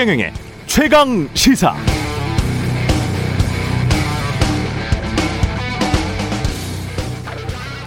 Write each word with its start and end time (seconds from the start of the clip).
최경영의 0.00 0.32
최강 0.66 1.28
시사. 1.34 1.74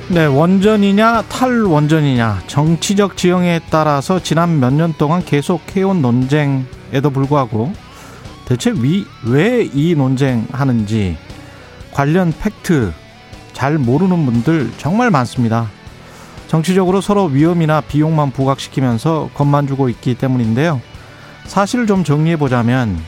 네, 0.09 0.25
원전이냐 0.27 1.23
탈원전이냐 1.23 2.43
정치적 2.45 3.17
지형에 3.17 3.61
따라서 3.71 4.21
지난 4.21 4.59
몇 4.59 4.73
년 4.73 4.93
동안 4.93 5.25
계속 5.25 5.61
해온 5.75 6.03
논쟁에도 6.03 7.09
불구하고 7.11 7.73
대체 8.45 8.71
왜 9.25 9.67
이 9.73 9.95
논쟁하는지 9.95 11.17
관련 11.91 12.31
팩트 12.31 12.93
잘 13.53 13.79
모르는 13.79 14.23
분들 14.25 14.71
정말 14.77 15.09
많습니다. 15.09 15.67
정치적으로 16.47 17.01
서로 17.01 17.25
위험이나 17.25 17.81
비용만 17.81 18.31
부각시키면서 18.31 19.31
겁만 19.33 19.65
주고 19.65 19.89
있기 19.89 20.13
때문인데요. 20.13 20.79
사실을 21.45 21.87
좀 21.87 22.03
정리해 22.03 22.37
보자면 22.37 22.99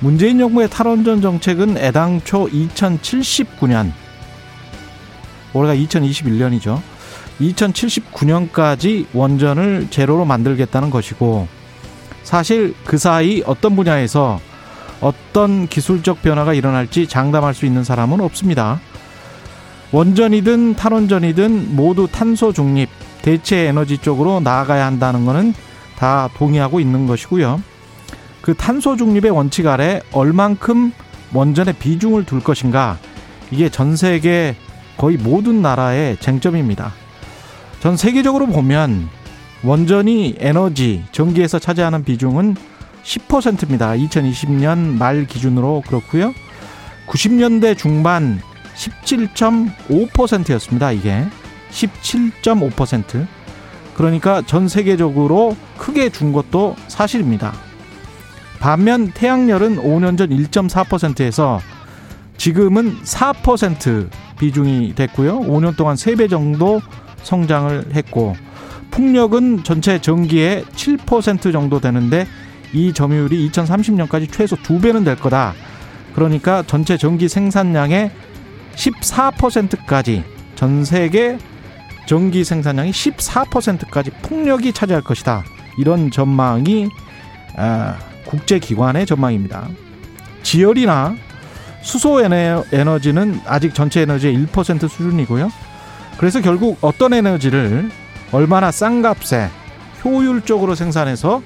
문재인 0.00 0.38
정부의 0.38 0.68
탈원전 0.70 1.20
정책은 1.20 1.76
애당초 1.76 2.48
2079년 2.48 3.92
올해가 5.52 5.74
2021년이죠. 5.74 6.80
2079년까지 7.40 9.06
원전을 9.12 9.88
제로로 9.90 10.24
만들겠다는 10.24 10.90
것이고 10.90 11.48
사실 12.22 12.74
그 12.84 12.98
사이 12.98 13.42
어떤 13.46 13.76
분야에서 13.76 14.40
어떤 15.00 15.66
기술적 15.66 16.22
변화가 16.22 16.54
일어날지 16.54 17.06
장담할 17.06 17.54
수 17.54 17.66
있는 17.66 17.84
사람은 17.84 18.20
없습니다. 18.20 18.80
원전이든 19.92 20.76
탈원전이든 20.76 21.74
모두 21.74 22.06
탄소 22.06 22.52
중립, 22.52 22.88
대체 23.22 23.66
에너지 23.66 23.98
쪽으로 23.98 24.40
나아가야 24.40 24.86
한다는 24.86 25.24
것은 25.24 25.54
다 26.00 26.28
동의하고 26.38 26.80
있는 26.80 27.06
것이고요. 27.06 27.62
그 28.40 28.54
탄소 28.54 28.96
중립의 28.96 29.30
원칙 29.30 29.66
아래 29.66 30.00
얼만큼 30.12 30.92
원전의 31.34 31.74
비중을 31.74 32.24
둘 32.24 32.40
것인가 32.40 32.96
이게 33.50 33.68
전 33.68 33.96
세계 33.96 34.56
거의 34.96 35.18
모든 35.18 35.60
나라의 35.60 36.16
쟁점입니다. 36.16 36.94
전 37.80 37.98
세계적으로 37.98 38.46
보면 38.46 39.10
원전이 39.62 40.36
에너지, 40.38 41.04
전기에서 41.12 41.58
차지하는 41.58 42.02
비중은 42.04 42.56
10%입니다. 43.02 43.92
2020년 43.92 44.96
말 44.96 45.26
기준으로 45.26 45.82
그렇고요. 45.86 46.32
90년대 47.08 47.76
중반 47.76 48.40
17.5%였습니다. 48.74 50.92
이게 50.92 51.26
17.5%. 51.70 53.39
그러니까 54.00 54.40
전 54.46 54.66
세계적으로 54.66 55.54
크게 55.76 56.08
준 56.08 56.32
것도 56.32 56.74
사실입니다. 56.88 57.52
반면 58.58 59.10
태양열은 59.10 59.76
5년 59.76 60.16
전 60.16 60.30
1.4%에서 60.30 61.60
지금은 62.38 62.96
4% 63.02 64.08
비중이 64.38 64.94
됐고요. 64.94 65.40
5년 65.40 65.76
동안 65.76 65.96
3배 65.96 66.30
정도 66.30 66.80
성장을 67.24 67.94
했고 67.94 68.36
풍력은 68.90 69.64
전체 69.64 70.00
전기의 70.00 70.64
7% 70.64 71.52
정도 71.52 71.78
되는데 71.78 72.26
이 72.72 72.94
점유율이 72.94 73.50
2030년까지 73.50 74.32
최소 74.32 74.56
2배는 74.56 75.04
될 75.04 75.16
거다. 75.16 75.52
그러니까 76.14 76.62
전체 76.66 76.96
전기 76.96 77.28
생산량의 77.28 78.10
14%까지 78.76 80.24
전 80.54 80.86
세계 80.86 81.36
전기 82.06 82.44
생산량이 82.44 82.90
14%까지 82.90 84.10
풍력이 84.22 84.72
차지할 84.72 85.02
것이다. 85.02 85.44
이런 85.78 86.10
전망이 86.10 86.88
아, 87.56 87.96
국제기관의 88.26 89.06
전망입니다. 89.06 89.68
지열이나 90.42 91.16
수소 91.82 92.22
에너지는 92.22 93.40
아직 93.46 93.74
전체 93.74 94.02
에너지의 94.02 94.46
1% 94.46 94.88
수준이고요. 94.88 95.50
그래서 96.18 96.40
결국 96.40 96.78
어떤 96.80 97.14
에너지를 97.14 97.90
얼마나 98.32 98.70
싼 98.70 99.02
값에 99.02 99.48
효율적으로 100.04 100.74
생산해서 100.74 101.42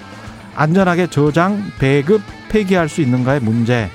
안전하게 0.55 1.09
저장, 1.09 1.65
배급, 1.79 2.23
폐기할 2.49 2.89
수 2.89 3.01
있는가의 3.01 3.41
문제. 3.41 3.91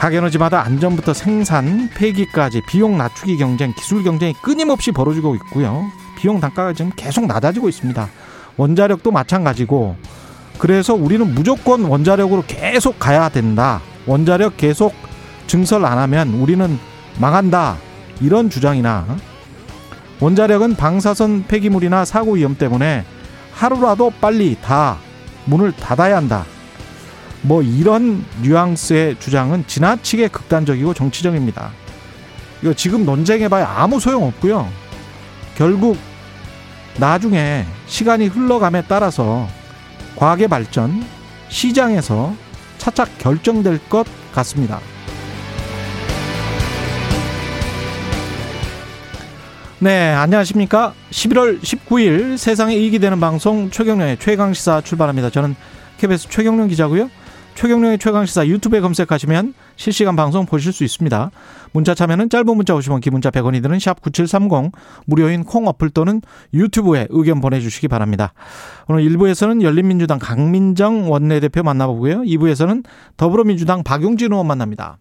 각 0.00 0.14
에너지마다 0.14 0.64
안전부터 0.64 1.12
생산, 1.12 1.90
폐기까지 1.94 2.62
비용 2.66 2.96
낮추기 2.96 3.36
경쟁, 3.36 3.74
기술 3.74 4.02
경쟁이 4.02 4.32
끊임없이 4.40 4.92
벌어지고 4.92 5.34
있고요. 5.34 5.84
비용 6.16 6.40
단가가 6.40 6.72
지금 6.72 6.90
계속 6.96 7.26
낮아지고 7.26 7.68
있습니다. 7.68 8.08
원자력도 8.56 9.10
마찬가지고 9.10 9.96
그래서 10.56 10.94
우리는 10.94 11.34
무조건 11.34 11.84
원자력으로 11.84 12.44
계속 12.46 12.98
가야 12.98 13.28
된다. 13.28 13.82
원자력 14.06 14.56
계속 14.56 14.94
증설 15.46 15.84
안 15.84 15.98
하면 15.98 16.30
우리는 16.30 16.78
망한다. 17.18 17.76
이런 18.22 18.48
주장이나 18.48 19.04
원자력은 20.18 20.76
방사선 20.76 21.44
폐기물이나 21.46 22.06
사고 22.06 22.36
위험 22.36 22.56
때문에 22.56 23.04
하루라도 23.52 24.10
빨리 24.18 24.56
다 24.62 24.96
문을 25.44 25.72
닫아야 25.72 26.16
한다. 26.16 26.46
뭐 27.42 27.62
이런 27.62 28.24
뉘앙스의 28.42 29.16
주장은 29.18 29.64
지나치게 29.66 30.28
극단적이고 30.28 30.94
정치적입니다. 30.94 31.70
이거 32.62 32.74
지금 32.74 33.04
논쟁해봐야 33.06 33.66
아무 33.76 33.98
소용 34.00 34.24
없고요. 34.24 34.68
결국 35.56 35.96
나중에 36.98 37.64
시간이 37.86 38.26
흘러감에 38.26 38.84
따라서 38.86 39.48
과학의 40.16 40.48
발전, 40.48 41.04
시장에서 41.48 42.34
차차 42.78 43.04
결정될 43.18 43.88
것 43.88 44.06
같습니다. 44.32 44.80
네, 49.78 50.10
안녕하십니까. 50.12 50.92
11월 51.10 51.58
19일 51.62 52.36
세상에 52.36 52.74
이익이 52.74 52.98
되는 52.98 53.18
방송 53.18 53.70
최경련의 53.70 54.18
최강시사 54.18 54.82
출발합니다. 54.82 55.30
저는 55.30 55.56
KBS 55.96 56.28
최경련 56.28 56.68
기자고요. 56.68 57.08
최경련의 57.54 57.98
최강시사 57.98 58.46
유튜브에 58.46 58.80
검색하시면 58.80 59.54
실시간 59.76 60.16
방송 60.16 60.46
보실 60.46 60.72
수 60.72 60.84
있습니다. 60.84 61.30
문자 61.72 61.94
참여는 61.94 62.30
짧은 62.30 62.56
문자 62.56 62.74
50원, 62.74 63.00
긴 63.00 63.12
문자 63.12 63.30
100원이 63.30 63.62
드는 63.62 63.78
샵 63.78 64.00
9730 64.00 64.72
무료인 65.06 65.44
콩 65.44 65.66
어플 65.68 65.90
또는 65.90 66.22
유튜브에 66.54 67.06
의견 67.10 67.40
보내주시기 67.40 67.88
바랍니다. 67.88 68.32
오늘 68.88 69.04
1부에서는 69.04 69.62
열린민주당 69.62 70.18
강민정 70.18 71.10
원내대표 71.10 71.62
만나보고요. 71.62 72.22
2부에서는 72.22 72.84
더불어민주당 73.16 73.82
박용진 73.84 74.32
의원 74.32 74.46
만납니다. 74.46 74.98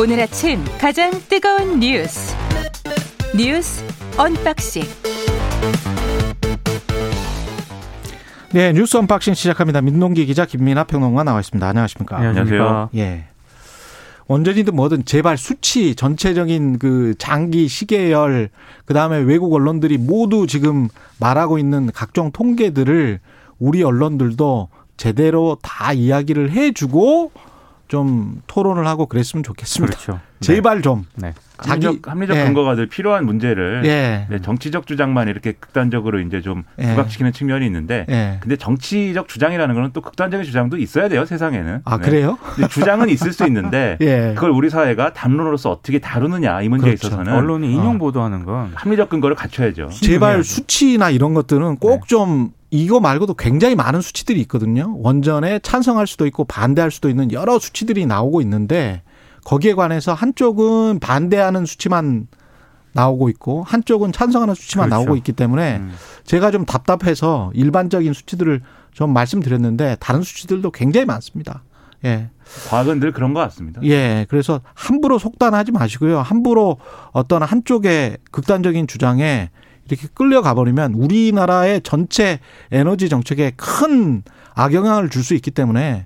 오늘 0.00 0.20
아침 0.20 0.64
가장 0.78 1.10
뜨거운 1.28 1.80
뉴스 1.80 2.37
뉴스 3.38 3.84
unboxing 4.18 4.82
네, 8.50 8.72
뉴스 8.72 8.96
unboxing 8.96 9.34
시작합니다. 9.34 9.80
민동기 9.80 10.26
기자 10.26 10.44
김민아 10.44 10.82
평론가 10.82 11.22
나와 11.22 11.38
있습니다. 11.38 11.64
안녕하십니까? 11.64 12.16
안녕하세요. 12.16 12.90
예. 12.96 13.26
원전이든 14.26 14.74
뭐든 14.74 15.04
제발 15.04 15.38
수치 15.38 15.94
전체적인 15.94 16.80
그 16.80 17.14
장기 17.16 17.68
시계열 17.68 18.50
그다음에 18.86 19.18
외국 19.18 19.54
언론들이 19.54 19.98
모두 19.98 20.48
지금 20.48 20.88
말하고 21.20 21.58
있는 21.58 21.92
각종 21.94 22.32
통계들을 22.32 23.20
우리 23.60 23.84
언론들도 23.84 24.68
제대로 24.96 25.56
다 25.62 25.92
이야기를 25.92 26.50
해주고 26.50 27.30
좀 27.86 28.42
토론을 28.48 28.84
하고 28.88 29.06
그랬으면 29.06 29.44
좋겠습니다. 29.44 29.96
그렇죠. 29.96 30.27
제발 30.40 30.82
좀. 30.82 31.06
네. 31.14 31.34
합리적, 31.58 32.08
합리적 32.08 32.36
예. 32.36 32.44
근거가 32.44 32.76
늘 32.76 32.86
필요한 32.86 33.26
문제를 33.26 33.82
예. 33.84 34.26
네, 34.30 34.40
정치적 34.40 34.86
주장만 34.86 35.28
이렇게 35.28 35.52
극단적으로 35.52 36.20
이제 36.20 36.40
좀 36.40 36.62
예. 36.78 36.86
부각시키는 36.90 37.32
측면이 37.32 37.66
있는데 37.66 38.06
예. 38.08 38.38
근데 38.40 38.56
정치적 38.56 39.26
주장이라는 39.26 39.74
거는 39.74 39.90
또 39.92 40.00
극단적인 40.00 40.46
주장도 40.46 40.76
있어야 40.76 41.08
돼요 41.08 41.24
세상에는. 41.24 41.80
아, 41.84 41.98
네. 41.98 42.04
그래요? 42.04 42.38
주장은 42.70 43.08
있을 43.08 43.32
수 43.32 43.44
있는데 43.46 43.98
예. 44.02 44.34
그걸 44.34 44.50
우리 44.50 44.70
사회가 44.70 45.12
담론으로서 45.12 45.70
어떻게 45.70 45.98
다루느냐 45.98 46.62
이 46.62 46.68
문제에 46.68 46.90
그렇죠. 46.94 47.08
있어서는 47.08 47.32
언론이 47.32 47.72
인용 47.72 47.96
어. 47.96 47.98
보도하는 47.98 48.44
건 48.44 48.70
합리적 48.74 49.08
근거를 49.08 49.34
갖춰야죠. 49.34 49.88
제발 49.88 50.44
수치나 50.44 51.10
이런 51.10 51.34
것들은 51.34 51.70
네. 51.70 51.76
꼭좀 51.80 52.52
이거 52.70 53.00
말고도 53.00 53.34
굉장히 53.34 53.74
많은 53.74 54.00
수치들이 54.00 54.40
있거든요. 54.42 54.94
원전에 54.98 55.58
찬성할 55.60 56.06
수도 56.06 56.26
있고 56.26 56.44
반대할 56.44 56.90
수도 56.90 57.08
있는 57.08 57.32
여러 57.32 57.58
수치들이 57.58 58.06
나오고 58.06 58.42
있는데 58.42 59.02
거기에 59.48 59.72
관해서 59.72 60.12
한쪽은 60.12 60.98
반대하는 61.00 61.64
수치만 61.64 62.26
나오고 62.92 63.30
있고 63.30 63.62
한쪽은 63.62 64.12
찬성하는 64.12 64.54
수치만 64.54 64.90
그렇죠. 64.90 65.02
나오고 65.02 65.16
있기 65.16 65.32
때문에 65.32 65.78
음. 65.78 65.94
제가 66.24 66.50
좀 66.50 66.66
답답해서 66.66 67.50
일반적인 67.54 68.12
수치들을 68.12 68.60
좀 68.92 69.14
말씀드렸는데 69.14 69.96
다른 70.00 70.20
수치들도 70.22 70.70
굉장히 70.72 71.06
많습니다. 71.06 71.62
예. 72.04 72.28
과학은 72.68 73.00
늘 73.00 73.12
그런 73.12 73.32
것 73.32 73.40
같습니다. 73.40 73.80
예. 73.84 74.26
그래서 74.28 74.60
함부로 74.74 75.18
속단하지 75.18 75.72
마시고요. 75.72 76.20
함부로 76.20 76.76
어떤 77.12 77.42
한쪽의 77.42 78.18
극단적인 78.30 78.86
주장에 78.86 79.48
이렇게 79.86 80.08
끌려가 80.12 80.52
버리면 80.52 80.92
우리나라의 80.92 81.80
전체 81.80 82.38
에너지 82.70 83.08
정책에 83.08 83.52
큰 83.56 84.22
악영향을 84.54 85.08
줄 85.08 85.24
수 85.24 85.34
있기 85.34 85.52
때문에 85.52 86.04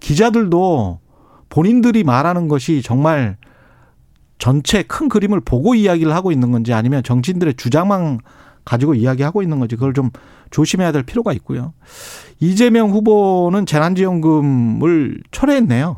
기자들도 0.00 1.00
본인들이 1.52 2.02
말하는 2.02 2.48
것이 2.48 2.80
정말 2.80 3.36
전체 4.38 4.82
큰 4.82 5.10
그림을 5.10 5.40
보고 5.40 5.74
이야기를 5.74 6.14
하고 6.14 6.32
있는 6.32 6.50
건지 6.50 6.72
아니면 6.72 7.02
정치인들의 7.02 7.54
주장만 7.54 8.20
가지고 8.64 8.94
이야기하고 8.94 9.42
있는 9.42 9.58
건지 9.58 9.76
그걸 9.76 9.92
좀 9.92 10.08
조심해야 10.50 10.92
될 10.92 11.02
필요가 11.02 11.34
있고요. 11.34 11.74
이재명 12.40 12.90
후보는 12.90 13.66
재난지원금을 13.66 15.20
철회했네요. 15.30 15.96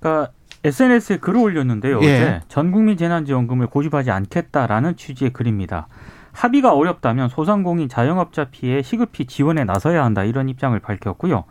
그러니까 0.00 0.32
SNS에 0.64 1.18
글을 1.18 1.40
올렸는데요. 1.40 2.00
예. 2.02 2.16
어제 2.16 2.40
전 2.48 2.72
국민 2.72 2.96
재난지원금을 2.96 3.68
고집하지 3.68 4.10
않겠다라는 4.10 4.96
취지의 4.96 5.32
글입니다. 5.32 5.86
합의가 6.32 6.74
어렵다면 6.74 7.28
소상공인 7.28 7.88
자영업자 7.88 8.46
피해 8.50 8.82
시급히 8.82 9.26
지원에 9.26 9.62
나서야 9.62 10.04
한다 10.04 10.24
이런 10.24 10.48
입장을 10.48 10.76
밝혔고요. 10.80 11.44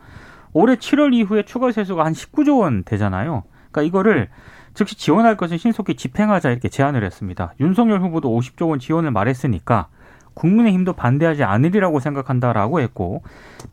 올해 0.54 0.76
7월 0.76 1.12
이후에 1.12 1.42
추가 1.42 1.70
세수가 1.70 2.04
한 2.04 2.12
19조 2.12 2.60
원 2.60 2.84
되잖아요. 2.84 3.42
그러니까 3.70 3.82
이거를 3.82 4.28
즉시 4.72 4.96
지원할 4.96 5.36
것은 5.36 5.58
신속히 5.58 5.94
집행하자 5.96 6.50
이렇게 6.50 6.68
제안을 6.68 7.04
했습니다. 7.04 7.52
윤석열 7.60 8.00
후보도 8.00 8.30
50조 8.30 8.70
원 8.70 8.78
지원을 8.78 9.10
말했으니까 9.10 9.88
국민의힘도 10.34 10.94
반대하지 10.94 11.44
않으리라고 11.44 12.00
생각한다라고 12.00 12.80
했고 12.80 13.22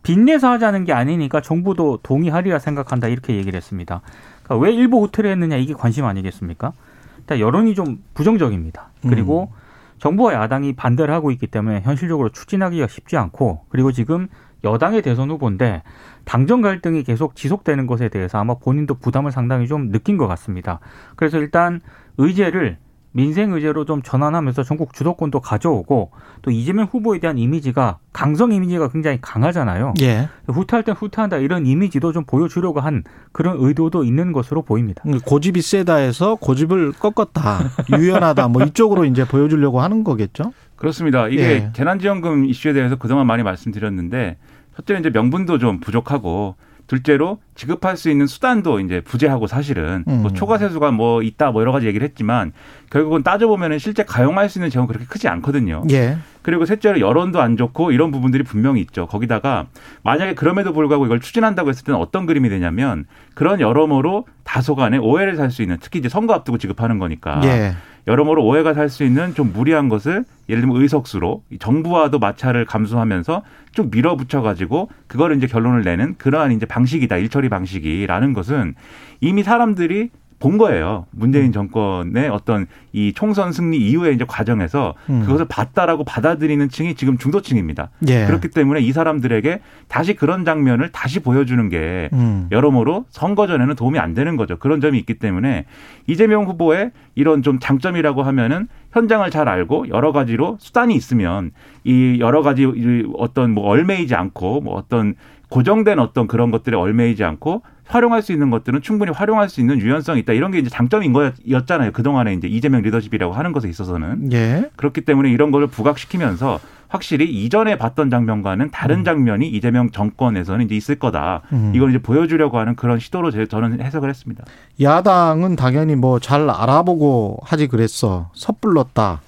빚내서 0.03 0.49
하자는 0.51 0.85
게 0.85 0.93
아니니까 0.93 1.41
정부도 1.41 1.99
동의하리라 2.03 2.59
생각한다 2.59 3.07
이렇게 3.07 3.35
얘기를 3.35 3.57
했습니다. 3.57 4.01
그러니까 4.43 4.65
왜 4.65 4.73
일부 4.73 5.01
호텔을 5.01 5.31
했느냐 5.31 5.57
이게 5.57 5.73
관심 5.73 6.05
아니겠습니까? 6.05 6.73
일단 7.17 7.39
여론이 7.39 7.75
좀 7.75 8.03
부정적입니다. 8.13 8.89
그리고 9.01 9.51
정부와 9.99 10.33
야당이 10.33 10.73
반대를 10.73 11.13
하고 11.13 11.31
있기 11.31 11.47
때문에 11.47 11.81
현실적으로 11.81 12.29
추진하기가 12.29 12.87
쉽지 12.87 13.17
않고 13.17 13.65
그리고 13.69 13.91
지금 13.91 14.27
여당의 14.63 15.01
대선 15.01 15.29
후보인데 15.31 15.83
당정 16.25 16.61
갈등이 16.61 17.03
계속 17.03 17.35
지속되는 17.35 17.87
것에 17.87 18.09
대해서 18.09 18.37
아마 18.37 18.55
본인도 18.55 18.95
부담을 18.95 19.31
상당히 19.31 19.67
좀 19.67 19.91
느낀 19.91 20.17
것 20.17 20.27
같습니다. 20.27 20.79
그래서 21.15 21.37
일단 21.37 21.81
의제를 22.17 22.77
민생 23.13 23.51
의제로 23.51 23.83
좀 23.85 24.01
전환하면서 24.01 24.63
전국 24.63 24.93
주도권도 24.93 25.41
가져오고 25.41 26.11
또 26.41 26.51
이재명 26.51 26.87
후보에 26.89 27.19
대한 27.19 27.37
이미지가 27.37 27.97
강성 28.13 28.53
이미지가 28.53 28.89
굉장히 28.89 29.19
강하잖아요. 29.21 29.93
예. 30.01 30.29
후퇴할 30.47 30.83
땐 30.83 30.95
후퇴한다 30.95 31.37
이런 31.37 31.65
이미지도 31.65 32.13
좀 32.13 32.23
보여주려고 32.23 32.79
한 32.79 33.03
그런 33.31 33.57
의도도 33.59 34.03
있는 34.05 34.31
것으로 34.31 34.61
보입니다. 34.61 35.03
고집이 35.25 35.61
세다 35.61 35.95
해서 35.95 36.35
고집을 36.35 36.93
꺾었다. 36.93 37.59
유연하다. 37.97 38.47
뭐 38.47 38.63
이쪽으로 38.63 39.05
이제 39.05 39.25
보여주려고 39.25 39.81
하는 39.81 40.03
거겠죠? 40.03 40.53
그렇습니다. 40.77 41.27
이게 41.27 41.41
예. 41.43 41.69
재난지원금 41.73 42.45
이슈에 42.45 42.73
대해서 42.73 42.95
그동안 42.95 43.27
많이 43.27 43.43
말씀드렸는데 43.43 44.37
첫째는 44.75 45.01
이제 45.01 45.09
명분도 45.09 45.57
좀 45.59 45.79
부족하고 45.79 46.55
둘째로 46.87 47.39
지급할 47.55 47.95
수 47.95 48.09
있는 48.09 48.27
수단도 48.27 48.81
이제 48.81 48.99
부재하고 48.99 49.47
사실은 49.47 50.03
뭐 50.05 50.25
음. 50.25 50.33
초과 50.33 50.57
세수가 50.57 50.91
뭐 50.91 51.23
있다 51.23 51.51
뭐 51.51 51.61
여러 51.61 51.71
가지 51.71 51.87
얘기를 51.87 52.05
했지만 52.05 52.51
결국은 52.89 53.23
따져보면은 53.23 53.79
실제 53.79 54.03
가용할 54.03 54.49
수 54.49 54.59
있는 54.59 54.69
재원 54.69 54.87
그렇게 54.87 55.05
크지 55.05 55.29
않거든요. 55.29 55.83
예. 55.91 56.17
그리고 56.41 56.65
셋째로 56.65 56.99
여론도 56.99 57.39
안 57.39 57.55
좋고 57.55 57.91
이런 57.93 58.11
부분들이 58.11 58.43
분명히 58.43 58.81
있죠. 58.81 59.05
거기다가 59.07 59.67
만약에 60.03 60.33
그럼에도 60.35 60.73
불구하고 60.73 61.05
이걸 61.05 61.21
추진한다고 61.21 61.69
했을 61.69 61.85
때는 61.85 61.97
어떤 61.97 62.25
그림이 62.25 62.49
되냐면 62.49 63.05
그런 63.35 63.61
여러모로 63.61 64.25
다소간의 64.43 64.99
오해를 64.99 65.37
살 65.37 65.49
수 65.51 65.61
있는 65.61 65.77
특히 65.79 65.99
이제 65.99 66.09
선거 66.09 66.33
앞두고 66.33 66.57
지급하는 66.57 66.99
거니까 66.99 67.39
예. 67.45 67.73
여러모로 68.07 68.43
오해가 68.45 68.73
살 68.73 68.89
수 68.89 69.03
있는 69.03 69.33
좀 69.35 69.53
무리한 69.53 69.89
것을 69.89 70.25
예를 70.49 70.61
들면 70.61 70.81
의석수로 70.81 71.43
이 71.49 71.57
정부와도 71.57 72.19
마찰을 72.19 72.65
감수하면서 72.65 73.43
좀 73.73 73.89
밀어붙여 73.89 74.41
가지고 74.41 74.89
그거를 75.07 75.37
이제 75.37 75.47
결론을 75.47 75.83
내는 75.83 76.15
그러한 76.17 76.51
이제 76.51 76.65
방식이다. 76.65 77.17
일처리 77.17 77.47
방식이라는 77.49 78.33
것은 78.33 78.75
이미 79.21 79.43
사람들이 79.43 80.09
본 80.41 80.57
거예요. 80.57 81.05
문재인 81.11 81.53
정권의 81.53 82.27
어떤 82.27 82.65
이 82.91 83.13
총선 83.13 83.53
승리 83.53 83.77
이후의 83.77 84.15
이제 84.15 84.25
과정에서 84.27 84.95
음. 85.09 85.21
그것을 85.21 85.45
봤다라고 85.47 86.03
받아들이는 86.03 86.67
층이 86.67 86.95
지금 86.95 87.17
중도층입니다. 87.17 87.91
예. 88.09 88.25
그렇기 88.25 88.49
때문에 88.49 88.81
이 88.81 88.91
사람들에게 88.91 89.61
다시 89.87 90.15
그런 90.15 90.43
장면을 90.43 90.89
다시 90.91 91.19
보여주는 91.19 91.69
게 91.69 92.09
음. 92.11 92.47
여러모로 92.51 93.05
선거 93.09 93.47
전에는 93.47 93.75
도움이 93.75 93.99
안 93.99 94.13
되는 94.13 94.35
거죠. 94.35 94.57
그런 94.57 94.81
점이 94.81 94.97
있기 94.99 95.13
때문에 95.13 95.65
이재명 96.07 96.45
후보의 96.45 96.91
이런 97.15 97.43
좀 97.43 97.59
장점이라고 97.59 98.23
하면은 98.23 98.67
현장을 98.91 99.29
잘 99.29 99.47
알고 99.47 99.89
여러 99.89 100.11
가지로 100.11 100.57
수단이 100.59 100.95
있으면 100.95 101.51
이 101.83 102.17
여러 102.19 102.41
가지 102.41 102.63
이 102.63 103.03
어떤 103.17 103.51
뭐 103.51 103.65
얼매이지 103.67 104.15
않고 104.15 104.61
뭐 104.61 104.75
어떤 104.75 105.15
고정된 105.55 105.99
어떤 105.99 106.27
그런 106.27 106.49
것들에 106.49 106.77
얼매이지 106.77 107.23
않고 107.25 107.61
활용할 107.85 108.21
수 108.21 108.31
있는 108.31 108.49
것들은 108.49 108.81
충분히 108.81 109.11
활용할 109.11 109.49
수 109.49 109.59
있는 109.59 109.79
유연성이 109.79 110.21
있다. 110.21 110.31
이런 110.31 110.51
게 110.51 110.59
이제 110.59 110.69
장점인 110.69 111.11
거였잖아요. 111.11 111.91
그동안에 111.91 112.33
이제 112.33 112.47
이재명 112.47 112.81
리더십이라고 112.81 113.33
하는 113.33 113.51
것에 113.51 113.67
있어서는. 113.67 114.31
예. 114.31 114.69
그렇기 114.77 115.01
때문에 115.01 115.29
이런 115.29 115.51
거를 115.51 115.67
부각시키면서 115.67 116.59
확실히 116.87 117.25
이전에 117.29 117.77
봤던 117.77 118.09
장면과는 118.09 118.71
다른 118.71 119.03
장면이 119.03 119.47
이재명 119.49 119.91
정권에서는 119.91 120.65
이제 120.65 120.75
있을 120.75 120.95
거다. 120.95 121.41
음. 121.51 121.73
이걸 121.75 121.89
이제 121.89 121.99
보여주려고 121.99 122.57
하는 122.57 122.75
그런 122.77 122.99
시도로 122.99 123.31
제- 123.31 123.45
저는 123.45 123.81
해석을 123.81 124.07
했습니다. 124.09 124.45
야당은 124.81 125.57
당연히 125.57 125.95
뭐 125.95 126.19
잘 126.19 126.49
알아보고 126.49 127.39
하지 127.43 127.67
그랬어. 127.67 128.29
섣불렀다. 128.35 129.19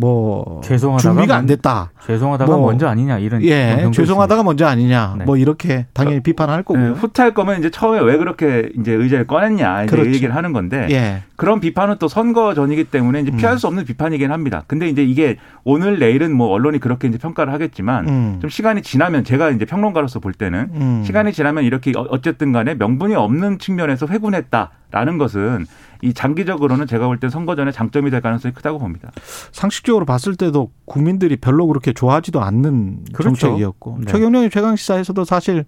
뭐 0.00 0.60
죄송하다가 0.62 1.02
준비가 1.14 1.34
안 1.34 1.40
먼- 1.40 1.46
됐다. 1.46 1.90
죄송하다가 2.06 2.56
뭐, 2.56 2.68
먼저 2.68 2.86
아니냐 2.86 3.18
이런 3.18 3.42
예, 3.42 3.78
평도 3.80 3.90
죄송하다가 3.90 4.44
먼저 4.44 4.64
아니냐. 4.66 5.16
네. 5.18 5.24
뭐 5.24 5.36
이렇게 5.36 5.86
당연히 5.92 6.20
비판할 6.20 6.58
네, 6.58 6.62
거고요. 6.62 6.92
후퇴할 6.92 7.34
거면 7.34 7.58
이제 7.58 7.68
처음에 7.70 8.00
왜 8.00 8.16
그렇게 8.16 8.70
이제 8.78 8.92
의제를 8.92 9.26
꺼냈냐 9.26 9.84
이제 9.84 9.90
그렇죠. 9.90 10.10
이 10.10 10.14
얘기를 10.14 10.34
하는 10.36 10.52
건데 10.52 10.86
예. 10.90 11.22
그런 11.34 11.58
비판은 11.60 11.96
또 11.98 12.06
선거 12.06 12.54
전이기 12.54 12.84
때문에 12.84 13.20
이제 13.22 13.30
피할 13.32 13.54
음. 13.54 13.58
수 13.58 13.66
없는 13.66 13.84
비판이긴 13.84 14.30
합니다. 14.30 14.62
근데 14.68 14.88
이제 14.88 15.02
이게 15.04 15.36
오늘 15.64 15.98
내일은 15.98 16.32
뭐 16.32 16.48
언론이 16.48 16.78
그렇게 16.78 17.08
이제 17.08 17.18
평가를 17.18 17.52
하겠지만 17.52 18.08
음. 18.08 18.38
좀 18.40 18.48
시간이 18.48 18.82
지나면 18.82 19.24
제가 19.24 19.50
이제 19.50 19.64
평론가로서 19.64 20.20
볼 20.20 20.32
때는 20.32 20.68
음. 20.74 21.02
시간이 21.04 21.32
지나면 21.32 21.64
이렇게 21.64 21.92
어- 21.96 22.06
어쨌든 22.10 22.52
간에 22.52 22.74
명분이 22.74 23.14
없는 23.16 23.58
측면에서 23.58 24.06
회군했다라는 24.06 25.18
것은 25.18 25.66
이 26.02 26.14
장기적으로는 26.14 26.86
제가 26.86 27.06
볼 27.06 27.18
때 27.18 27.28
선거 27.28 27.56
전에 27.56 27.72
장점이 27.72 28.10
될 28.10 28.20
가능성이 28.20 28.54
크다고 28.54 28.78
봅니다. 28.78 29.10
상식적으로 29.52 30.04
봤을 30.06 30.36
때도 30.36 30.70
국민들이 30.84 31.36
별로 31.36 31.66
그렇게 31.66 31.92
좋아하지도 31.92 32.40
않는 32.40 33.04
그렇죠. 33.12 33.36
정책이었고 33.36 33.98
네. 34.04 34.12
최경영의 34.12 34.50
최강 34.50 34.76
시사에서도 34.76 35.24
사실 35.24 35.64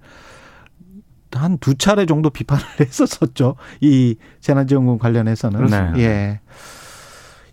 한 1.32 1.58
두 1.60 1.74
차례 1.76 2.06
정도 2.06 2.30
비판을 2.30 2.62
했었었죠. 2.80 3.56
이 3.80 4.16
재난지원금 4.40 4.98
관련해서는. 4.98 5.58
그렇습니다. 5.58 5.98
예. 6.00 6.40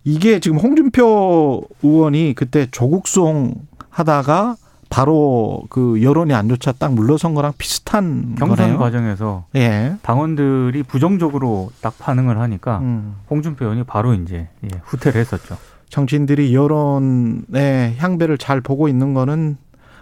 이게 0.04 0.40
지금 0.40 0.58
홍준표 0.58 1.64
의원이 1.84 2.34
그때 2.36 2.68
조국송 2.72 3.54
하다가 3.90 4.56
바로 4.90 5.64
그 5.70 6.02
여론이 6.02 6.34
안 6.34 6.48
좋자 6.50 6.74
딱 6.74 6.94
물러선 6.94 7.34
거랑 7.34 7.54
비슷한 7.58 8.36
경선 8.38 8.58
거네요. 8.58 8.78
과정에서 8.78 9.46
예. 9.56 9.96
당원들이 10.02 10.84
부정적으로 10.84 11.72
딱 11.82 11.98
반응을 12.00 12.40
하니까 12.40 12.80
음. 12.80 13.16
홍준표 13.30 13.66
의원이 13.66 13.84
바로 13.84 14.14
이제 14.14 14.48
예, 14.64 14.70
후퇴를 14.84 15.20
했었죠. 15.20 15.58
정치인들이 15.90 16.54
여론의 16.54 17.96
향배를 17.98 18.38
잘 18.38 18.62
보고 18.62 18.88
있는 18.88 19.14
거는 19.14 19.58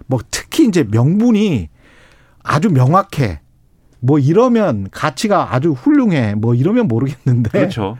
뭐 0.07 0.19
특히 0.31 0.67
이제 0.67 0.83
명분이 0.89 1.69
아주 2.43 2.69
명확해. 2.69 3.41
뭐 4.01 4.19
이러면 4.19 4.87
가치가 4.91 5.53
아주 5.53 5.71
훌륭해. 5.71 6.35
뭐 6.35 6.53
이러면 6.53 6.87
모르겠는데 6.87 7.49
그렇죠. 7.49 7.97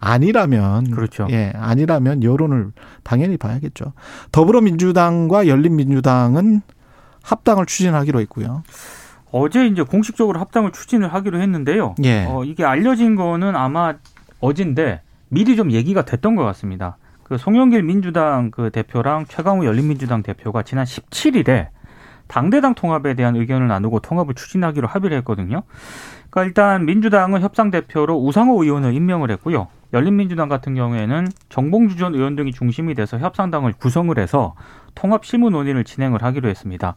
아니라면 0.00 0.90
그렇죠. 0.90 1.26
예, 1.30 1.52
아니라면 1.54 2.22
여론을 2.22 2.72
당연히 3.02 3.36
봐야겠죠. 3.36 3.92
더불어민주당과 4.32 5.48
열린민주당은 5.48 6.62
합당을 7.22 7.66
추진하기로 7.66 8.20
했고요. 8.20 8.62
어제 9.30 9.66
이제 9.66 9.82
공식적으로 9.82 10.40
합당을 10.40 10.72
추진을 10.72 11.12
하기로 11.12 11.40
했는데요. 11.40 11.94
예. 12.04 12.24
어, 12.26 12.44
이게 12.44 12.64
알려진 12.64 13.16
거는 13.16 13.56
아마 13.56 13.94
어젠데 14.40 15.02
미리 15.28 15.56
좀 15.56 15.72
얘기가 15.72 16.04
됐던 16.04 16.36
것 16.36 16.44
같습니다. 16.44 16.96
그 17.22 17.36
송영길 17.36 17.82
민주당 17.82 18.50
그 18.50 18.70
대표랑 18.70 19.26
최강우 19.26 19.66
열린민주당 19.66 20.22
대표가 20.22 20.62
지난 20.62 20.84
17일에 20.86 21.68
당대당 22.26 22.74
통합에 22.74 23.14
대한 23.14 23.36
의견을 23.36 23.68
나누고 23.68 24.00
통합을 24.00 24.34
추진하기로 24.34 24.86
합의를 24.88 25.16
했거든요. 25.18 25.62
그러니까 26.30 26.44
일단 26.44 26.84
민주당은 26.86 27.40
협상 27.42 27.70
대표로 27.70 28.18
우상호 28.18 28.62
의원을 28.62 28.94
임명을 28.94 29.30
했고요. 29.32 29.68
열린민주당 29.92 30.48
같은 30.48 30.74
경우에는 30.74 31.28
정봉주 31.48 31.96
전 31.96 32.14
의원 32.14 32.36
등이 32.36 32.52
중심이 32.52 32.94
돼서 32.94 33.18
협상당을 33.18 33.72
구성을 33.78 34.16
해서 34.18 34.54
통합 34.94 35.24
실무 35.24 35.50
논의를 35.50 35.84
진행을 35.84 36.22
하기로 36.22 36.48
했습니다. 36.48 36.94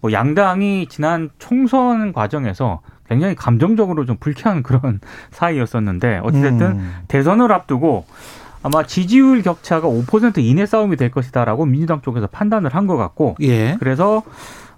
뭐 0.00 0.12
양당이 0.12 0.86
지난 0.88 1.30
총선 1.38 2.12
과정에서 2.12 2.80
굉장히 3.08 3.34
감정적으로 3.34 4.04
좀 4.06 4.16
불쾌한 4.18 4.62
그런 4.62 5.00
사이였었는데 5.32 6.20
어찌됐든 6.22 6.66
음. 6.66 6.94
대선을 7.08 7.52
앞두고 7.52 8.06
아마 8.62 8.84
지지율 8.84 9.42
격차가 9.42 9.88
5% 9.88 10.38
이내 10.38 10.66
싸움이 10.66 10.96
될 10.96 11.10
것이다라고 11.10 11.64
민주당 11.66 12.02
쪽에서 12.02 12.26
판단을 12.26 12.74
한 12.74 12.86
것 12.86 12.96
같고 12.96 13.36
예. 13.40 13.76
그래서 13.80 14.22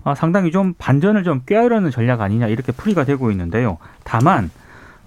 아, 0.04 0.14
상당히 0.14 0.50
좀 0.50 0.75
반전을 0.78 1.23
좀 1.25 1.42
꾀하려는 1.47 1.90
전략 1.90 2.21
아니냐 2.21 2.49
이렇게 2.49 2.73
풀이가 2.73 3.04
되고 3.04 3.30
있는데요. 3.30 3.78
다만 4.04 4.50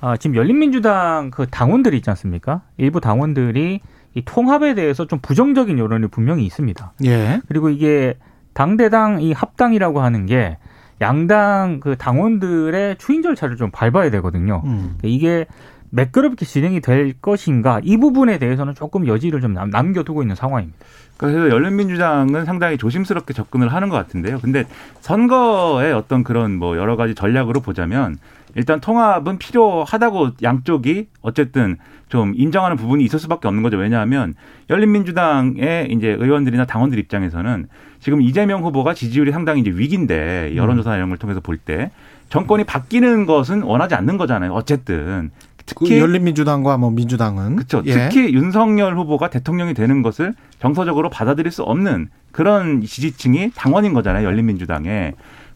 아, 0.01 0.17
지금 0.17 0.35
열린민주당 0.35 1.31
그 1.31 1.47
당원들이 1.47 1.97
있지 1.97 2.09
않습니까? 2.09 2.61
일부 2.77 2.99
당원들이 3.01 3.79
이 4.13 4.21
통합에 4.23 4.73
대해서 4.75 5.05
좀 5.07 5.19
부정적인 5.19 5.77
여론이 5.79 6.07
분명히 6.07 6.45
있습니다. 6.45 6.93
예. 7.05 7.41
그리고 7.47 7.69
이게 7.69 8.17
당대당 8.53 9.21
이 9.21 9.33
합당이라고 9.33 10.01
하는 10.01 10.25
게 10.25 10.57
양당 11.01 11.79
그 11.81 11.97
당원들의 11.97 12.97
추인 12.97 13.21
절차를 13.21 13.57
좀 13.57 13.69
밟아야 13.71 14.09
되거든요. 14.11 14.61
음. 14.65 14.97
이게 15.03 15.45
매끄럽게 15.89 16.45
진행이 16.45 16.79
될 16.81 17.13
것인가 17.21 17.79
이 17.83 17.97
부분에 17.97 18.37
대해서는 18.37 18.75
조금 18.75 19.07
여지를 19.07 19.41
좀 19.41 19.53
남- 19.53 19.69
남겨두고 19.69 20.21
있는 20.21 20.35
상황입니다. 20.35 20.77
그래서 21.17 21.49
열린민주당은 21.49 22.45
상당히 22.45 22.77
조심스럽게 22.77 23.33
접근을 23.33 23.69
하는 23.73 23.89
것 23.89 23.95
같은데요. 23.95 24.39
근데 24.41 24.65
선거의 25.01 25.93
어떤 25.93 26.23
그런 26.23 26.51
뭐 26.57 26.75
여러 26.77 26.95
가지 26.97 27.15
전략으로 27.15 27.61
보자면 27.61 28.17
일단 28.55 28.79
통합은 28.79 29.37
필요하다고 29.37 30.31
양쪽이 30.41 31.07
어쨌든 31.21 31.77
좀 32.09 32.33
인정하는 32.35 32.77
부분이 32.77 33.03
있을 33.03 33.19
수밖에 33.19 33.47
없는 33.47 33.63
거죠. 33.63 33.77
왜냐하면 33.77 34.33
열린민주당의 34.69 35.91
이제 35.91 36.09
의원들이나 36.19 36.65
당원들 36.65 36.97
입장에서는 36.99 37.67
지금 37.99 38.21
이재명 38.21 38.63
후보가 38.63 38.93
지지율이 38.93 39.31
상당히 39.31 39.61
이제 39.61 39.71
위기인데 39.71 40.53
여론조사 40.55 40.95
이런 40.95 41.09
걸 41.09 41.17
통해서 41.17 41.39
볼 41.41 41.57
때 41.57 41.91
정권이 42.29 42.63
바뀌는 42.63 43.25
것은 43.25 43.61
원하지 43.61 43.95
않는 43.95 44.17
거잖아요. 44.17 44.51
어쨌든 44.53 45.31
그 45.57 45.63
특히 45.65 45.99
열린민주당과 45.99 46.77
뭐 46.77 46.91
민주당은 46.91 47.55
그렇죠. 47.55 47.81
예. 47.85 47.93
특히 47.93 48.33
윤석열 48.33 48.95
후보가 48.97 49.29
대통령이 49.29 49.73
되는 49.73 50.01
것을 50.01 50.33
정서적으로 50.59 51.09
받아들일 51.09 51.51
수 51.51 51.63
없는 51.63 52.09
그런 52.31 52.81
지지층이 52.81 53.51
당원인 53.55 53.93
거잖아요. 53.93 54.25
열린민주당에. 54.27 55.13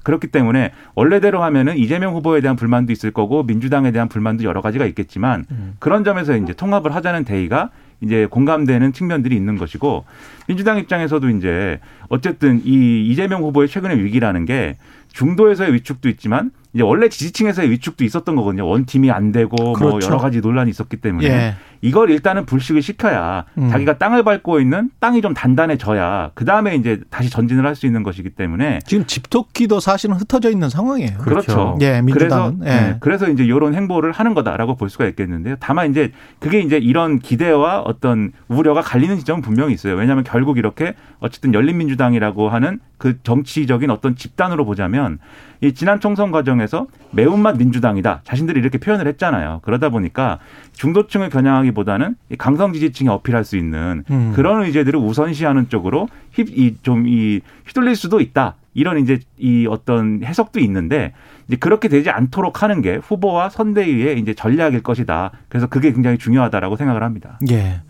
그렇기 0.09 0.27
때문에 0.27 0.71
원래대로 0.95 1.43
하면은 1.43 1.77
이재명 1.77 2.15
후보에 2.15 2.41
대한 2.41 2.55
불만도 2.55 2.91
있을 2.91 3.11
거고 3.11 3.43
민주당에 3.43 3.91
대한 3.91 4.09
불만도 4.09 4.43
여러 4.43 4.61
가지가 4.61 4.85
있겠지만 4.87 5.45
음. 5.51 5.75
그런 5.77 6.03
점에서 6.03 6.35
이제 6.35 6.53
통합을 6.53 6.95
하자는 6.95 7.25
대의가 7.25 7.69
이제 8.01 8.25
공감되는 8.25 8.91
측면들이 8.91 9.35
있는 9.35 9.57
것이고 9.57 10.05
민주당 10.47 10.79
입장에서도 10.79 11.29
이제 11.29 11.79
어쨌든 12.07 12.61
이 12.65 13.07
이재명 13.07 13.43
후보의 13.43 13.67
최근의 13.67 14.03
위기라는 14.03 14.45
게 14.45 14.77
중도에서의 15.09 15.73
위축도 15.73 16.09
있지만 16.09 16.51
이제 16.73 16.81
원래 16.81 17.09
지지층에서의 17.09 17.69
위축도 17.69 18.03
있었던 18.03 18.35
거거든요. 18.35 18.67
원팀이 18.67 19.11
안 19.11 19.31
되고 19.31 19.55
뭐 19.57 19.73
그렇죠. 19.73 20.07
여러 20.07 20.17
가지 20.17 20.39
논란이 20.39 20.69
있었기 20.71 20.97
때문에 20.97 21.27
예. 21.27 21.55
이걸 21.81 22.09
일단은 22.11 22.45
불식을 22.45 22.81
시켜야 22.81 23.45
음. 23.57 23.69
자기가 23.69 23.97
땅을 23.97 24.23
밟고 24.23 24.59
있는 24.59 24.89
땅이 24.99 25.21
좀 25.21 25.33
단단해져야 25.33 26.31
그 26.33 26.45
다음에 26.45 26.75
이제 26.75 26.99
다시 27.09 27.29
전진을 27.29 27.65
할 27.65 27.79
수 27.79 27.85
있는 27.85 28.03
것이기 28.03 28.31
때문에 28.31 28.79
지금 28.85 29.05
집토끼도 29.05 29.79
사실은 29.79 30.15
흩어져 30.15 30.49
있는 30.51 30.69
상황이에요. 30.69 31.17
그렇죠. 31.19 31.77
예, 31.81 32.01
그래서 32.01 32.03
민주당은. 32.03 32.59
예. 32.63 32.65
네, 32.65 32.97
그래서 32.99 33.29
이제 33.29 33.45
이런 33.45 33.73
행보를 33.73 34.11
하는 34.11 34.33
거다라고 34.33 34.75
볼 34.75 34.89
수가 34.89 35.05
있겠는데요. 35.07 35.55
다만 35.61 35.89
이제 35.89 36.11
그게 36.39 36.59
이제 36.59 36.77
이런 36.77 37.19
기대와 37.19 37.81
어떤 37.81 38.33
우려가 38.49 38.81
갈리는 38.81 39.17
지점은 39.17 39.41
분명히 39.41 39.73
있어요. 39.73 39.95
왜냐하면 39.95 40.25
결국 40.25 40.57
이렇게 40.57 40.93
어쨌든 41.19 41.53
열린민주당이라고 41.53 42.49
하는 42.49 42.79
그 42.97 43.21
정치적인 43.23 43.89
어떤 43.91 44.17
집단으로 44.17 44.65
보자면 44.65 45.19
이 45.61 45.73
지난 45.73 46.01
총선 46.01 46.31
과정에서 46.31 46.87
매운맛 47.11 47.57
민주당이다 47.57 48.21
자신들이 48.25 48.59
이렇게 48.59 48.77
표현을 48.77 49.07
했잖아요. 49.07 49.61
그러다 49.63 49.87
보니까 49.89 50.39
중도층을 50.73 51.29
겨냥하기 51.29 51.68
보다는 51.71 52.15
이 52.29 52.35
강성 52.35 52.73
지지층에 52.73 53.09
어필할 53.09 53.43
수 53.43 53.57
있는 53.57 54.03
음. 54.09 54.33
그런 54.35 54.63
의제들을 54.63 54.99
우선시하는 54.99 55.69
쪽으로 55.69 56.07
휘좀이 56.33 57.41
휘둘릴 57.67 57.95
수도 57.95 58.19
있다. 58.19 58.55
이런 58.73 58.99
이제 58.99 59.19
이 59.37 59.67
어떤 59.67 60.23
해석도 60.23 60.59
있는데 60.59 61.13
이제 61.47 61.57
그렇게 61.57 61.87
되지 61.87 62.09
않도록 62.09 62.63
하는 62.63 62.81
게 62.81 62.95
후보와 62.95 63.49
선대위의 63.49 64.19
이제 64.19 64.33
전략일 64.33 64.83
것이다. 64.83 65.31
그래서 65.49 65.67
그게 65.67 65.91
굉장히 65.91 66.17
중요하다라고 66.17 66.75
생각을 66.75 67.03
합니다. 67.03 67.39
예. 67.51 67.81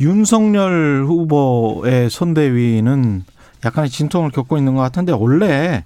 윤석열 0.00 1.04
후보의 1.06 2.10
선대위는 2.10 3.24
약간의 3.64 3.90
진통을 3.90 4.30
겪고 4.30 4.56
있는 4.56 4.74
것 4.74 4.82
같은데 4.82 5.12
원래 5.12 5.84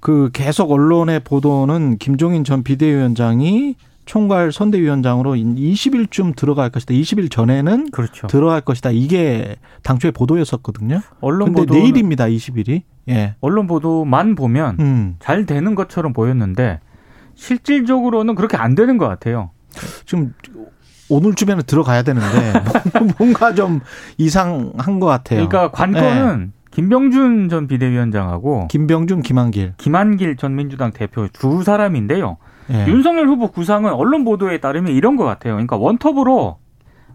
그 0.00 0.30
계속 0.32 0.70
언론의 0.70 1.20
보도는 1.20 1.98
김종인 1.98 2.44
전 2.44 2.62
비대위원장이 2.62 3.74
총괄 4.06 4.52
선대위원장으로 4.52 5.34
20일쯤 5.34 6.36
들어갈 6.36 6.70
것이다. 6.70 6.94
20일 6.94 7.30
전에는 7.30 7.90
그렇죠. 7.90 8.28
들어갈 8.28 8.60
것이다. 8.60 8.90
이게 8.90 9.56
당초의 9.82 10.12
보도였었거든요. 10.12 11.02
언론 11.20 11.52
보도 11.52 11.74
내일입니다. 11.74 12.26
20일이. 12.26 12.82
예. 13.08 13.34
언론 13.40 13.66
보도만 13.66 14.36
보면 14.36 14.76
음. 14.80 15.16
잘 15.18 15.44
되는 15.44 15.74
것처럼 15.74 16.12
보였는데 16.12 16.80
실질적으로는 17.34 18.36
그렇게 18.36 18.56
안 18.56 18.74
되는 18.74 18.96
것 18.96 19.08
같아요. 19.08 19.50
지금 20.06 20.32
오늘쯤에는 21.08 21.64
들어가야 21.66 22.02
되는데 22.02 22.52
뭔가 23.18 23.54
좀 23.54 23.80
이상한 24.18 25.00
것 25.00 25.06
같아요. 25.06 25.48
그러니까 25.48 25.70
관건은 25.72 26.52
예. 26.52 26.56
김병준 26.70 27.48
전 27.48 27.66
비대위원장하고 27.66 28.68
김병준, 28.68 29.22
김한길. 29.22 29.74
김한길 29.78 30.36
전 30.36 30.54
민주당 30.54 30.92
대표 30.92 31.26
두 31.32 31.64
사람인데요. 31.64 32.36
예. 32.70 32.86
윤석열 32.86 33.28
후보 33.28 33.48
구상은 33.48 33.92
언론 33.92 34.24
보도에 34.24 34.58
따르면 34.58 34.92
이런 34.92 35.16
것 35.16 35.24
같아요. 35.24 35.54
그러니까 35.54 35.76
원톱으로 35.76 36.58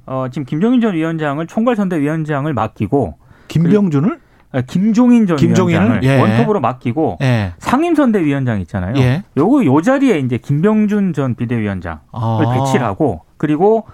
어, 0.05 0.25
지금 0.31 0.45
김종인 0.45 0.81
전 0.81 0.93
위원장을 0.93 1.45
총괄선대위원장을 1.45 2.51
맡기고 2.53 3.15
김병준을? 3.47 4.19
아, 4.53 4.61
김종인 4.61 5.27
전 5.27 5.37
김종인을? 5.37 5.81
위원장을 5.81 6.03
예. 6.03 6.19
원톱으로 6.19 6.59
맡기고 6.59 7.19
예. 7.21 7.53
상임선대위원장 7.59 8.59
있잖아요. 8.61 8.95
예. 8.97 9.23
요거 9.37 9.65
요 9.65 9.81
자리에 9.81 10.19
이제 10.19 10.37
김병준 10.37 11.13
전 11.13 11.35
비대위원장을 11.35 11.99
아. 12.11 12.39
배치를 12.53 12.85
하고 12.85 13.21
그리고 13.37 13.85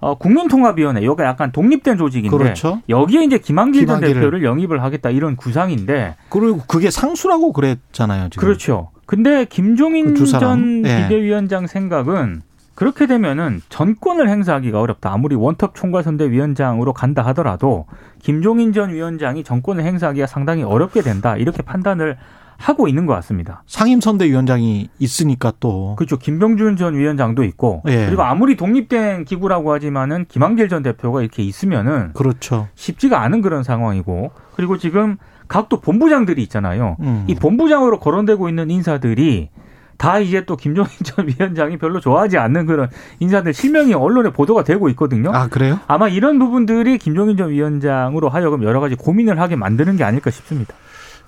어, 0.00 0.16
국민통합위원회 0.16 1.02
요가 1.04 1.24
약간 1.24 1.50
독립된 1.50 1.96
조직인데 1.96 2.36
그렇죠. 2.36 2.82
여기에 2.90 3.24
이제 3.24 3.38
김한길 3.38 3.86
전. 3.86 4.00
대표를 4.00 4.44
영입을 4.44 4.82
하겠다 4.82 5.08
이런 5.08 5.34
구상인데 5.36 6.16
그리고 6.28 6.60
그게 6.66 6.90
상수라고 6.90 7.54
그랬잖아요. 7.54 8.28
지금. 8.28 8.46
그렇죠. 8.46 8.90
근데 9.06 9.44
김종인 9.44 10.16
사람. 10.26 10.40
전 10.40 10.82
예. 10.86 11.02
비대위원장 11.02 11.66
생각은 11.66 12.42
그렇게 12.74 13.06
되면은 13.06 13.60
전권을 13.68 14.28
행사하기가 14.28 14.80
어렵다. 14.80 15.12
아무리 15.12 15.36
원톱 15.36 15.74
총괄선대위원장으로 15.74 16.92
간다 16.92 17.22
하더라도 17.26 17.86
김종인 18.20 18.72
전 18.72 18.92
위원장이 18.92 19.44
전권을 19.44 19.84
행사하기가 19.84 20.26
상당히 20.26 20.62
어렵게 20.64 21.02
된다. 21.02 21.36
이렇게 21.36 21.62
판단을 21.62 22.16
하고 22.56 22.88
있는 22.88 23.06
것 23.06 23.14
같습니다. 23.14 23.62
상임선대위원장이 23.66 24.88
있으니까 24.98 25.52
또. 25.60 25.96
그렇죠. 25.96 26.18
김병준 26.18 26.76
전 26.76 26.94
위원장도 26.94 27.44
있고 27.44 27.82
예. 27.88 28.06
그리고 28.06 28.22
아무리 28.22 28.56
독립된 28.56 29.24
기구라고 29.24 29.72
하지만은 29.72 30.24
김한길 30.28 30.68
전 30.68 30.82
대표가 30.82 31.20
이렇게 31.20 31.42
있으면은 31.42 32.12
그렇죠. 32.14 32.68
쉽지가 32.74 33.20
않은 33.22 33.42
그런 33.42 33.62
상황이고 33.62 34.30
그리고 34.56 34.78
지금 34.78 35.16
각도 35.54 35.78
본부장들이 35.78 36.42
있잖아요. 36.42 36.96
음. 36.98 37.24
이 37.28 37.36
본부장으로 37.36 38.00
거론되고 38.00 38.48
있는 38.48 38.70
인사들이 38.72 39.50
다 39.96 40.18
이제 40.18 40.44
또 40.44 40.56
김종인 40.56 40.90
전 41.04 41.28
위원장이 41.28 41.76
별로 41.78 42.00
좋아하지 42.00 42.38
않는 42.38 42.66
그런 42.66 42.88
인사들 43.20 43.54
실명이 43.54 43.94
언론에 43.94 44.30
보도가 44.30 44.64
되고 44.64 44.88
있거든요. 44.88 45.30
아, 45.32 45.46
그래요? 45.46 45.78
아마 45.86 46.08
이런 46.08 46.40
부분들이 46.40 46.98
김종인 46.98 47.36
전 47.36 47.50
위원장으로 47.50 48.30
하여금 48.30 48.64
여러 48.64 48.80
가지 48.80 48.96
고민을 48.96 49.38
하게 49.38 49.54
만드는 49.54 49.96
게 49.96 50.02
아닐까 50.02 50.32
싶습니다. 50.32 50.74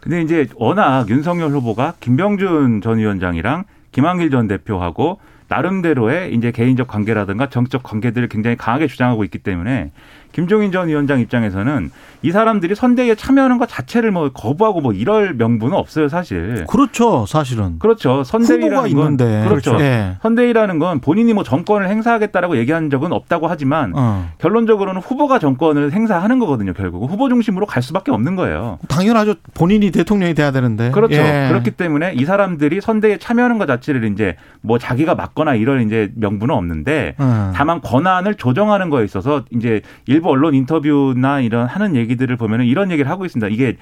근데 0.01 0.21
이제 0.23 0.49
워낙 0.57 1.09
윤석열 1.09 1.51
후보가 1.51 1.95
김병준 2.01 2.81
전 2.83 2.99
위원장이랑 2.99 3.63
김한길 3.93 4.31
전 4.31 4.49
대표하고 4.49 5.21
나름대로의 5.47 6.35
이제 6.35 6.51
개인적 6.51 6.89
관계라든가 6.89 7.49
정적 7.49 7.85
관계들을 7.85 8.27
굉장히 8.29 8.57
강하게 8.57 8.89
주장하고 8.89 9.23
있기 9.23 9.39
때문에 9.39 9.93
김종인 10.37 10.71
전 10.71 10.89
위원장 10.89 11.21
입장에서는 11.21 11.91
이 12.21 12.31
사람들이 12.31 12.75
선대위에 12.75 13.15
참여하는 13.15 13.57
것 13.57 13.71
자체를 13.71 14.11
뭐 14.11 14.29
거부하고 14.29 14.83
뭐 14.83 14.93
이럴 14.93 15.33
명분은 15.33 15.75
없어요, 15.75 16.09
사실. 16.09 16.67
그렇죠. 16.69 17.25
사실은. 17.27 17.79
그렇죠. 17.79 18.23
선대위라는 18.23 18.77
건 18.77 18.89
있는데. 18.91 19.47
그렇죠. 19.49 19.81
예. 19.81 20.17
선대위라는 20.21 20.79
건 20.79 21.01
본인이 21.01 21.33
뭐 21.33 21.43
정권을 21.43 21.89
행사하겠다라고 21.89 22.59
얘기한 22.59 22.91
적은 22.91 23.13
없다고 23.13 23.47
하지만 23.47 23.95
어. 23.97 24.29
결론적으로는 24.37 25.01
후보가 25.01 25.39
정권을 25.39 25.93
행사하는 25.93 26.39
거거든요. 26.39 26.75
결국 26.75 27.11
후보 27.11 27.31
중심으로 27.31 27.65
갈 27.65 27.83
수밖에 27.83 28.11
없는 28.11 28.37
거예요. 28.37 28.79
당연하죠. 28.89 29.37
본인이 29.55 29.91
대통령이 29.91 30.35
돼야 30.35 30.51
되는데. 30.51 30.91
그렇죠. 30.91 31.15
예. 31.15 31.47
그렇기 31.49 31.71
때문에 31.71 32.13
이 32.13 32.27
사람들이 32.27 32.83
선대에 32.83 33.17
참여하는 33.17 33.57
것 33.57 33.65
자체를 33.65 34.13
이제 34.13 34.37
뭐 34.61 34.79
자기가 34.79 35.15
맡거나 35.15 35.55
이럴 35.55 35.81
이제 35.81 36.13
명분은 36.17 36.55
없는데 36.55 37.15
어. 37.17 37.53
다만 37.55 37.81
권한을 37.81 38.35
조정하는 38.35 38.91
거에 38.91 39.03
있어서 39.05 39.43
이제 39.51 39.81
일부 40.05 40.26
일부 40.27 40.31
언론 40.31 40.55
인터뷰나 40.55 41.41
이런 41.41 41.67
하는 41.67 41.95
얘기들을 41.95 42.37
보면은 42.37 42.67
이런 42.67 42.91
얘기를 42.91 43.11
하고 43.11 43.25
있습니다. 43.25 43.49
이게 43.49 43.77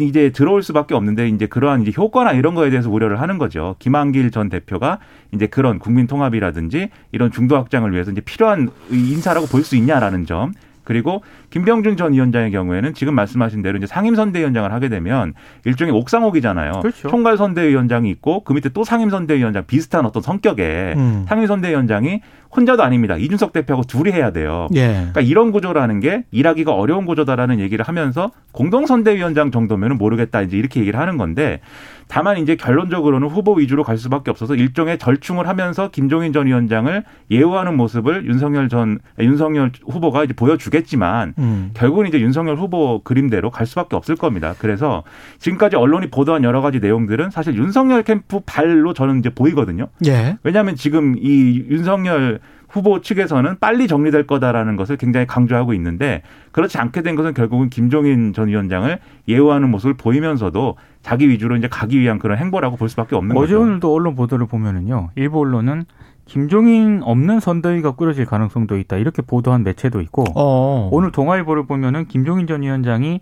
이제 0.00 0.30
들어올 0.30 0.62
수밖에 0.62 0.94
없는데 0.94 1.28
이제 1.28 1.46
그러한 1.46 1.82
이제 1.82 1.92
효과나 1.94 2.32
이런 2.32 2.54
거에 2.54 2.70
대해서 2.70 2.90
우려를 2.90 3.20
하는 3.20 3.36
거죠. 3.36 3.76
김한길 3.78 4.30
전 4.30 4.48
대표가 4.48 4.98
이제 5.34 5.46
그런 5.46 5.78
국민 5.78 6.06
통합이라든지 6.06 6.88
이런 7.12 7.30
중도 7.30 7.56
확장을 7.56 7.90
위해서 7.92 8.10
이제 8.10 8.22
필요한 8.22 8.70
인사라고 8.90 9.46
볼 9.46 9.62
수 9.62 9.76
있냐라는 9.76 10.24
점. 10.24 10.52
그리고 10.84 11.22
김병준 11.50 11.96
전 11.96 12.12
위원장의 12.12 12.50
경우에는 12.50 12.94
지금 12.94 13.14
말씀하신 13.14 13.62
대로 13.62 13.78
이제 13.78 13.86
상임선대위원장을 13.86 14.72
하게 14.72 14.88
되면 14.88 15.34
일종의 15.64 15.94
옥상옥이잖아요. 15.94 16.80
그렇죠. 16.80 17.08
총괄 17.08 17.36
선대위원장이 17.36 18.10
있고 18.10 18.44
그 18.44 18.52
밑에 18.52 18.68
또 18.70 18.84
상임선대위원장 18.84 19.64
비슷한 19.66 20.06
어떤 20.06 20.22
성격의 20.22 20.94
음. 20.96 21.24
상임선대위원장이 21.28 22.20
혼자도 22.54 22.82
아닙니다. 22.82 23.16
이준석 23.16 23.52
대표하고 23.52 23.84
둘이 23.86 24.12
해야 24.12 24.30
돼요. 24.30 24.68
예. 24.74 24.88
그러니까 24.88 25.20
이런 25.22 25.52
구조라는 25.52 26.00
게 26.00 26.24
일하기가 26.30 26.72
어려운 26.72 27.06
구조다라는 27.06 27.60
얘기를 27.60 27.84
하면서 27.86 28.30
공동선대위원장 28.52 29.50
정도면은 29.50 29.96
모르겠다 29.96 30.42
이제 30.42 30.58
이렇게 30.58 30.80
얘기를 30.80 31.00
하는 31.00 31.16
건데 31.16 31.60
다만 32.08 32.38
이제 32.38 32.56
결론적으로는 32.56 33.28
후보 33.28 33.54
위주로 33.54 33.84
갈 33.84 33.98
수밖에 33.98 34.30
없어서 34.30 34.54
일종의 34.54 34.98
절충을 34.98 35.48
하면서 35.48 35.88
김종인 35.88 36.32
전 36.32 36.46
위원장을 36.46 37.04
예우하는 37.30 37.76
모습을 37.76 38.26
윤석열 38.26 38.68
전 38.68 38.98
윤석열 39.18 39.72
후보가 39.86 40.24
이제 40.24 40.32
보여주겠지만 40.34 41.34
음. 41.38 41.70
결국은 41.74 42.06
이제 42.06 42.20
윤석열 42.20 42.56
후보 42.56 43.00
그림대로 43.02 43.50
갈 43.50 43.66
수밖에 43.66 43.96
없을 43.96 44.16
겁니다. 44.16 44.54
그래서 44.58 45.02
지금까지 45.38 45.76
언론이 45.76 46.10
보도한 46.10 46.44
여러 46.44 46.60
가지 46.60 46.80
내용들은 46.80 47.30
사실 47.30 47.56
윤석열 47.56 48.02
캠프 48.02 48.40
발로 48.44 48.92
저는 48.92 49.18
이제 49.18 49.30
보이거든요. 49.30 49.88
예. 50.06 50.36
왜냐하면 50.42 50.76
지금 50.76 51.16
이 51.18 51.64
윤석열 51.68 52.40
후보 52.72 53.02
측에서는 53.02 53.58
빨리 53.60 53.86
정리될 53.86 54.26
거다라는 54.26 54.76
것을 54.76 54.96
굉장히 54.96 55.26
강조하고 55.26 55.74
있는데 55.74 56.22
그렇지 56.52 56.78
않게 56.78 57.02
된 57.02 57.16
것은 57.16 57.34
결국은 57.34 57.68
김종인 57.68 58.32
전 58.32 58.48
위원장을 58.48 58.98
예우하는 59.28 59.70
모습을 59.70 59.94
보이면서도 59.94 60.76
자기 61.02 61.28
위주로 61.28 61.56
이제 61.56 61.68
가기 61.68 62.00
위한 62.00 62.18
그런 62.18 62.38
행보라고 62.38 62.76
볼 62.76 62.88
수밖에 62.88 63.16
없는 63.16 63.36
어제 63.36 63.54
거죠. 63.54 63.62
오늘도 63.62 63.92
언론 63.92 64.14
보도를 64.14 64.46
보면은요. 64.46 65.10
일부 65.16 65.40
언론은 65.40 65.84
김종인 66.24 67.02
없는 67.02 67.40
선대위가 67.40 67.92
꾸려질 67.92 68.24
가능성도 68.24 68.78
있다. 68.78 68.96
이렇게 68.96 69.22
보도한 69.22 69.64
매체도 69.64 70.00
있고 70.02 70.24
어. 70.36 70.88
오늘 70.92 71.10
동아일보를 71.10 71.66
보면은 71.66 72.06
김종인 72.06 72.46
전 72.46 72.62
위원장이 72.62 73.20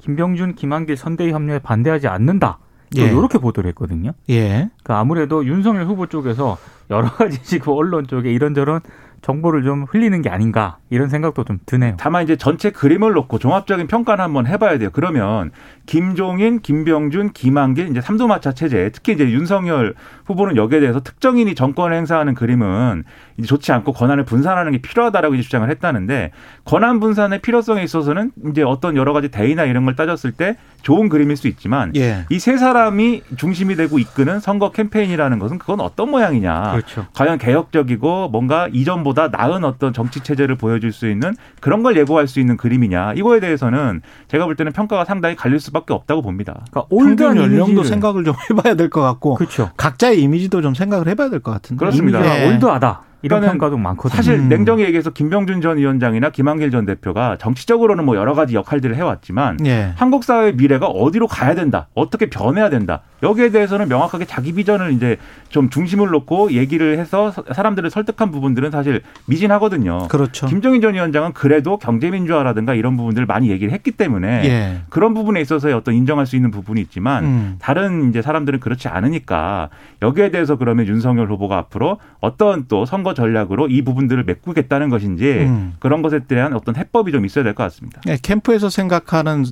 김병준, 0.00 0.56
김한길 0.56 0.96
선대위 0.96 1.32
합류에 1.32 1.60
반대하지 1.60 2.08
않는다. 2.08 2.58
또 2.94 3.00
예. 3.00 3.06
이렇게 3.06 3.38
보도를 3.38 3.68
했거든요. 3.70 4.12
예. 4.28 4.68
그러니까 4.82 4.98
아무래도 4.98 5.46
윤석열 5.46 5.86
후보 5.86 6.06
쪽에서 6.06 6.58
여러 6.90 7.08
가지 7.10 7.42
지금 7.42 7.72
언론 7.72 8.06
쪽에 8.06 8.30
이런저런 8.30 8.80
정보를 9.22 9.62
좀 9.62 9.84
흘리는 9.88 10.20
게 10.20 10.28
아닌가 10.28 10.78
이런 10.90 11.08
생각도 11.08 11.44
좀 11.44 11.58
드네요. 11.64 11.96
다만 11.98 12.24
이제 12.24 12.36
전체 12.36 12.70
그림을 12.70 13.12
놓고 13.12 13.38
종합적인 13.38 13.86
평가를 13.86 14.22
한번 14.22 14.46
해봐야 14.46 14.78
돼요. 14.78 14.90
그러면 14.92 15.52
김종인, 15.86 16.60
김병준, 16.60 17.32
김한길 17.32 17.88
이제 17.88 18.00
삼도마차 18.00 18.52
체제, 18.52 18.90
특히 18.92 19.12
이제 19.12 19.30
윤석열 19.30 19.94
후보는 20.26 20.56
여기에 20.56 20.80
대해서 20.80 21.00
특정인이 21.00 21.54
정권을 21.54 21.96
행사하는 21.96 22.34
그림은 22.34 23.04
이제 23.38 23.46
좋지 23.46 23.72
않고 23.72 23.92
권한을 23.92 24.24
분산하는 24.24 24.72
게 24.72 24.78
필요하다라고 24.78 25.34
이제 25.34 25.42
주장을 25.42 25.68
했다는데 25.70 26.30
권한 26.64 27.00
분산의 27.00 27.40
필요성에 27.40 27.82
있어서는 27.82 28.32
이제 28.50 28.62
어떤 28.62 28.96
여러 28.96 29.12
가지 29.12 29.28
대의나 29.30 29.64
이런 29.64 29.84
걸 29.84 29.96
따졌을 29.96 30.32
때 30.32 30.56
좋은 30.82 31.08
그림일 31.08 31.36
수 31.36 31.46
있지만 31.48 31.92
예. 31.96 32.24
이세 32.28 32.56
사람이 32.56 33.22
중심이 33.36 33.76
되고 33.76 33.98
이끄는 33.98 34.40
선거 34.40 34.70
캠페인이라는 34.72 35.38
것은 35.38 35.58
그건 35.58 35.80
어떤 35.80 36.10
모양이냐. 36.10 36.72
그렇죠. 36.72 37.06
과연 37.14 37.38
개혁적이고 37.38 38.28
뭔가 38.30 38.68
이전보다 38.72 39.28
나은 39.28 39.64
어떤 39.64 39.92
정치 39.92 40.20
체제를 40.20 40.56
보여줄 40.56 40.92
수 40.92 41.08
있는 41.08 41.34
그런 41.60 41.82
걸 41.82 41.96
예고할 41.96 42.26
수 42.26 42.40
있는 42.40 42.56
그림이냐. 42.56 43.12
이거에 43.14 43.38
대해서는 43.40 44.02
제가 44.28 44.44
볼 44.46 44.56
때는 44.56 44.72
평가가 44.72 45.04
상당히 45.04 45.36
갈릴 45.36 45.60
수밖에 45.60 45.94
없다고 45.94 46.22
봅니다. 46.22 46.64
그러니까 46.70 46.86
올드한 46.90 47.36
연령도 47.36 47.84
생각을 47.84 48.24
좀 48.24 48.34
해봐야 48.50 48.74
될 48.74 48.90
것 48.90 49.00
같고 49.00 49.34
그렇죠. 49.36 49.70
각자의 49.76 50.20
이미지도 50.20 50.60
좀 50.62 50.74
생각을 50.74 51.08
해봐야 51.08 51.30
될 51.30 51.40
것 51.40 51.52
같은데. 51.52 51.78
그렇습니다. 51.78 52.18
이미지가 52.18 52.40
예. 52.42 52.48
올드하다 52.54 53.02
이런 53.22 53.40
평가도 53.42 53.78
많거든요. 53.78 54.16
사실 54.16 54.34
음. 54.34 54.48
냉정히 54.48 54.82
얘기해서 54.84 55.10
김병준 55.10 55.60
전 55.60 55.78
위원장이나 55.78 56.30
김한길 56.30 56.70
전 56.70 56.84
대표가 56.86 57.36
정치적으로는 57.38 58.04
뭐 58.04 58.16
여러 58.16 58.34
가지 58.34 58.54
역할들을 58.54 58.96
해왔지만 58.96 59.64
예. 59.66 59.92
한국 59.96 60.24
사회의 60.24 60.54
미래가 60.54 60.86
어디로 60.86 61.26
가야 61.28 61.54
된다, 61.54 61.88
어떻게 61.94 62.28
변해야 62.28 62.68
된다. 62.70 63.02
여기에 63.22 63.50
대해서는 63.50 63.88
명확하게 63.88 64.24
자기 64.24 64.52
비전을 64.52 64.92
이제 64.92 65.16
좀 65.48 65.70
중심을 65.70 66.08
놓고 66.10 66.52
얘기를 66.52 66.98
해서 66.98 67.30
사- 67.30 67.42
사람들을 67.52 67.88
설득한 67.90 68.32
부분들은 68.32 68.72
사실 68.72 69.02
미진하거든요. 69.26 70.08
그렇죠. 70.08 70.46
김정인 70.46 70.80
전 70.80 70.94
위원장은 70.94 71.32
그래도 71.32 71.78
경제민주화라든가 71.78 72.74
이런 72.74 72.96
부분들을 72.96 73.26
많이 73.26 73.50
얘기를 73.50 73.72
했기 73.72 73.92
때문에 73.92 74.42
예. 74.44 74.80
그런 74.88 75.14
부분에 75.14 75.40
있어서의 75.40 75.74
어떤 75.74 75.94
인정할 75.94 76.26
수 76.26 76.34
있는 76.36 76.50
부분이 76.50 76.80
있지만 76.80 77.24
음. 77.24 77.56
다른 77.60 78.08
이제 78.10 78.22
사람들은 78.22 78.58
그렇지 78.60 78.88
않으니까 78.88 79.68
여기에 80.02 80.30
대해서 80.30 80.56
그러면 80.56 80.86
윤석열 80.86 81.28
후보가 81.30 81.56
앞으로 81.58 81.98
어떤 82.20 82.66
또 82.66 82.84
선거 82.84 83.11
전략으로 83.14 83.68
이 83.68 83.82
부분들을 83.82 84.24
메꾸겠다는 84.24 84.88
것인지 84.90 85.24
음. 85.46 85.74
그런 85.78 86.02
것에 86.02 86.20
대한 86.26 86.54
어떤 86.54 86.76
해법이 86.76 87.12
좀 87.12 87.24
있어야 87.24 87.44
될 87.44 87.54
것 87.54 87.62
같습니다. 87.64 88.00
예, 88.08 88.16
캠프에서 88.20 88.70
생각하는 88.70 89.44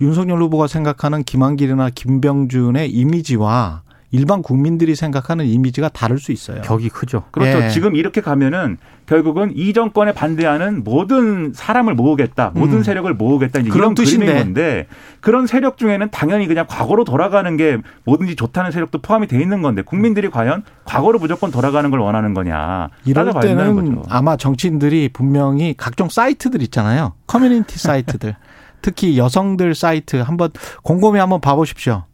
윤석열 0.00 0.42
후보가 0.42 0.66
생각하는 0.66 1.22
김한길이나 1.24 1.90
김병준의 1.90 2.90
이미지와 2.90 3.82
일반 4.16 4.40
국민들이 4.40 4.94
생각하는 4.94 5.44
이미지가 5.44 5.90
다를 5.90 6.18
수 6.18 6.32
있어요. 6.32 6.62
격이 6.62 6.88
크죠. 6.88 7.24
그렇죠. 7.30 7.62
예. 7.62 7.68
지금 7.68 7.94
이렇게 7.94 8.22
가면은 8.22 8.78
결국은 9.04 9.52
이 9.54 9.74
정권에 9.74 10.12
반대하는 10.12 10.82
모든 10.82 11.52
사람을 11.54 11.94
모으겠다, 11.94 12.52
모든 12.54 12.78
음. 12.78 12.82
세력을 12.82 13.12
모으겠다 13.12 13.60
그런 13.60 13.66
이런 13.66 13.94
그림인 13.94 13.94
뜻인데. 13.94 14.34
건데 14.34 14.86
그런 15.20 15.46
세력 15.46 15.76
중에는 15.76 16.08
당연히 16.10 16.46
그냥 16.46 16.66
과거로 16.66 17.04
돌아가는 17.04 17.56
게 17.56 17.76
뭐든지 18.04 18.36
좋다는 18.36 18.70
세력도 18.70 19.02
포함이 19.02 19.26
돼 19.26 19.40
있는 19.40 19.60
건데 19.60 19.82
국민들이 19.82 20.30
과연 20.30 20.62
과거로 20.84 21.18
무조건 21.18 21.50
돌아가는 21.50 21.88
걸 21.90 22.00
원하는 22.00 22.32
거냐 22.32 22.88
이럴 23.04 23.32
때는. 23.40 24.02
아마 24.08 24.36
정치인들이 24.36 25.10
분명히 25.12 25.74
각종 25.76 26.08
사이트들 26.08 26.62
있잖아요. 26.62 27.12
커뮤니티 27.26 27.78
사이트들. 27.78 28.34
특히 28.82 29.18
여성들 29.18 29.74
사이트 29.74 30.16
한번 30.16 30.50
곰곰이 30.82 31.18
한번 31.18 31.40
봐보십시오. 31.40 32.04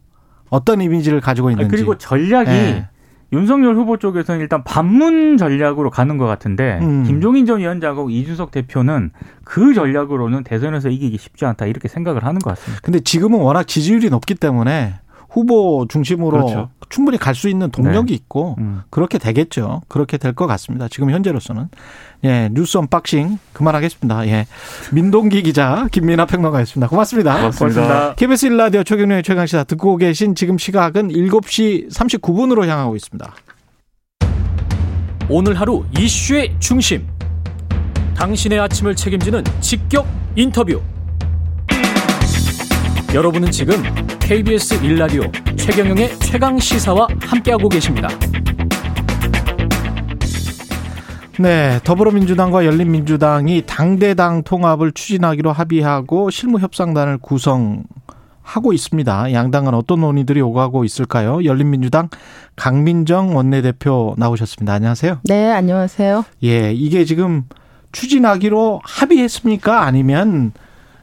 어떤 0.53 0.81
이미지를 0.81 1.19
가지고 1.19 1.49
있는지. 1.49 1.75
그리고 1.75 1.97
전략이 1.97 2.51
예. 2.51 2.87
윤석열 3.33 3.75
후보 3.75 3.97
쪽에서는 3.97 4.39
일단 4.39 4.63
반문 4.63 5.37
전략으로 5.37 5.89
가는 5.89 6.19
것 6.19 6.27
같은데 6.27 6.77
음. 6.83 7.03
김종인 7.05 7.47
전 7.47 7.59
위원장하고 7.59 8.11
이준석 8.11 8.51
대표는 8.51 9.09
그 9.43 9.73
전략으로는 9.73 10.43
대선에서 10.43 10.89
이기기 10.89 11.17
쉽지 11.17 11.45
않다 11.45 11.65
이렇게 11.65 11.87
생각을 11.87 12.23
하는 12.23 12.37
것 12.37 12.51
같습니다. 12.51 12.81
근데 12.83 12.99
지금은 12.99 13.39
워낙 13.39 13.67
지지율이 13.67 14.11
높기 14.11 14.35
때문에 14.35 14.93
후보 15.33 15.85
중심으로 15.89 16.31
그렇죠. 16.45 16.69
충분히 16.89 17.17
갈 17.17 17.33
수 17.33 17.49
있는 17.49 17.71
동력이 17.71 18.13
있고 18.13 18.55
음. 18.59 18.81
그렇게 18.91 19.17
되겠죠. 19.17 19.81
그렇게 19.87 20.17
될 20.17 20.33
것 20.33 20.45
같습니다. 20.47 20.87
지금 20.87 21.09
현재로서는. 21.09 21.69
예, 22.23 22.49
뉴스 22.53 22.77
unboxing 22.77 23.39
그만하겠습니다. 23.51 24.27
예. 24.27 24.45
민동기 24.91 25.41
기자, 25.41 25.87
김민아 25.91 26.27
평론가였습니다. 26.27 26.87
고맙습니다. 26.87 27.35
고맙습니다. 27.35 28.13
KBS 28.15 28.49
1라디오 28.49 28.85
최경영의 28.85 29.23
최강 29.23 29.45
시사 29.47 29.63
듣고 29.63 29.97
계신 29.97 30.35
지금 30.35 30.57
시각은 30.59 31.09
7시 31.09 31.89
39분으로 31.91 32.67
향하고 32.67 32.95
있습니다. 32.95 33.33
오늘 35.29 35.59
하루 35.59 35.83
이슈의 35.97 36.55
중심. 36.59 37.07
당신의 38.15 38.59
아침을 38.59 38.95
책임지는 38.95 39.43
직격 39.61 40.05
인터뷰. 40.35 40.79
여러분은 43.13 43.51
지금 43.51 43.75
KBS 44.25 44.79
1라디오 44.79 45.57
최경영의 45.57 46.17
최강 46.19 46.57
시사와 46.57 47.07
함께하고 47.19 47.67
계십니다. 47.67 48.07
네, 51.37 51.79
더불어민주당과 51.83 52.65
열린민주당이 52.65 53.63
당대당 53.65 54.43
통합을 54.43 54.93
추진하기로 54.93 55.51
합의하고 55.51 56.29
실무협상단을 56.29 57.17
구성하고 57.17 58.71
있습니다. 58.71 59.33
양당은 59.33 59.73
어떤 59.73 59.99
논의들이 59.99 60.39
오가고 60.39 60.85
있을까요? 60.85 61.43
열린민주당 61.43 62.07
강민정 62.55 63.35
원내대표 63.35 64.15
나오셨습니다. 64.17 64.71
안녕하세요. 64.73 65.19
네, 65.25 65.51
안녕하세요. 65.51 66.23
예, 66.45 66.71
이게 66.71 67.03
지금 67.03 67.43
추진하기로 67.91 68.81
합의했습니까? 68.85 69.83
아니면 69.83 70.53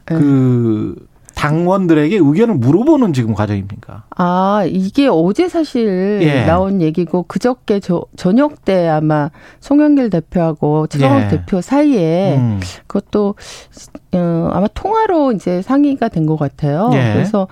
그 0.05 0.95
당원들에게 1.35 2.17
의견을 2.17 2.55
물어보는 2.55 3.13
지금 3.13 3.33
과정입니까? 3.33 4.03
아, 4.15 4.63
이게 4.67 5.07
어제 5.11 5.47
사실 5.49 6.19
예. 6.21 6.45
나온 6.45 6.81
얘기고 6.81 7.23
그저께 7.23 7.79
저, 7.79 8.05
저녁 8.15 8.63
때 8.65 8.87
아마 8.87 9.29
송영길 9.59 10.09
대표하고 10.09 10.87
최강욱 10.87 11.23
예. 11.23 11.27
대표 11.29 11.61
사이에 11.61 12.35
음. 12.37 12.59
그것도 12.87 13.35
어, 14.13 14.49
아마 14.53 14.67
통화로 14.67 15.31
이제 15.33 15.61
상의가 15.61 16.07
된 16.09 16.21
것 16.25 16.37
같아요. 16.37 16.91
예. 16.93 17.13
그래서 17.13 17.47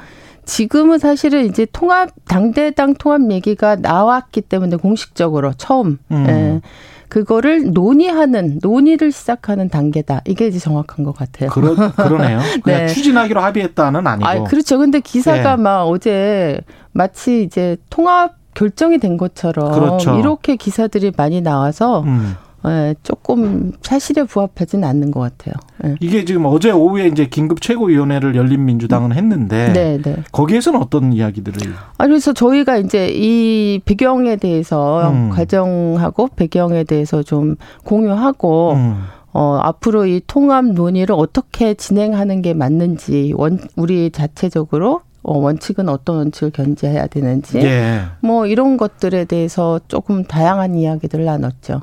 지금은 0.45 0.99
사실은 0.99 1.45
이제 1.45 1.65
통합 1.71 2.09
당대당 2.27 2.93
통합 2.95 3.31
얘기가 3.31 3.75
나왔기 3.77 4.41
때문에 4.41 4.75
공식적으로 4.77 5.53
처음 5.57 5.97
음. 6.11 6.25
예. 6.27 6.61
그거를 7.09 7.71
논의하는 7.71 8.59
논의를 8.61 9.11
시작하는 9.11 9.67
단계다. 9.67 10.21
이게 10.25 10.47
이제 10.47 10.59
정확한 10.59 11.03
것 11.03 11.15
같아요. 11.15 11.49
그러, 11.49 11.75
그러네요. 11.91 12.39
그냥 12.63 12.85
네. 12.85 12.87
추진하기로 12.87 13.41
합의했다는 13.41 14.05
아니고. 14.07 14.29
아, 14.29 14.43
그렇죠. 14.43 14.77
근데 14.77 14.99
기사가 14.99 15.53
예. 15.53 15.55
막 15.55 15.83
어제 15.85 16.61
마치 16.91 17.43
이제 17.43 17.77
통합 17.89 18.35
결정이 18.53 18.99
된 18.99 19.17
것처럼 19.17 19.71
그렇죠. 19.71 20.19
이렇게 20.19 20.55
기사들이 20.55 21.11
많이 21.17 21.41
나와서 21.41 22.01
음. 22.01 22.35
예, 22.67 22.95
조금 23.03 23.71
사실에 23.81 24.23
부합하지는 24.23 24.87
않는 24.87 25.11
것 25.11 25.19
같아요. 25.21 25.53
예. 25.85 25.95
이게 25.99 26.25
지금 26.25 26.45
어제 26.45 26.71
오후에 26.71 27.07
이제 27.07 27.25
긴급 27.25 27.61
최고위원회를 27.61 28.35
열린 28.35 28.65
민주당은 28.65 29.13
했는데 29.13 29.71
네, 29.73 30.01
네. 30.01 30.17
거기에서는 30.31 30.79
어떤 30.81 31.13
이야기들을 31.13 31.73
아, 31.97 32.05
그래서 32.05 32.33
저희가 32.33 32.77
이제 32.77 33.09
이 33.13 33.79
배경에 33.85 34.35
대해서 34.35 35.09
음. 35.09 35.29
과정하고 35.29 36.29
배경에 36.35 36.83
대해서 36.83 37.23
좀 37.23 37.55
공유하고 37.85 38.73
음. 38.73 39.03
어, 39.31 39.59
앞으로 39.61 40.05
이 40.05 40.21
통합 40.27 40.65
논의를 40.65 41.15
어떻게 41.17 41.75
진행하는 41.75 42.41
게 42.41 42.53
맞는지 42.53 43.33
원 43.37 43.59
우리 43.75 44.09
자체적으로 44.09 45.01
어, 45.21 45.37
원칙은 45.37 45.89
어떤 45.89 46.17
원칙을 46.17 46.51
견제해야 46.51 47.07
되는지 47.07 47.59
예. 47.59 48.01
뭐 48.21 48.47
이런 48.47 48.77
것들에 48.77 49.25
대해서 49.25 49.79
조금 49.87 50.23
다양한 50.23 50.75
이야기들을 50.75 51.25
나눴죠. 51.25 51.81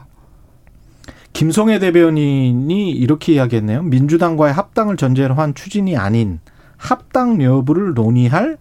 김성애 1.37 1.79
대변인이 1.79 2.91
이렇게 2.93 3.35
이야기했네요. 3.35 3.83
민주당과의 3.83 4.55
합당을 4.55 4.97
전제로 4.97 5.35
한 5.35 5.55
추진이 5.55 5.95
아닌 5.95 6.41
합당 6.79 7.43
여부를 7.43 7.93
논의할 7.93 8.57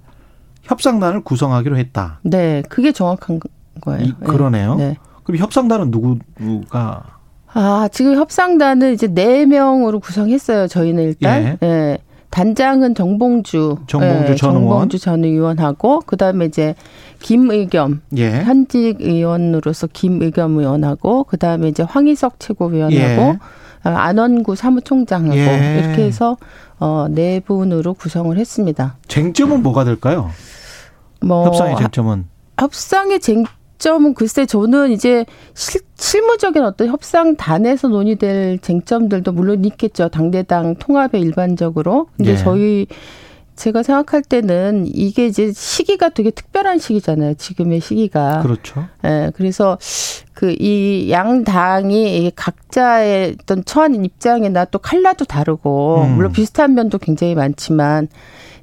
협상단을 0.63 1.23
구성하기로 1.23 1.77
했다. 1.77 2.19
네, 2.23 2.63
그게 2.67 2.91
정확한 2.91 3.39
거예요. 3.79 4.03
이, 4.03 4.13
그러네요. 4.25 4.75
네. 4.75 4.97
그럼 5.23 5.39
협상단은 5.39 5.89
누구가 5.89 7.03
아, 7.53 7.87
지금 7.93 8.15
협상단은 8.17 8.93
이제 8.93 9.07
네명으로 9.07 10.01
구성했어요. 10.01 10.67
저희는 10.67 11.03
일단. 11.03 11.57
예. 11.63 11.97
단장은 12.29 12.95
정봉주. 12.95 13.77
정봉주 13.87 14.31
예, 14.31 14.35
전 14.35 14.55
의원. 14.55 14.69
정봉주 14.69 14.99
전 14.99 15.23
의원하고, 15.23 16.01
그 16.05 16.17
다음에 16.17 16.45
이제 16.45 16.75
김의겸. 17.19 18.01
예. 18.17 18.43
현직 18.43 18.97
의원으로서 18.99 19.87
김의겸 19.87 20.57
의원하고, 20.59 21.23
그 21.25 21.37
다음에 21.37 21.67
이제 21.67 21.83
황희석 21.83 22.39
최고위원하고, 22.39 22.99
예. 22.99 23.39
어, 23.83 23.89
안원구 23.89 24.55
사무총장하고, 24.55 25.37
예. 25.37 25.79
이렇게 25.79 26.03
해서, 26.03 26.37
어, 26.79 27.07
네 27.09 27.39
분으로 27.39 27.93
구성을 27.93 28.35
했습니다. 28.37 28.97
쟁점은 29.07 29.63
뭐가 29.63 29.83
될까요? 29.85 30.29
뭐. 31.21 31.45
협상의 31.45 31.77
쟁점은 31.77 32.25
협상의 32.59 33.19
쟁 33.19 33.45
점은 33.77 34.13
글쎄 34.13 34.45
저는 34.45 34.91
이제 34.91 35.25
실, 35.53 35.81
실무적인 35.95 36.63
어떤 36.63 36.87
협상 36.87 37.35
단에서 37.35 37.87
논의될 37.87 38.59
쟁점들도 38.59 39.31
물론 39.31 39.65
있겠죠. 39.65 40.09
당대당 40.09 40.75
통합에 40.75 41.19
일반적으로. 41.19 42.07
근데 42.17 42.31
예. 42.33 42.37
저희 42.37 42.87
제가 43.55 43.83
생각할 43.83 44.21
때는 44.21 44.85
이게 44.85 45.27
이제 45.27 45.51
시기가 45.53 46.09
되게 46.09 46.29
특별한 46.29 46.77
시기잖아요. 46.77 47.35
지금의 47.35 47.79
시기가. 47.79 48.41
그렇죠. 48.41 48.85
예, 49.05 49.31
그래서 49.35 49.77
그 50.33 50.51
이 50.59 51.09
양 51.09 51.45
당이 51.45 52.25
이 52.25 52.31
각자의 52.35 53.37
어떤 53.41 53.63
처한 53.63 54.03
입장이나 54.03 54.65
또 54.65 54.79
칼라도 54.79 55.23
다르고 55.23 56.01
음. 56.03 56.15
물론 56.15 56.33
비슷한 56.33 56.73
면도 56.73 56.97
굉장히 56.97 57.35
많지만 57.35 58.09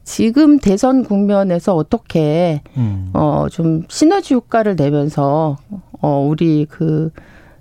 지금 0.05 0.59
대선 0.59 1.05
국면에서 1.05 1.75
어떻게 1.75 2.62
음. 2.77 3.11
어, 3.15 3.47
좀 3.51 3.83
시너지 3.88 4.35
효과를 4.35 4.77
내면서, 4.77 5.57
어, 6.01 6.27
우리 6.29 6.67
그 6.69 7.11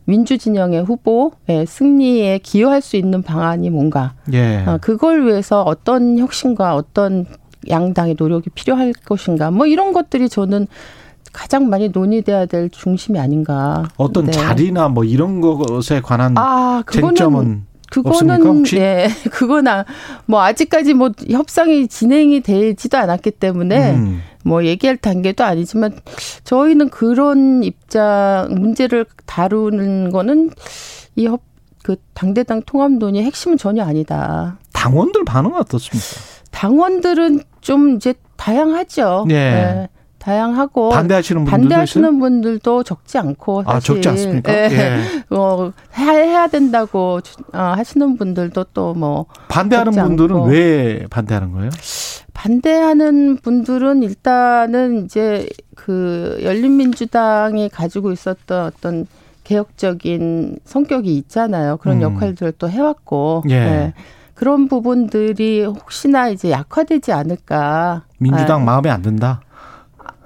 민주 0.05 0.37
진영의 0.37 0.83
후보의 0.83 1.65
승리에 1.67 2.39
기여할 2.39 2.81
수 2.81 2.97
있는 2.97 3.21
방안이 3.21 3.69
뭔가, 3.69 4.13
예. 4.33 4.63
어, 4.65 4.77
그걸 4.81 5.25
위해서 5.25 5.61
어떤 5.61 6.17
혁신과 6.17 6.75
어떤 6.75 7.25
양당의 7.69 8.15
노력이 8.17 8.49
필요할 8.49 8.93
것인가, 9.05 9.51
뭐 9.51 9.67
이런 9.67 9.93
것들이 9.93 10.27
저는 10.27 10.67
가장 11.31 11.69
많이 11.69 11.89
논의돼야 11.89 12.45
될 12.45 12.69
중심이 12.69 13.19
아닌가. 13.19 13.83
어떤 13.97 14.25
네. 14.25 14.31
자리나 14.31 14.89
뭐 14.89 15.03
이런 15.03 15.39
것에 15.39 16.01
관한 16.01 16.37
아, 16.37 16.83
쟁점은 16.91 17.65
그거는? 17.91 18.63
예, 18.73 19.09
그거나 19.29 19.85
뭐 20.25 20.41
아직까지 20.41 20.93
뭐 20.93 21.11
협상이 21.29 21.87
진행이 21.87 22.39
되지도 22.41 22.97
않았기 22.97 23.31
때문에 23.31 23.91
음. 23.91 24.21
뭐 24.43 24.63
얘기할 24.63 24.97
단계도 24.97 25.43
아니지만 25.43 25.99
저희는 26.45 26.89
그런 26.89 27.63
입장 27.63 28.47
문제를 28.49 29.05
다루는 29.25 30.09
거는 30.09 30.51
이그 31.15 31.97
당대당 32.13 32.61
통합 32.65 32.93
논의의 32.93 33.25
핵심은 33.25 33.57
전혀 33.57 33.83
아니다. 33.83 34.57
당원들 34.73 35.25
반응은 35.25 35.57
어떻습니까? 35.59 36.07
당원들은 36.51 37.41
좀 37.59 37.95
이제 37.97 38.13
다양하죠. 38.37 39.25
예. 39.29 39.33
네, 39.33 39.89
다양하고 40.21 40.89
반대하시는 40.89 41.45
분들도 41.45 41.61
반대하시는? 41.69 42.19
분들도 42.19 42.83
적지 42.83 43.17
않고 43.17 43.63
아, 43.65 43.73
사실 43.73 43.95
적지 43.95 44.09
않습니까? 44.09 44.53
예. 44.53 44.69
예. 44.71 44.99
어, 45.35 45.71
해야, 45.97 46.11
해야 46.11 46.47
된다고 46.47 47.21
주- 47.21 47.35
어, 47.53 47.57
하시는 47.57 48.17
분들도 48.17 48.65
또 48.73 48.93
뭐 48.93 49.25
반대하는 49.47 49.91
분들은 49.93 50.35
않고. 50.35 50.47
왜 50.49 51.05
반대하는 51.09 51.51
거예요? 51.53 51.69
반대하는 52.33 53.37
분들은 53.37 54.03
일단은 54.03 55.05
이제 55.05 55.47
그 55.75 56.39
열린민주당이 56.43 57.69
가지고 57.69 58.11
있었던 58.11 58.65
어떤 58.65 59.07
개혁적인 59.43 60.59
성격이 60.65 61.15
있잖아요. 61.17 61.77
그런 61.77 61.97
음. 61.97 62.01
역할들을 62.03 62.53
또 62.59 62.69
해왔고. 62.69 63.43
예. 63.49 63.59
네. 63.59 63.93
그런 64.33 64.67
부분들이 64.67 65.63
혹시나 65.65 66.29
이제 66.29 66.49
약화되지 66.51 67.11
않을까. 67.11 68.03
민주당 68.17 68.61
아, 68.61 68.65
마음에 68.65 68.89
안 68.89 69.01
든다. 69.03 69.41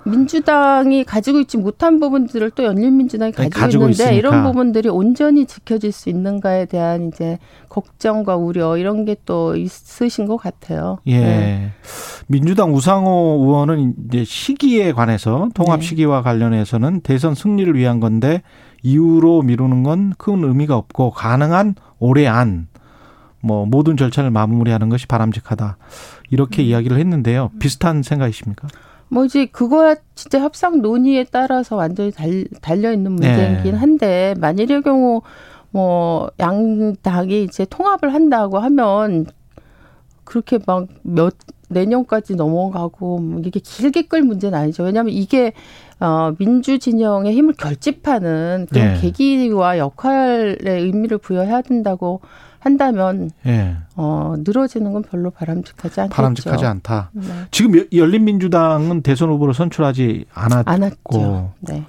민주당이 0.06 1.04
가지고 1.04 1.40
있지 1.40 1.58
못한 1.58 2.00
부분들을 2.00 2.52
또 2.52 2.64
열린민주당이 2.64 3.34
아니, 3.38 3.50
가지고, 3.50 3.60
가지고 3.60 3.84
있는데 3.86 4.04
있으니까. 4.04 4.18
이런 4.18 4.44
부분들이 4.44 4.90
온전히 4.90 5.46
지켜질 5.46 5.92
수 5.92 6.10
있는가에 6.10 6.66
대한 6.66 7.08
이제 7.08 7.40
걱정과 7.70 8.36
우려 8.38 8.78
이런 8.78 9.04
게 9.06 9.16
또 9.26 9.56
있으신 9.56 10.28
것 10.28 10.38
같아요. 10.38 11.00
예. 11.08 11.20
네. 11.20 11.72
민주당 12.28 12.74
우상호 12.76 13.40
의원은 13.42 13.96
이제 14.08 14.24
시기에 14.24 14.92
관해서 14.92 15.50
통합 15.56 15.80
네. 15.80 15.86
시기와 15.86 16.22
관련해서는 16.22 17.02
대선 17.02 17.34
승리를 17.34 17.74
위한 17.76 18.00
건데 18.00 18.44
이후로 18.84 19.42
미루는 19.42 19.82
건 19.84 20.14
큰 20.18 20.44
의미가 20.44 20.76
없고 20.78 21.12
가능한 21.12 21.76
올해 22.00 22.28
안 22.28 22.68
뭐 23.46 23.68
모든 23.68 23.96
절차를 23.96 24.32
마무리하는 24.32 24.90
것이 24.90 25.06
바람직하다. 25.06 25.78
이렇게 26.32 26.64
음. 26.64 26.66
이야기를 26.66 26.98
했는데요. 26.98 27.52
비슷한 27.60 28.02
생각이십니까? 28.02 28.68
뭐 29.16 29.24
이제 29.24 29.46
그거야 29.46 29.96
진짜 30.14 30.42
협상 30.42 30.82
논의에 30.82 31.24
따라서 31.32 31.78
완전히 31.78 32.12
달, 32.12 32.46
달려 32.62 32.92
있는 32.92 33.16
네. 33.16 33.30
문제이긴 33.30 33.76
한데 33.76 34.34
만일의 34.40 34.82
경우 34.82 35.22
뭐 35.72 36.30
양당이 36.38 37.44
이제 37.44 37.66
통합을 37.70 38.14
한다고 38.14 38.60
하면 38.60 39.26
그렇게 40.26 40.60
막 40.66 40.88
몇 41.04 41.34
내년까지 41.70 42.36
넘어가고 42.36 43.20
뭐 43.20 43.42
이게 43.44 43.60
길게 43.60 44.04
끌 44.04 44.22
문제는 44.22 44.58
아니죠. 44.58 44.84
왜냐하면 44.84 45.14
이게 45.14 45.54
어 46.00 46.34
민주 46.38 46.78
진영의 46.78 47.34
힘을 47.34 47.54
결집하는 47.54 48.68
그런 48.70 48.94
네. 48.94 49.00
계기와 49.00 49.78
역할의 49.78 50.58
의미를 50.62 51.18
부여해야 51.18 51.62
된다고 51.62 52.22
한다면 52.66 53.30
예. 53.46 53.78
어 53.96 54.34
늘어지는 54.40 54.92
건 54.92 55.04
별로 55.04 55.30
바람직하지 55.30 56.02
않겠죠. 56.02 56.16
바람직하지 56.16 56.66
않다. 56.66 57.12
네. 57.14 57.26
지금 57.52 57.78
여- 57.78 57.84
열린민주당은 57.94 59.02
대선 59.04 59.30
후보를 59.30 59.54
선출하지 59.54 60.26
않았고. 60.34 61.52
네. 61.62 61.84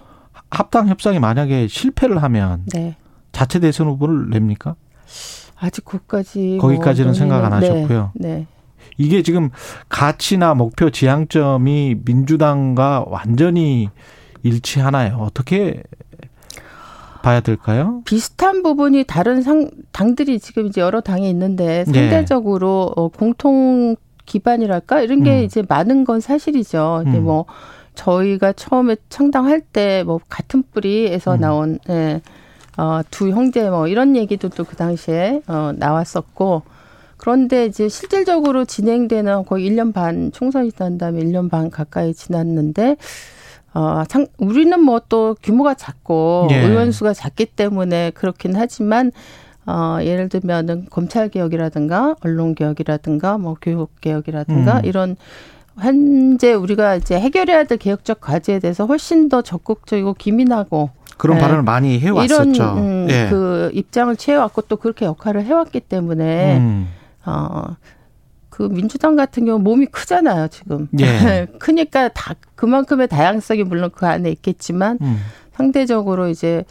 합당 0.51 0.89
협상이 0.89 1.19
만약에 1.19 1.67
실패를 1.67 2.23
하면 2.23 2.63
네. 2.73 2.97
자체 3.33 3.59
대선 3.59 3.89
후보를 3.89 4.29
냅니까? 4.31 4.77
아직 5.59 5.85
거기까지 5.87 6.59
거기까지는 6.61 7.09
뭐 7.09 7.15
생각 7.15 7.43
안 7.45 7.53
논의는- 7.53 7.55
하셨고요. 7.55 8.13
네. 8.15 8.29
네. 8.29 8.47
이게 8.99 9.23
지금 9.23 9.49
가치나 9.89 10.53
목표 10.55 10.91
지향점이 10.91 11.97
민주당과 12.05 13.05
완전히 13.09 13.89
일치하나요? 14.43 15.17
어떻게 15.21 15.83
봐야 17.27 17.41
될까요? 17.41 18.03
비슷한 18.05 18.63
부분이 18.63 19.03
다른 19.03 19.43
상 19.43 19.69
당들이 19.91 20.39
지금 20.39 20.67
이제 20.69 20.81
여러 20.81 21.01
당이 21.01 21.29
있는데 21.29 21.85
네. 21.89 21.93
상대적으로 21.93 22.93
어, 22.95 23.09
공통 23.09 23.97
기반이랄까 24.27 25.01
이런 25.01 25.25
게 25.25 25.41
음. 25.41 25.45
이제 25.45 25.65
많은 25.69 26.05
건 26.05 26.21
사실이죠. 26.21 27.03
이제 27.09 27.19
음. 27.19 27.25
뭐 27.25 27.45
저희가 27.97 28.53
처음에 28.53 28.95
창당할 29.09 29.61
때 29.61 30.05
뭐 30.07 30.21
같은 30.29 30.63
뿌리에서 30.73 31.35
음. 31.35 31.41
나온 31.41 31.79
예. 31.89 32.21
어, 32.77 33.01
두 33.11 33.31
형제 33.31 33.69
뭐 33.71 33.89
이런 33.89 34.15
얘기도 34.15 34.49
또 34.49 34.63
그 34.63 34.77
당시에 34.77 35.41
어, 35.49 35.73
나왔었고 35.75 36.63
그런데 37.17 37.67
이제 37.67 37.89
실질적으로 37.89 38.65
진행되는 38.65 39.47
거의 39.47 39.69
1년 39.69 39.93
반 39.93 40.31
총선이 40.31 40.71
지난 40.71 40.97
다음에 40.97 41.23
1년 41.25 41.51
반 41.51 41.71
가까이 41.71 42.15
지났는데 42.15 42.97
어, 43.77 44.05
상, 44.09 44.27
우리는 44.39 44.81
뭐 44.81 45.01
또 45.09 45.37
규모가 45.43 45.75
작고 45.75 46.49
예. 46.51 46.57
의원 46.57 46.91
수가 46.91 47.13
작기 47.13 47.47
때문에 47.47 48.11
그렇긴 48.11 48.57
하지만 48.57 49.13
어, 49.67 49.99
예를 50.01 50.29
들면은 50.29 50.87
검찰 50.91 51.29
개혁이라든가 51.29 52.17
언론 52.25 52.55
개혁이라든가 52.55 53.37
뭐 53.39 53.57
교육 53.61 54.01
개혁이라든가 54.01 54.79
음. 54.79 54.85
이런 54.85 55.17
현재 55.79 56.55
우리가 56.55 56.97
이제 56.97 57.21
해결해야 57.21 57.65
될 57.65 57.77
개혁적 57.79 58.21
과제에 58.21 58.61
대해서 58.61 58.87
훨씬 58.87 59.29
더 59.29 59.43
적극적이고 59.43 60.15
기민하고 60.15 60.91
그런 61.19 61.37
네. 61.37 61.43
발언을 61.43 61.63
많이 61.63 61.99
해왔었죠. 61.99 62.45
이런 62.55 62.79
음, 62.79 63.07
예. 63.11 63.27
그 63.29 63.71
입장을 63.75 64.15
취해왔고 64.17 64.63
또 64.63 64.77
그렇게 64.77 65.05
역할을 65.05 65.45
해왔기 65.45 65.81
때문에 65.81 66.57
음. 66.57 66.89
어. 67.27 67.77
그 68.57 68.71
민주당 68.71 69.17
같은 69.17 69.45
경우 69.45 69.59
몸이 69.59 69.85
크잖아요 69.85 70.49
지금. 70.49 70.89
예. 70.99 71.47
크니까 71.61 72.09
다 72.09 72.35
그만큼의 72.55 73.07
다양성이 73.07 73.65
물론 73.65 73.91
그 73.95 74.07
안에 74.07 74.31
있겠지만 74.31 74.99
음. 75.03 75.19
상대적으로 75.53 76.31
이제 76.31 76.65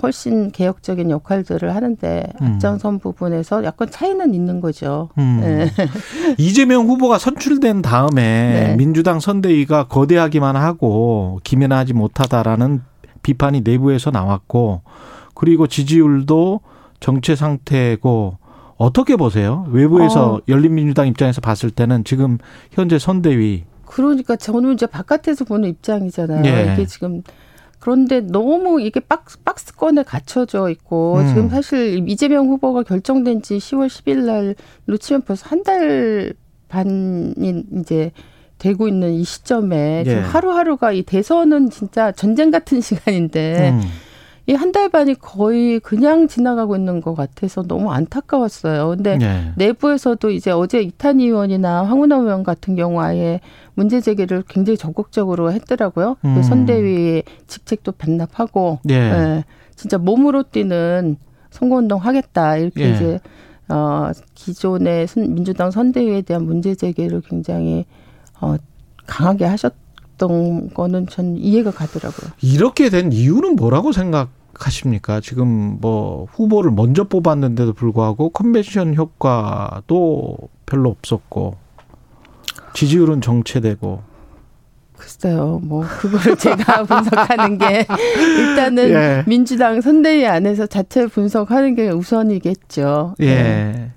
훨씬 0.00 0.52
개혁적인 0.52 1.10
역할들을 1.10 1.74
하는데 1.74 2.32
음. 2.40 2.46
앞장선 2.46 3.00
부분에서 3.00 3.64
약간 3.64 3.90
차이는 3.90 4.34
있는 4.34 4.60
거죠. 4.60 5.08
음. 5.18 5.40
네. 5.42 5.72
이재명 6.38 6.86
후보가 6.86 7.18
선출된 7.18 7.82
다음에 7.82 8.68
네. 8.68 8.76
민주당 8.76 9.18
선대위가 9.18 9.88
거대하기만 9.88 10.54
하고 10.54 11.40
기민하지 11.42 11.92
못하다라는 11.92 12.82
비판이 13.22 13.62
내부에서 13.62 14.12
나왔고 14.12 14.82
그리고 15.34 15.66
지지율도 15.66 16.60
정체 17.00 17.34
상태고 17.34 18.38
어떻게 18.80 19.16
보세요? 19.16 19.66
외부에서 19.70 20.34
어. 20.36 20.40
열린민주당 20.48 21.06
입장에서 21.06 21.42
봤을 21.42 21.70
때는 21.70 22.02
지금 22.04 22.38
현재 22.72 22.98
선대위 22.98 23.64
그러니까 23.84 24.36
저는 24.36 24.72
이제 24.72 24.86
바깥에서 24.86 25.44
보는 25.44 25.68
입장이잖아요. 25.68 26.42
예. 26.46 26.72
이게 26.72 26.86
지금 26.86 27.22
그런데 27.78 28.20
너무 28.20 28.80
이게 28.80 29.00
박스, 29.00 29.38
박스권에 29.42 30.02
갇혀져 30.04 30.70
있고 30.70 31.16
음. 31.18 31.28
지금 31.28 31.48
사실 31.50 32.08
이재명 32.08 32.48
후보가 32.48 32.84
결정된 32.84 33.42
지 33.42 33.58
10월 33.58 33.88
10일 33.88 34.24
날로 34.24 34.96
치면 34.98 35.22
벌써 35.22 35.46
한 35.48 35.62
달 35.62 36.32
반이 36.68 37.64
이제 37.80 38.12
되고 38.58 38.88
있는 38.88 39.12
이 39.12 39.24
시점에 39.24 40.04
예. 40.06 40.08
지금 40.08 40.22
하루하루가 40.22 40.92
이 40.92 41.02
대선은 41.02 41.68
진짜 41.68 42.12
전쟁 42.12 42.50
같은 42.50 42.80
시간인데 42.82 43.70
음. 43.74 43.82
이 44.46 44.54
한 44.54 44.72
달 44.72 44.88
반이 44.88 45.14
거의 45.16 45.78
그냥 45.80 46.26
지나가고 46.28 46.74
있는 46.76 47.00
것 47.00 47.14
같아서 47.14 47.62
너무 47.62 47.92
안타까웠어요. 47.92 48.88
근데 48.88 49.18
예. 49.20 49.52
내부에서도 49.56 50.30
이제 50.30 50.50
어제 50.50 50.80
이탄희 50.82 51.26
의원이나 51.26 51.84
황운하 51.84 52.16
의원 52.18 52.42
같은 52.42 52.74
경우 52.74 53.00
아예 53.00 53.40
문제 53.74 54.00
제기를 54.00 54.42
굉장히 54.48 54.76
적극적으로 54.76 55.52
했더라고요. 55.52 56.16
음. 56.24 56.34
그 56.34 56.42
선대위의 56.42 57.22
직책도 57.46 57.92
반납하고, 57.92 58.80
예. 58.90 58.94
예, 58.94 59.44
진짜 59.76 59.98
몸으로 59.98 60.42
뛰는 60.42 61.16
선거운동 61.50 61.98
하겠다 62.00 62.56
이렇게 62.56 62.84
예. 62.84 62.90
이제 62.94 63.20
어 63.68 64.10
기존의 64.34 65.06
선- 65.06 65.32
민주당 65.34 65.70
선대위에 65.70 66.22
대한 66.22 66.44
문제 66.44 66.74
제기를 66.74 67.20
굉장히 67.20 67.84
어 68.40 68.56
강하게 69.06 69.44
하셨 69.44 69.74
던 70.20 70.68
거는 70.74 71.06
전 71.08 71.36
이해가 71.36 71.70
가더라고요. 71.70 72.30
이렇게 72.42 72.90
된 72.90 73.10
이유는 73.10 73.56
뭐라고 73.56 73.92
생각하십니까? 73.92 75.20
지금 75.20 75.78
뭐 75.80 76.26
후보를 76.30 76.70
먼저 76.70 77.04
뽑았는데도 77.04 77.72
불구하고 77.72 78.28
컨벤션 78.28 78.94
효과도 78.94 80.36
별로 80.66 80.90
없었고 80.90 81.56
지지율은 82.74 83.22
정체되고 83.22 84.02
글쎄요, 84.98 85.60
뭐 85.64 85.82
그거를 85.82 86.36
제가 86.36 86.84
분석하는 86.84 87.56
게 87.56 87.86
일단은 88.38 88.90
예. 88.90 89.24
민주당 89.26 89.80
선대위 89.80 90.26
안에서 90.26 90.66
자체 90.66 91.06
분석하는 91.06 91.74
게 91.74 91.88
우선이겠죠. 91.88 93.14
예. 93.20 93.24
네. 93.24 93.92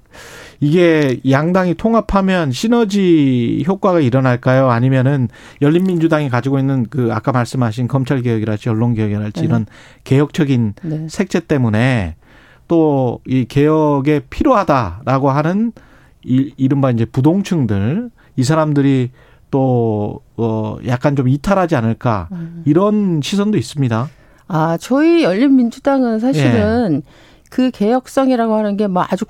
이게 0.63 1.19
양당이 1.29 1.75
통합하면 1.75 2.51
시너지 2.51 3.63
효과가 3.67 3.99
일어날까요? 3.99 4.69
아니면은 4.69 5.27
열린민주당이 5.61 6.29
가지고 6.29 6.57
있는 6.59 6.85
그 6.89 7.09
아까 7.11 7.31
말씀하신 7.31 7.87
검찰 7.87 8.21
개혁이랄지 8.21 8.69
언론 8.69 8.93
개혁이랄지 8.93 9.41
네. 9.41 9.45
이런 9.45 9.65
개혁적인 10.03 10.73
네. 10.83 11.07
색채 11.09 11.41
때문에 11.41 12.15
또 12.67 13.19
이 13.27 13.45
개혁에 13.45 14.21
필요하다라고 14.29 15.29
하는 15.31 15.73
이, 16.23 16.53
이른바 16.57 16.91
이제 16.91 17.05
부동층들 17.05 18.09
이 18.37 18.43
사람들이 18.43 19.11
또 19.51 20.21
어, 20.37 20.77
약간 20.87 21.15
좀 21.15 21.27
이탈하지 21.27 21.75
않을까 21.75 22.29
음. 22.31 22.63
이런 22.65 23.19
시선도 23.21 23.57
있습니다. 23.57 24.07
아, 24.47 24.77
저희 24.79 25.23
열린민주당은 25.23 26.19
사실은 26.19 27.01
예. 27.05 27.09
그 27.49 27.69
개혁성이라고 27.71 28.55
하는 28.55 28.77
게 28.77 28.87
뭐 28.87 29.05
아주 29.09 29.25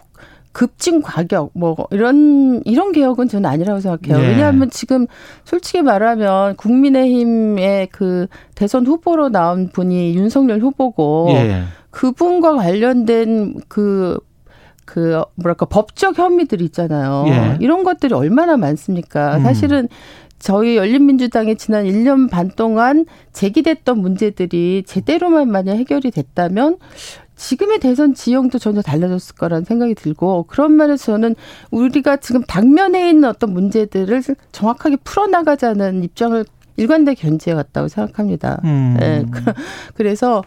급진 0.54 1.02
과격 1.02 1.52
뭐 1.54 1.76
이런 1.92 2.62
이런 2.64 2.94
개혁은 2.94 3.28
저는 3.28 3.50
아니라고 3.50 3.82
생각해요. 3.82 4.24
예. 4.24 4.30
왜냐하면 4.30 4.70
지금 4.70 5.08
솔직히 5.44 5.82
말하면 5.82 6.56
국민의힘의 6.56 7.88
그 7.92 8.28
대선 8.56 8.88
후보로 8.88 9.30
나온 9.30 9.70
분이 9.70 10.16
윤석열 10.16 10.60
후보고 10.60 11.28
예. 11.32 11.64
그분과 11.94 12.56
관련된 12.56 13.62
그, 13.68 14.18
그, 14.84 15.22
뭐랄까, 15.36 15.66
법적 15.66 16.18
혐의들이 16.18 16.66
있잖아요. 16.66 17.26
예. 17.28 17.58
이런 17.62 17.84
것들이 17.84 18.16
얼마나 18.16 18.58
많습니까? 18.58 19.38
음. 19.38 19.44
사실은 19.44 19.88
저희 20.40 20.76
열린민주당이 20.76 21.56
지난 21.56 21.86
1년 21.86 22.30
반 22.30 22.50
동안 22.50 23.06
제기됐던 23.32 24.00
문제들이 24.00 24.84
제대로만 24.86 25.50
만약 25.50 25.76
해결이 25.76 26.12
됐다면 26.12 26.78
지금의 27.36 27.80
대선 27.80 28.14
지형도 28.14 28.60
전혀 28.60 28.82
달라졌을 28.82 29.36
거라는 29.36 29.66
생각이 29.66 29.96
들고 29.96 30.44
그런 30.44 30.76
면에서 30.76 31.06
저는 31.14 31.36
우리가 31.72 32.18
지금 32.18 32.44
당면에 32.44 33.10
있는 33.10 33.28
어떤 33.30 33.54
문제들을 33.54 34.22
정확하게 34.52 34.98
풀어나가자는 35.04 36.04
입장을 36.04 36.46
일관되게 36.78 37.22
견지해 37.22 37.56
왔다고 37.56 37.88
생각합니다. 37.88 38.60
음. 38.64 38.98
예, 39.02 39.26
그- 39.30 39.42
그래서 39.96 40.44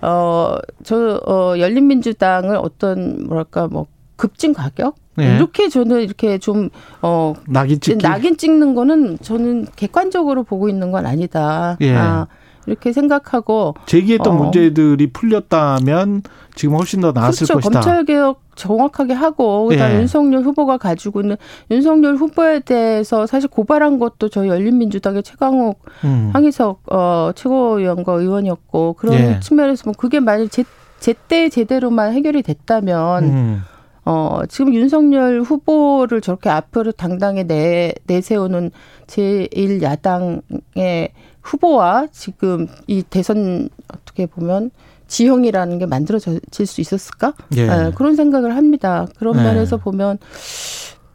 어저 0.00 1.20
어, 1.26 1.54
열린민주당을 1.58 2.56
어떤 2.56 3.26
뭐랄까 3.26 3.68
뭐 3.68 3.86
급진 4.16 4.52
가격 4.52 4.96
예. 5.18 5.36
이렇게 5.36 5.68
저는 5.68 6.02
이렇게 6.02 6.38
좀 6.38 6.70
어 7.02 7.34
낙인 7.48 7.80
찍기. 7.80 8.02
낙인 8.02 8.36
찍는 8.36 8.74
거는 8.74 9.18
저는 9.20 9.66
객관적으로 9.76 10.42
보고 10.44 10.68
있는 10.68 10.90
건 10.92 11.06
아니다. 11.06 11.76
예. 11.80 11.94
아, 11.96 12.26
이렇게 12.70 12.92
생각하고 12.92 13.74
제기했던 13.86 14.32
어. 14.32 14.36
문제들이 14.36 15.08
풀렸다면 15.12 16.22
지금 16.54 16.76
훨씬 16.76 17.00
더 17.00 17.12
나았을 17.12 17.46
그렇죠. 17.46 17.54
것이다. 17.54 17.80
검찰 17.80 18.04
개혁 18.04 18.40
정확하게 18.54 19.14
하고 19.14 19.66
그다음 19.68 19.92
예. 19.92 19.96
윤석열 20.00 20.42
후보가 20.42 20.76
가지고 20.76 21.22
있는 21.22 21.36
윤석열 21.70 22.16
후보에 22.16 22.60
대해서 22.60 23.26
사실 23.26 23.48
고발한 23.48 23.98
것도 23.98 24.28
저희 24.28 24.48
열린민주당의 24.48 25.22
최강욱 25.22 25.82
음. 26.04 26.30
황희석 26.32 26.82
어, 26.92 27.30
최고위원과 27.34 28.12
의원이었고 28.12 28.94
그런 28.94 29.14
예. 29.14 29.40
측면에서 29.40 29.84
뭐 29.86 29.94
그게 29.96 30.20
만약 30.20 30.50
제, 30.50 30.64
제때 30.98 31.48
제대로만 31.48 32.12
해결이 32.12 32.42
됐다면 32.42 33.24
음. 33.24 33.62
어, 34.04 34.40
지금 34.48 34.74
윤석열 34.74 35.40
후보를 35.42 36.20
저렇게 36.20 36.50
앞으로 36.50 36.92
당당히 36.92 37.46
내, 37.46 37.94
내세우는 38.06 38.70
제1야당의 39.10 41.10
후보와 41.42 42.06
지금 42.12 42.68
이 42.86 43.02
대선 43.02 43.68
어떻게 43.92 44.26
보면 44.26 44.70
지형이라는 45.08 45.78
게 45.78 45.86
만들어질 45.86 46.40
수 46.66 46.80
있었을까? 46.80 47.34
예. 47.56 47.62
예, 47.62 47.92
그런 47.96 48.14
생각을 48.14 48.56
합니다. 48.56 49.06
그런 49.18 49.36
네. 49.36 49.42
면에서 49.42 49.76
보면 49.76 50.18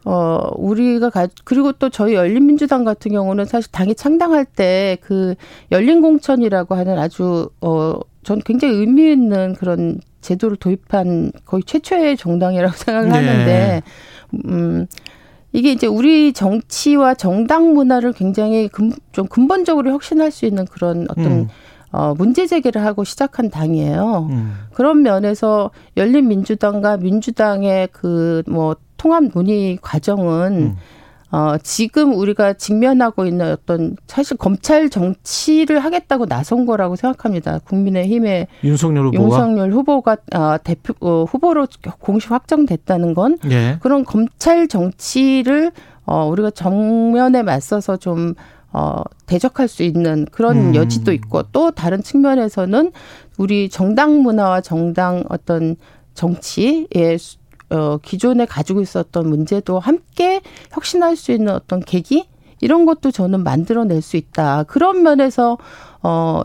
어 0.04 0.38
우리가 0.54 1.10
가 1.10 1.26
그리고 1.44 1.72
또 1.72 1.88
저희 1.88 2.14
열린민주당 2.14 2.84
같은 2.84 3.10
경우는 3.10 3.46
사실 3.46 3.72
당이 3.72 3.96
창당할 3.96 4.44
때 4.44 4.98
그 5.02 5.34
열린 5.72 6.00
공천이라고 6.00 6.76
하는 6.76 6.98
아주 6.98 7.48
어전 7.60 8.40
굉장히 8.44 8.74
의미 8.74 9.10
있는 9.10 9.54
그런 9.54 9.98
제도를 10.20 10.56
도입한 10.58 11.32
거의 11.44 11.62
최초의 11.64 12.16
정당이라고 12.16 12.72
생각을 12.76 13.08
네. 13.08 13.14
하는데 13.16 13.82
음 14.46 14.86
이게 15.56 15.72
이제 15.72 15.86
우리 15.86 16.34
정치와 16.34 17.14
정당 17.14 17.72
문화를 17.72 18.12
굉장히 18.12 18.68
근, 18.68 18.92
좀 19.12 19.26
근본적으로 19.26 19.90
혁신할 19.90 20.30
수 20.30 20.44
있는 20.44 20.66
그런 20.66 21.06
어떤 21.08 21.24
음. 21.24 21.48
어 21.92 22.14
문제 22.14 22.46
제기를 22.46 22.84
하고 22.84 23.04
시작한 23.04 23.48
당이에요. 23.48 24.28
음. 24.28 24.54
그런 24.74 25.00
면에서 25.02 25.70
열린민주당과 25.96 26.98
민주당의 26.98 27.88
그 27.88 28.42
뭐 28.46 28.76
통합 28.98 29.24
논의 29.32 29.78
과정은 29.80 30.52
음. 30.52 30.76
어 31.32 31.56
지금 31.62 32.14
우리가 32.14 32.52
직면하고 32.52 33.26
있는 33.26 33.50
어떤 33.52 33.96
사실 34.06 34.36
검찰 34.36 34.88
정치를 34.88 35.80
하겠다고 35.80 36.26
나선 36.26 36.66
거라고 36.66 36.94
생각합니다. 36.94 37.58
국민의힘의 37.64 38.46
윤석열 38.62 39.06
후보가 39.06 39.22
윤석열 39.24 39.72
후보가 39.72 40.16
아, 40.32 40.58
대표 40.58 40.94
어, 41.00 41.24
후보로 41.24 41.66
공식 41.98 42.30
확정됐다는 42.30 43.14
건 43.14 43.38
예. 43.50 43.78
그런 43.80 44.04
검찰 44.04 44.68
정치를 44.68 45.72
어 46.04 46.28
우리가 46.28 46.50
정면에 46.50 47.42
맞서서 47.42 47.96
좀 47.96 48.34
어, 48.72 49.02
대적할 49.26 49.66
수 49.68 49.82
있는 49.82 50.26
그런 50.30 50.56
음. 50.68 50.74
여지도 50.74 51.12
있고 51.12 51.42
또 51.50 51.70
다른 51.72 52.02
측면에서는 52.02 52.92
우리 53.38 53.68
정당 53.68 54.22
문화와 54.22 54.60
정당 54.60 55.24
어떤 55.28 55.76
정치의 56.14 57.18
수- 57.18 57.38
어, 57.70 57.98
기존에 57.98 58.44
가지고 58.46 58.80
있었던 58.80 59.28
문제도 59.28 59.78
함께 59.78 60.40
혁신할 60.72 61.16
수 61.16 61.32
있는 61.32 61.52
어떤 61.52 61.80
계기 61.80 62.28
이런 62.60 62.86
것도 62.86 63.10
저는 63.10 63.42
만들어낼 63.44 64.00
수 64.02 64.16
있다. 64.16 64.62
그런 64.64 65.02
면에서 65.02 65.58
어, 66.02 66.42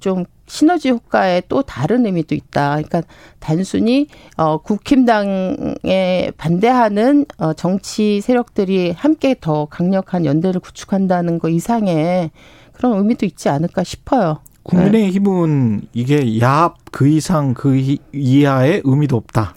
좀 0.00 0.24
시너지 0.46 0.88
효과에 0.90 1.42
또 1.48 1.60
다른 1.62 2.06
의미도 2.06 2.34
있다. 2.34 2.70
그러니까 2.76 3.02
단순히 3.38 4.06
어 4.38 4.56
국힘당에 4.58 6.30
반대하는 6.38 7.26
어 7.38 7.52
정치 7.52 8.20
세력들이 8.20 8.92
함께 8.92 9.34
더 9.38 9.66
강력한 9.66 10.24
연대를 10.24 10.60
구축한다는 10.60 11.38
거 11.38 11.48
이상의 11.48 12.30
그런 12.72 12.96
의미도 12.98 13.26
있지 13.26 13.48
않을까 13.48 13.84
싶어요. 13.84 14.38
국민의힘은 14.62 15.82
이게 15.92 16.40
야합 16.40 16.76
그 16.92 17.08
이상 17.08 17.54
그 17.54 17.76
이- 17.76 17.98
이하의 18.12 18.82
의미도 18.84 19.16
없다. 19.16 19.54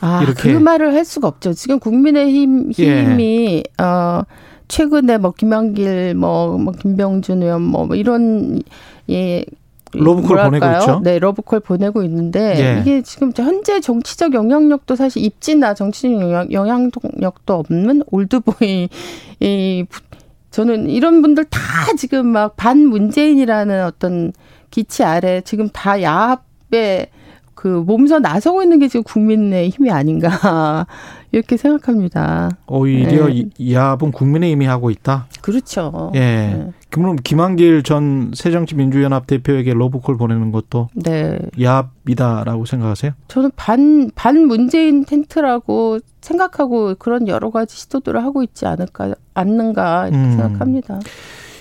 아, 0.00 0.22
이렇게. 0.22 0.52
그 0.52 0.58
말을 0.58 0.94
할 0.94 1.04
수가 1.04 1.28
없죠. 1.28 1.52
지금 1.52 1.78
국민의힘 1.78 2.72
예. 2.78 3.04
힘이 3.04 3.62
어 3.80 4.22
최근에 4.68 5.18
뭐 5.18 5.32
김한길 5.32 6.14
뭐, 6.14 6.56
뭐 6.58 6.72
김병준 6.72 7.42
의원 7.42 7.62
뭐, 7.62 7.86
뭐 7.86 7.96
이런 7.96 8.62
예 9.10 9.44
러브콜 9.92 10.36
뭐랄까요? 10.36 10.50
보내고 10.60 10.78
있죠? 10.78 11.00
네, 11.02 11.18
러브콜 11.18 11.60
보내고 11.60 12.02
있는데 12.04 12.54
예. 12.76 12.80
이게 12.80 13.02
지금 13.02 13.32
현재 13.36 13.80
정치적 13.80 14.34
영향력도 14.34 14.94
사실 14.94 15.24
입지나 15.24 15.74
정치적 15.74 16.12
영향, 16.12 16.52
영향력도 16.52 17.54
없는 17.54 18.04
올드보이 18.10 18.88
이 19.40 19.84
부- 19.88 20.00
저는 20.52 20.88
이런 20.90 21.22
분들 21.22 21.44
다 21.46 21.58
지금 21.96 22.26
막 22.28 22.54
반 22.56 22.86
문재인이라는 22.86 23.84
어떤 23.84 24.32
기치 24.70 25.02
아래 25.02 25.40
지금 25.40 25.68
다 25.70 26.00
야합에 26.02 27.08
그 27.60 27.68
몸서 27.68 28.20
나서고 28.20 28.62
있는 28.62 28.78
게 28.78 28.88
지금 28.88 29.02
국민의 29.02 29.68
힘이 29.68 29.90
아닌가 29.90 30.86
이렇게 31.30 31.58
생각합니다. 31.58 32.48
오히려 32.66 33.26
네. 33.26 33.50
이 33.58 33.74
야합은 33.74 34.12
국민의 34.12 34.52
힘이 34.52 34.64
하고 34.64 34.88
있다. 34.90 35.26
그렇죠. 35.42 36.10
예. 36.14 36.20
네. 36.20 36.70
그럼 36.88 37.16
김한길 37.16 37.82
전 37.82 38.30
새정치민주연합 38.34 39.26
대표에게 39.26 39.74
러브콜 39.74 40.16
보내는 40.16 40.52
것도 40.52 40.88
네. 40.94 41.38
야합이다라고 41.60 42.64
생각하세요? 42.64 43.12
저는 43.28 43.50
반, 43.56 44.10
반 44.14 44.46
문재인 44.46 45.04
텐트라고 45.04 45.98
생각하고 46.22 46.94
그런 46.98 47.28
여러 47.28 47.50
가지 47.50 47.76
시도들을 47.76 48.24
하고 48.24 48.42
있지 48.42 48.64
않을까, 48.64 49.14
않는가, 49.34 50.08
이렇게 50.08 50.16
음. 50.16 50.30
생각합니다. 50.30 51.00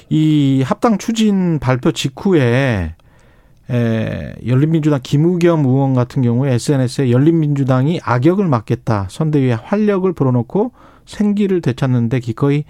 이 0.10 0.64
합당 0.66 0.98
추진 0.98 1.60
발표 1.60 1.92
직후에 1.92 2.96
에, 3.70 4.34
열린민주당 4.46 5.00
김우겸 5.04 5.66
의원 5.66 5.94
같은 5.94 6.22
경우에 6.22 6.54
SNS에 6.54 7.12
열린민주당이 7.12 8.00
악역을 8.04 8.48
맡겠다. 8.48 9.08
선대위에 9.10 9.54
활력을 9.54 10.14
불어넣고 10.14 10.72
생기를 11.06 11.62
되찾는데 11.62 12.20
기꺼이 12.20 12.64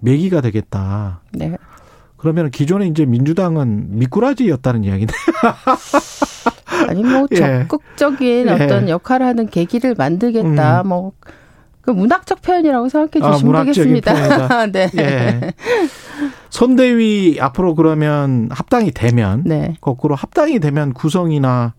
매기가 0.00 0.40
되겠다. 0.40 1.20
네. 1.32 1.56
그러면 2.16 2.50
기존에 2.50 2.86
이제 2.86 3.04
민주당은 3.04 3.98
미꾸라지였다는 3.98 4.84
이야기네. 4.84 5.12
아니, 6.88 7.02
뭐, 7.02 7.26
예. 7.32 7.36
적극적인 7.36 8.48
예. 8.48 8.50
어떤 8.50 8.88
역할을 8.88 9.26
하는 9.26 9.46
계기를 9.48 9.94
만들겠다. 9.96 10.82
뭐, 10.84 11.12
그 11.80 11.90
문학적 11.90 12.42
표현이라고 12.42 12.88
생각해 12.88 13.24
아, 13.24 13.32
주시면 13.32 13.52
문학적인 13.52 14.00
되겠습니다. 14.00 14.66
네. 14.72 14.90
예. 14.98 15.52
선대위 16.56 17.36
앞으로 17.38 17.74
그러면 17.74 18.48
합당이 18.50 18.92
되면 18.92 19.42
네. 19.44 19.76
거꾸로 19.82 20.14
합당이 20.14 20.58
되면 20.58 20.94
구성이나 20.94 21.74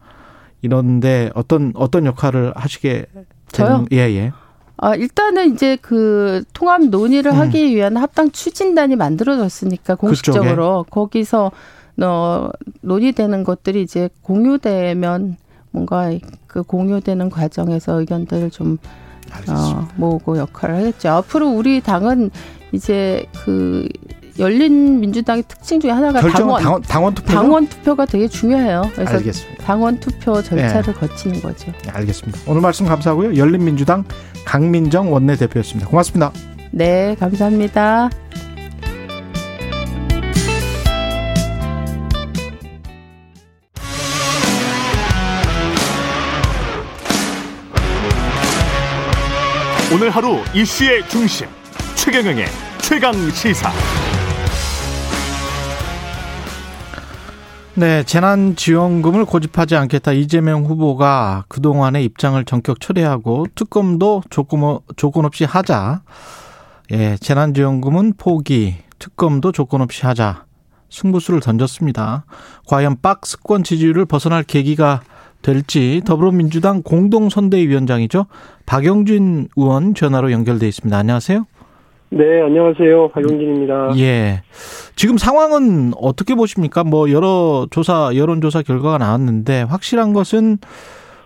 이런데 0.61 1.31
어떤 1.33 1.71
어떤 1.73 2.05
역할을 2.05 2.53
하시게 2.55 3.07
저요? 3.51 3.67
되는 3.67 3.87
예, 3.91 3.97
예. 4.15 4.31
아, 4.77 4.93
일단은 4.93 5.51
이제 5.53 5.77
그 5.81 6.43
통합 6.53 6.83
논의를 6.83 7.31
음. 7.31 7.39
하기 7.39 7.75
위한 7.75 7.97
합당 7.97 8.29
추진단이 8.29 8.95
만들어졌으니까 8.95 9.95
공식적으로 9.95 10.85
거기서 10.91 11.51
어 12.03 12.49
논의되는 12.81 13.43
것들이 13.43 13.81
이제 13.81 14.11
공유되면 14.21 15.37
뭔가 15.71 16.11
그 16.45 16.61
공유되는 16.61 17.31
과정에서 17.31 17.99
의견들을 17.99 18.51
좀 18.51 18.77
어, 19.49 19.87
모으고 19.95 20.37
역할을 20.37 20.75
하겠죠. 20.75 21.09
앞으로 21.09 21.49
우리 21.49 21.81
당은 21.81 22.29
이제 22.73 23.25
그 23.43 23.89
열린 24.39 24.99
민주당의 24.99 25.43
특징 25.47 25.79
중에 25.79 25.91
하나가 25.91 26.21
당원 26.21 26.61
당원 26.61 26.81
당원 26.83 27.15
투표 27.15 27.33
당원 27.33 27.67
투표가 27.67 28.05
되게 28.05 28.27
중요해요. 28.27 28.83
그래서 28.93 29.13
알겠습니다. 29.15 29.63
당원 29.63 29.99
투표 29.99 30.41
절차를 30.41 30.93
거치는 30.93 31.41
거죠. 31.41 31.71
네, 31.83 31.91
알겠습니다. 31.91 32.39
오늘 32.45 32.61
말씀 32.61 32.85
감사하고요. 32.85 33.35
열린 33.35 33.65
민주당 33.65 34.03
강민정 34.45 35.11
원내대표였습니다. 35.11 35.89
고맙습니다. 35.89 36.31
네, 36.71 37.15
감사합니다. 37.19 38.09
오늘 49.93 50.09
하루 50.09 50.39
이슈의 50.53 51.07
중심 51.07 51.47
최경영의 51.95 52.45
최강 52.81 53.13
시사. 53.31 53.71
네, 57.77 58.01
재난지원금을 58.03 59.25
고집하지 59.25 59.75
않겠다 59.75 60.11
이재명 60.11 60.65
후보가 60.65 61.45
그동안의 61.47 62.03
입장을 62.05 62.43
전격 62.45 62.79
철회하고 62.79 63.45
특검도 63.53 64.23
조건, 64.31 64.63
어- 64.63 64.81
조건 64.95 65.25
없이 65.25 65.43
하자. 65.43 66.01
예, 66.91 67.17
재난지원금은 67.17 68.13
포기, 68.17 68.77
특검도 68.97 69.51
조건 69.51 69.81
없이 69.81 70.07
하자. 70.07 70.45
승부수를 70.89 71.39
던졌습니다. 71.39 72.25
과연 72.65 72.97
박스권 73.01 73.63
지지율을 73.63 74.05
벗어날 74.05 74.41
계기가 74.41 75.01
될지 75.43 76.01
더불어민주당 76.03 76.81
공동선대위원장이죠. 76.81 78.25
박영진 78.65 79.49
의원 79.55 79.93
전화로 79.93 80.31
연결돼 80.31 80.67
있습니다. 80.67 80.97
안녕하세요. 80.97 81.45
네, 82.09 82.41
안녕하세요. 82.41 83.09
박용진입니다. 83.09 83.91
예. 83.97 84.41
지금 84.95 85.17
상황은 85.17 85.91
어떻게 86.01 86.35
보십니까? 86.35 86.83
뭐 86.83 87.11
여러 87.11 87.67
조사 87.69 88.11
여론 88.15 88.39
조사 88.41 88.61
결과가 88.61 88.97
나왔는데 88.97 89.63
확실한 89.63 90.13
것은 90.13 90.57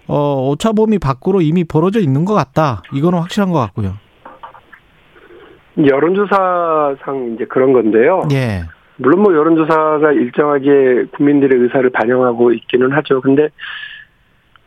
어 0.08 0.50
오차범위 0.50 0.98
밖으로 1.00 1.41
이미 1.41 1.63
벌어져 1.63 2.00
있는 2.00 2.26
것 2.26 2.34
같다. 2.34 2.82
이거는 2.94 3.20
확실한 3.20 3.52
것 3.52 3.60
같고요. 3.60 3.94
여론조사상 5.78 7.34
이제 7.36 7.46
그런 7.46 7.74
건데요. 7.74 8.24
예. 8.34 8.63
물론 8.98 9.22
뭐 9.22 9.34
여론조사가 9.34 10.12
일정하게 10.12 11.06
국민들의 11.15 11.62
의사를 11.62 11.89
반영하고 11.91 12.52
있기는 12.54 12.91
하죠. 12.91 13.22
근데 13.22 13.50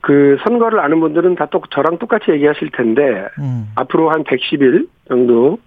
그 0.01 0.39
선거를 0.45 0.81
아는 0.81 1.01
분들은 1.01 1.35
다 1.35 1.47
또 1.51 1.61
저랑 1.71 1.99
똑같이 1.99 2.31
얘기하실 2.31 2.71
텐데 2.73 3.27
음. 3.39 3.69
앞으로 3.75 4.11
한 4.11 4.25
110일 4.25 4.89
정도 5.09 5.59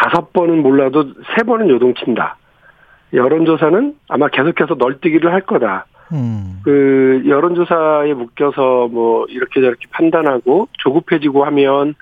다섯 0.00 0.32
번은 0.32 0.62
몰라도 0.62 1.12
세 1.36 1.42
번은 1.42 1.68
요동친다. 1.68 2.36
여론조사는 3.12 3.96
아마 4.08 4.28
계속해서 4.28 4.76
널뛰기를 4.78 5.30
할 5.30 5.42
거다. 5.42 5.86
음. 6.12 6.60
그 6.64 7.22
여론조사에 7.26 8.14
묶여서 8.14 8.88
뭐 8.88 9.26
이렇게 9.28 9.60
저렇게 9.60 9.86
판단하고 9.90 10.68
조급해지고 10.78 11.44
하면 11.44 11.94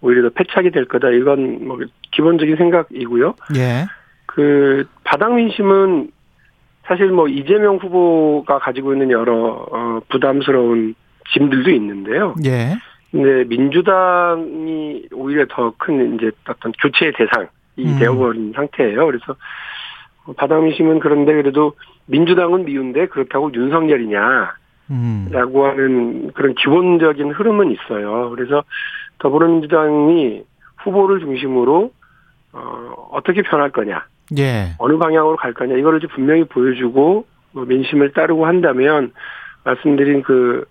오히려 0.00 0.22
더 0.22 0.30
패착이 0.34 0.70
될 0.70 0.86
거다. 0.86 1.10
이건 1.10 1.66
뭐 1.66 1.78
기본적인 2.12 2.56
생각이고요. 2.56 3.34
예. 3.56 3.86
그 4.26 4.84
바닥 5.04 5.34
민심은 5.34 6.10
사실 6.86 7.08
뭐 7.08 7.28
이재명 7.28 7.76
후보가 7.76 8.58
가지고 8.60 8.94
있는 8.94 9.10
여러 9.10 9.66
어 9.70 10.00
부담스러운 10.08 10.94
짐들도 11.32 11.70
있는데요. 11.70 12.34
예. 12.44 12.76
근데 13.12 13.44
민주당이 13.44 15.08
오히려 15.12 15.46
더 15.48 15.72
큰 15.78 16.14
이제 16.14 16.30
어떤 16.48 16.72
교체의 16.72 17.12
대상이 17.12 17.46
음. 17.78 17.98
되어버린 17.98 18.52
상태예요. 18.56 19.06
그래서 19.06 19.36
바닥 20.36 20.62
민심은 20.62 20.98
그런데 20.98 21.34
그래도 21.34 21.74
민주당은 22.06 22.64
미운데 22.64 23.06
그렇다고 23.06 23.52
윤석열이냐? 23.52 24.54
음. 24.90 25.28
라고 25.30 25.66
하는 25.66 26.32
그런 26.32 26.54
기본적인 26.54 27.32
흐름은 27.32 27.70
있어요. 27.72 28.30
그래서 28.30 28.64
더불어민주당이 29.18 30.42
후보를 30.78 31.20
중심으로 31.20 31.92
어, 32.54 33.08
어떻게 33.12 33.42
변할 33.42 33.70
거냐, 33.70 34.04
예. 34.36 34.74
어느 34.78 34.98
방향으로 34.98 35.36
갈 35.36 35.54
거냐 35.54 35.76
이거를 35.76 35.98
이제 35.98 36.06
분명히 36.08 36.44
보여주고 36.44 37.24
뭐 37.52 37.64
민심을 37.64 38.12
따르고 38.12 38.46
한다면 38.46 39.12
말씀드린 39.64 40.22
그 40.22 40.64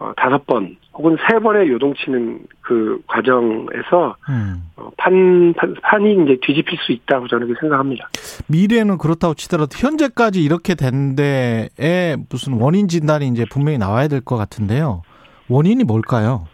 어, 0.00 0.12
다섯 0.16 0.44
번 0.46 0.76
혹은 0.92 1.16
세 1.28 1.38
번의 1.38 1.68
요동치는 1.70 2.40
그 2.62 3.00
과정에서 3.06 4.16
음. 4.28 4.62
어, 4.76 4.90
판, 4.96 5.54
판 5.56 5.74
판이 5.82 6.12
이제 6.24 6.38
뒤집힐 6.42 6.78
수 6.78 6.92
있다고 6.92 7.28
저는 7.28 7.54
생각합니다. 7.60 8.08
미래는 8.48 8.98
그렇다고 8.98 9.34
치더라도 9.34 9.70
현재까지 9.78 10.42
이렇게 10.42 10.74
된 10.74 11.14
데에 11.16 12.16
무슨 12.28 12.54
원인 12.60 12.88
진단이 12.88 13.28
이제 13.28 13.44
분명히 13.50 13.78
나와야 13.78 14.08
될 14.08 14.20
것 14.20 14.36
같은데요. 14.36 15.02
원인이 15.48 15.84
뭘까요? 15.84 16.46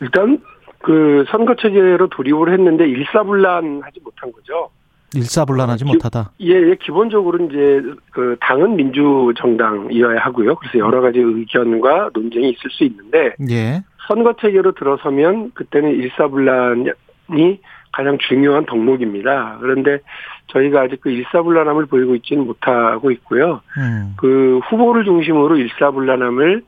일단 0.00 0.40
그 0.82 1.24
선거 1.30 1.54
체제로 1.56 2.08
돌입을 2.08 2.52
했는데 2.52 2.86
일사불란하지 2.88 4.00
못한 4.02 4.32
거죠. 4.32 4.70
일사불란하지 5.14 5.84
기- 5.84 5.92
못하다. 5.92 6.30
예, 6.40 6.54
예, 6.70 6.76
기본적으로 6.80 7.44
이제 7.46 7.82
그 8.12 8.36
당은 8.40 8.76
민주 8.76 9.32
정당이어야 9.36 10.20
하고요. 10.20 10.54
그래서 10.56 10.78
여러 10.78 11.00
가지 11.00 11.18
의견과 11.18 12.10
논쟁이 12.14 12.50
있을 12.50 12.70
수 12.70 12.84
있는데 12.84 13.34
예. 13.50 13.82
선거 14.08 14.34
체계로 14.40 14.72
들어서면 14.72 15.52
그때는 15.54 15.90
일사불란이 15.96 17.60
가장 17.92 18.18
중요한 18.28 18.64
덕목입니다. 18.66 19.58
그런데 19.60 19.98
저희가 20.48 20.82
아직 20.82 21.00
그 21.00 21.10
일사불란함을 21.10 21.86
보이고 21.86 22.14
있지는 22.16 22.46
못하고 22.46 23.10
있고요. 23.12 23.60
음. 23.78 24.14
그 24.16 24.60
후보를 24.68 25.04
중심으로 25.04 25.56
일사불란함을 25.56 26.62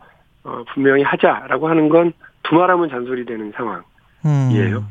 어, 0.44 0.64
분명히 0.74 1.02
하자라고 1.02 1.68
하는 1.68 1.88
건 1.88 2.12
두말하면 2.42 2.88
잔소리 2.90 3.24
되는 3.24 3.52
상황. 3.56 3.82
음. 4.24 4.50
이에요. 4.52 4.84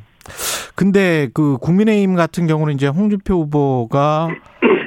근데 0.76 1.30
그 1.34 1.58
국민의힘 1.58 2.16
같은 2.16 2.48
경우는 2.48 2.76
이제 2.76 2.88
홍준표 2.88 3.42
후보가 3.44 4.30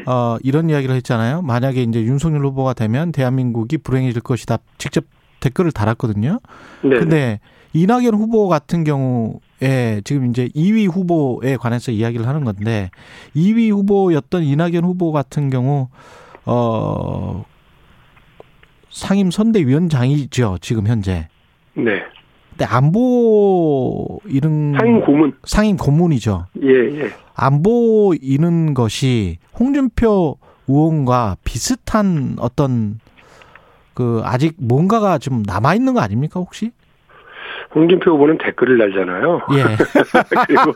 어 0.07 0.37
이런 0.43 0.68
이야기를 0.70 0.95
했잖아요. 0.97 1.43
만약에 1.43 1.82
이제 1.82 2.03
윤석열 2.03 2.45
후보가 2.47 2.74
되면 2.74 3.12
대한민국이 3.12 3.78
불행해질 3.78 4.22
것이다. 4.22 4.59
직접 4.78 5.05
댓글을 5.41 5.72
달았거든요. 5.72 6.41
네. 6.82 6.99
근데 6.99 7.41
이낙연 7.74 8.14
후보 8.14 8.49
같은 8.49 8.85
경우에 8.85 10.01
지금 10.05 10.30
이제 10.30 10.49
2위 10.49 10.91
후보에 10.91 11.57
관해서 11.57 11.91
이야기를 11.91 12.26
하는 12.26 12.45
건데 12.45 12.91
2위 13.35 13.70
후보였던 13.72 14.45
이낙연 14.45 14.85
후보 14.85 15.12
같은 15.12 15.51
경우 15.51 15.89
어 16.47 17.45
상임 18.91 19.30
선대위원장이죠 19.30 20.59
지금 20.61 20.87
현재. 20.87 21.28
네. 21.74 22.03
근데 22.57 22.64
안보 22.66 24.20
이런 24.26 24.74
상임 24.78 25.00
고문. 25.00 25.32
상임 25.44 25.76
고문이죠. 25.76 26.46
예, 26.62 27.00
예. 27.00 27.11
안 27.34 27.62
보 27.62 28.14
이는 28.20 28.74
것이 28.74 29.38
홍준표 29.59 30.36
의원과 30.68 31.36
비슷한 31.44 32.36
어떤 32.38 33.00
그 33.94 34.22
아직 34.24 34.55
뭔가가 34.59 35.18
좀 35.18 35.42
남아 35.44 35.74
있는 35.74 35.94
거 35.94 36.00
아닙니까 36.00 36.38
혹시? 36.38 36.70
홍준표 37.74 38.12
후보는 38.12 38.38
댓글을 38.38 38.78
달잖아요. 38.78 39.40
예. 39.55 39.64
그리고 40.46 40.72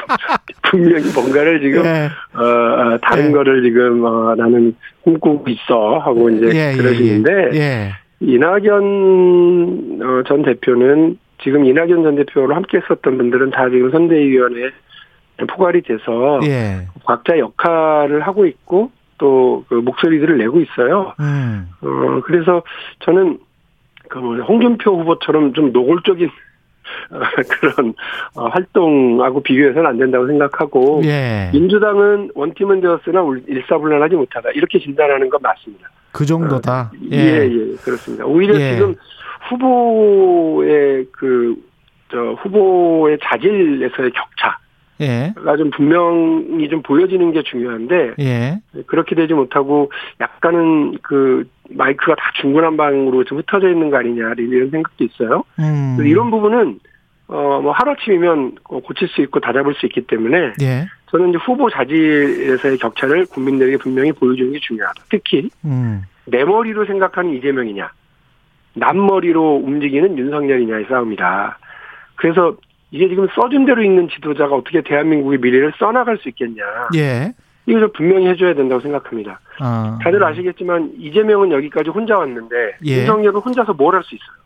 분명히 0.70 1.12
뭔가를 1.12 1.60
지금 1.60 1.84
예. 1.84 2.08
어, 2.34 2.42
어, 2.42 2.98
다른 3.02 3.28
예. 3.28 3.32
거를 3.32 3.62
지금 3.62 4.02
어, 4.06 4.34
나는 4.36 4.74
꿈꾸고 5.04 5.44
있어 5.50 5.98
하고 5.98 6.30
이제 6.30 6.46
예, 6.54 6.72
예, 6.72 6.76
그러시는데 6.78 7.30
예. 7.58 7.92
이낙연 8.20 10.00
어, 10.02 10.22
전 10.26 10.42
대표는 10.42 11.18
지금 11.42 11.64
이낙연 11.64 12.02
전 12.02 12.16
대표로 12.16 12.54
함께 12.54 12.78
했었던 12.78 13.16
분들은 13.16 13.50
다 13.50 13.68
지금 13.70 13.90
선대위원회에 13.90 14.70
포괄이 15.48 15.80
돼서 15.82 16.40
예. 16.44 16.86
각자 17.06 17.38
역할을 17.38 18.20
하고 18.20 18.46
있고 18.46 18.90
또 19.18 19.64
그 19.68 19.74
목소리들을 19.74 20.38
내고 20.38 20.60
있어요. 20.60 21.12
음. 21.20 21.68
어, 21.82 22.20
그래서 22.24 22.62
저는 23.00 23.38
그뭐 24.08 24.36
홍준표 24.38 24.98
후보처럼 25.00 25.52
좀 25.54 25.72
노골적인 25.72 26.28
어, 27.10 27.20
그런 27.60 27.94
어, 28.34 28.48
활동하고 28.48 29.42
비교해서는 29.42 29.86
안 29.88 29.98
된다고 29.98 30.26
생각하고 30.26 31.02
예. 31.04 31.50
민주당은 31.52 32.30
원팀은 32.34 32.80
되었으나 32.80 33.22
울- 33.22 33.44
일사불란하지 33.46 34.16
못하다 34.16 34.50
이렇게 34.54 34.78
진단하는 34.78 35.28
건 35.30 35.40
맞습니다. 35.42 35.88
그 36.12 36.26
정도다. 36.26 36.92
예, 37.12 37.16
예, 37.16 37.74
그렇습니다. 37.82 38.24
오히려 38.24 38.58
예. 38.60 38.74
지금 38.74 38.94
후보의 39.48 41.06
그, 41.12 41.56
저, 42.10 42.32
후보의 42.42 43.18
자질에서의 43.22 44.10
격차가 44.10 44.58
예. 45.00 45.32
좀 45.56 45.70
분명히 45.70 46.68
좀 46.68 46.82
보여지는 46.82 47.32
게 47.32 47.42
중요한데, 47.42 48.14
예. 48.18 48.60
그렇게 48.86 49.14
되지 49.14 49.32
못하고 49.32 49.90
약간은 50.20 50.98
그 51.02 51.48
마이크가 51.70 52.16
다 52.16 52.32
중구난 52.40 52.76
방으로 52.76 53.24
좀 53.24 53.38
흩어져 53.38 53.70
있는 53.70 53.90
거 53.90 53.96
아니냐, 53.96 54.34
이런 54.36 54.70
생각도 54.70 55.04
있어요. 55.04 55.44
음. 55.58 55.96
이런 56.04 56.30
부분은, 56.30 56.80
어, 57.28 57.60
뭐 57.62 57.72
하루아침이면 57.72 58.56
고칠 58.64 59.08
수 59.08 59.22
있고 59.22 59.40
다잡을 59.40 59.74
수 59.74 59.86
있기 59.86 60.02
때문에, 60.02 60.52
예. 60.60 60.86
저는 61.10 61.30
이제 61.30 61.38
후보 61.38 61.68
자질에서의 61.70 62.78
격차를 62.78 63.26
국민들에게 63.26 63.78
분명히 63.78 64.12
보여주는 64.12 64.52
게 64.52 64.58
중요하다. 64.60 65.02
특히, 65.10 65.50
음. 65.64 66.02
내 66.26 66.44
머리로 66.44 66.86
생각하는 66.86 67.34
이재명이냐, 67.34 67.90
남머리로 68.74 69.62
움직이는 69.64 70.16
윤석열이냐의 70.16 70.86
싸움이다. 70.88 71.58
그래서 72.14 72.56
이게 72.92 73.08
지금 73.08 73.26
써준 73.34 73.64
대로 73.66 73.82
있는 73.82 74.08
지도자가 74.08 74.54
어떻게 74.54 74.82
대한민국의 74.82 75.38
미래를 75.40 75.72
써나갈 75.78 76.18
수 76.18 76.28
있겠냐. 76.28 76.62
예. 76.96 77.32
이걸 77.66 77.88
분명히 77.92 78.26
해줘야 78.28 78.54
된다고 78.54 78.80
생각합니다. 78.80 79.40
아. 79.60 79.98
다들 80.02 80.22
아시겠지만 80.24 80.92
이재명은 80.98 81.50
여기까지 81.52 81.90
혼자 81.90 82.16
왔는데 82.18 82.76
예. 82.86 83.00
윤석열은 83.00 83.40
혼자서 83.40 83.74
뭘 83.74 83.94
할 83.94 84.02
수 84.04 84.14
있어요. 84.14 84.40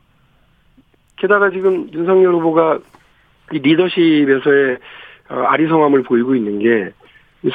게다가 1.16 1.50
지금 1.50 1.88
윤석열 1.92 2.34
후보가 2.34 2.78
이 3.52 3.58
리더십에서의 3.58 4.74
어, 4.74 4.78
아리송함을 5.28 6.02
보이고 6.02 6.34
있는 6.34 6.58
게 6.58 6.92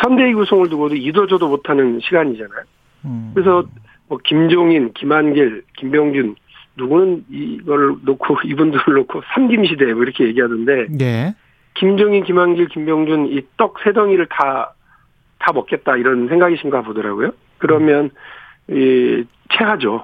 선대위 0.01 0.33
구성을 0.35 0.69
두고도 0.69 0.95
이도저도 0.95 1.47
못하는 1.49 1.99
시간이잖아요. 2.01 2.61
음. 3.05 3.31
그래서 3.33 3.63
뭐 4.07 4.17
김종인, 4.23 4.93
김한길, 4.93 5.63
김병준 5.77 6.35
누구는 6.77 7.25
이걸 7.29 7.95
놓고 8.03 8.37
이분들을 8.45 8.83
놓고 8.93 9.21
삼김 9.33 9.65
시대 9.65 9.85
뭐 9.93 10.03
이렇게 10.03 10.25
얘기하던데 10.25 10.87
예. 11.01 11.35
김종인, 11.75 12.23
김한길, 12.23 12.67
김병준 12.69 13.27
이 13.27 13.41
떡 13.57 13.75
세 13.83 13.93
덩이를 13.93 14.27
다 14.27 14.73
다 15.39 15.53
먹겠다 15.53 15.95
이런 15.95 16.27
생각이신가 16.27 16.81
보더라고요. 16.81 17.31
그러면 17.59 18.09
이 18.69 19.23
체하죠. 19.53 20.03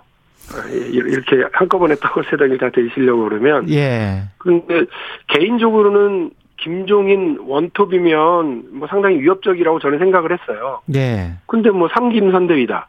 아, 0.54 0.70
이렇게 0.70 1.44
한꺼번에 1.52 1.96
떡을 1.96 2.24
세 2.30 2.38
덩이 2.38 2.58
다 2.58 2.70
드시려고 2.70 3.24
그러면 3.26 3.70
예. 3.70 4.24
근데 4.38 4.86
개인적으로는 5.28 6.32
김종인 6.58 7.38
원톱이면 7.42 8.68
뭐 8.80 8.88
상당히 8.88 9.20
위협적이라고 9.22 9.80
저는 9.80 10.00
생각을 10.00 10.32
했어요. 10.32 10.82
예. 10.96 11.34
근데 11.48 11.70
뭐 11.70 11.88
삼김 11.94 12.32
선대위다. 12.32 12.88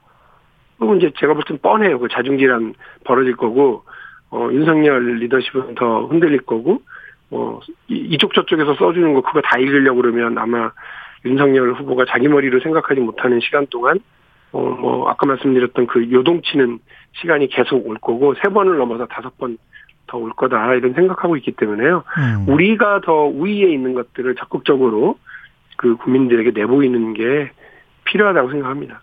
그럼 0.78 0.96
이제 0.98 1.10
제가 1.18 1.34
볼 1.34 1.42
땐 1.44 1.58
뻔해요. 1.60 1.98
그 1.98 2.08
자중질환 2.08 2.74
벌어질 3.04 3.34
거고, 3.36 3.82
어, 4.30 4.48
윤석열 4.52 5.16
리더십은 5.18 5.74
더 5.74 6.06
흔들릴 6.06 6.40
거고, 6.42 6.82
어, 7.30 7.60
이- 7.88 8.08
이쪽 8.10 8.34
저쪽에서 8.34 8.74
써주는 8.74 9.14
거 9.14 9.22
그거 9.22 9.40
다 9.40 9.58
읽으려고 9.58 10.02
그러면 10.02 10.36
아마 10.38 10.70
윤석열 11.24 11.72
후보가 11.72 12.04
자기 12.08 12.28
머리로 12.28 12.60
생각하지 12.60 13.00
못하는 13.00 13.40
시간 13.40 13.66
동안, 13.68 13.98
어, 14.52 14.60
뭐, 14.60 15.08
아까 15.08 15.26
말씀드렸던 15.26 15.86
그 15.86 16.10
요동치는 16.12 16.78
시간이 17.14 17.48
계속 17.48 17.86
올 17.88 17.96
거고, 17.98 18.34
세 18.34 18.48
번을 18.50 18.76
넘어서 18.76 19.06
다섯 19.06 19.36
번 19.38 19.56
더 20.06 20.18
올 20.18 20.30
거다, 20.32 20.74
이런 20.74 20.94
생각하고 20.94 21.36
있기 21.36 21.52
때문에요. 21.52 22.04
음. 22.18 22.48
우리가 22.48 23.00
더 23.04 23.24
우위에 23.24 23.72
있는 23.72 23.94
것들을 23.94 24.34
적극적으로 24.36 25.18
그 25.76 25.96
국민들에게 25.96 26.52
내보이는 26.58 27.14
게 27.14 27.50
필요하다고 28.04 28.50
생각합니다. 28.50 29.00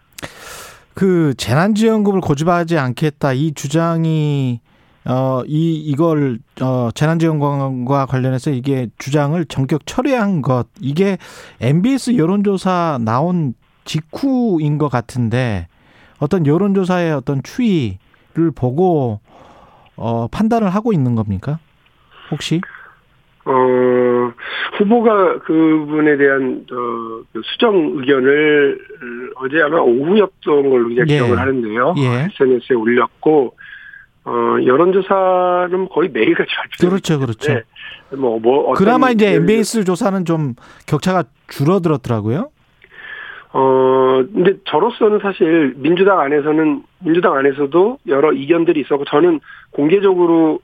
그 0.96 1.34
재난지원금을 1.38 2.22
고집하지 2.22 2.78
않겠다 2.78 3.34
이 3.34 3.54
주장이 3.54 4.60
어 5.06 5.44
이 5.48 5.76
이걸 5.76 6.38
어 6.62 6.90
재난지원금과 6.94 8.06
관련해서 8.06 8.52
이게 8.52 8.88
주장을 8.98 9.44
전격 9.46 9.86
철회한 9.86 10.42
것 10.42 10.68
이게 10.80 11.18
MBS 11.60 12.16
여론조사 12.16 13.00
나온 13.04 13.54
직후인 13.86 14.78
것 14.78 14.88
같은데 14.90 15.68
어떤 16.20 16.46
여론조사의 16.48 17.12
어떤 17.12 17.44
추이를 17.44 18.52
보고 18.56 19.20
어 19.96 20.28
판단을 20.28 20.70
하고 20.70 20.94
있는 20.94 21.16
겁니까? 21.16 21.60
혹시? 22.32 22.62
어, 23.46 23.52
후보가 24.78 25.40
그분에 25.40 26.16
대한, 26.16 26.66
어, 26.72 27.24
그 27.34 27.42
수정 27.44 27.76
의견을 27.98 28.80
어제 29.36 29.62
아마 29.62 29.80
오후였던 29.80 30.70
걸로 30.70 30.88
그냥 30.88 31.06
예. 31.10 31.16
기억을 31.18 31.38
하는데요. 31.38 31.94
예. 31.98 32.30
SNS에 32.42 32.76
올렸고, 32.76 33.56
어, 34.26 34.32
여론조사는 34.66 35.90
거의 35.90 36.10
매일같이 36.10 36.50
발표되고 36.56 36.90
그렇죠, 36.90 37.20
그렇죠. 37.20 37.62
뭐, 38.16 38.40
뭐, 38.40 38.74
그나마 38.76 39.12
이제 39.12 39.32
그- 39.32 39.36
MBS 39.42 39.84
조사는 39.84 40.24
좀 40.24 40.56
격차가 40.88 41.26
줄어들었더라고요. 41.50 42.50
어, 43.54 44.24
근데 44.34 44.54
저로서는 44.66 45.20
사실 45.20 45.74
민주당 45.78 46.20
안에서는, 46.20 46.84
민주당 47.00 47.34
안에서도 47.36 48.00
여러 48.08 48.34
이견들이 48.34 48.82
있었고, 48.82 49.06
저는 49.06 49.40
공개적으로, 49.72 50.60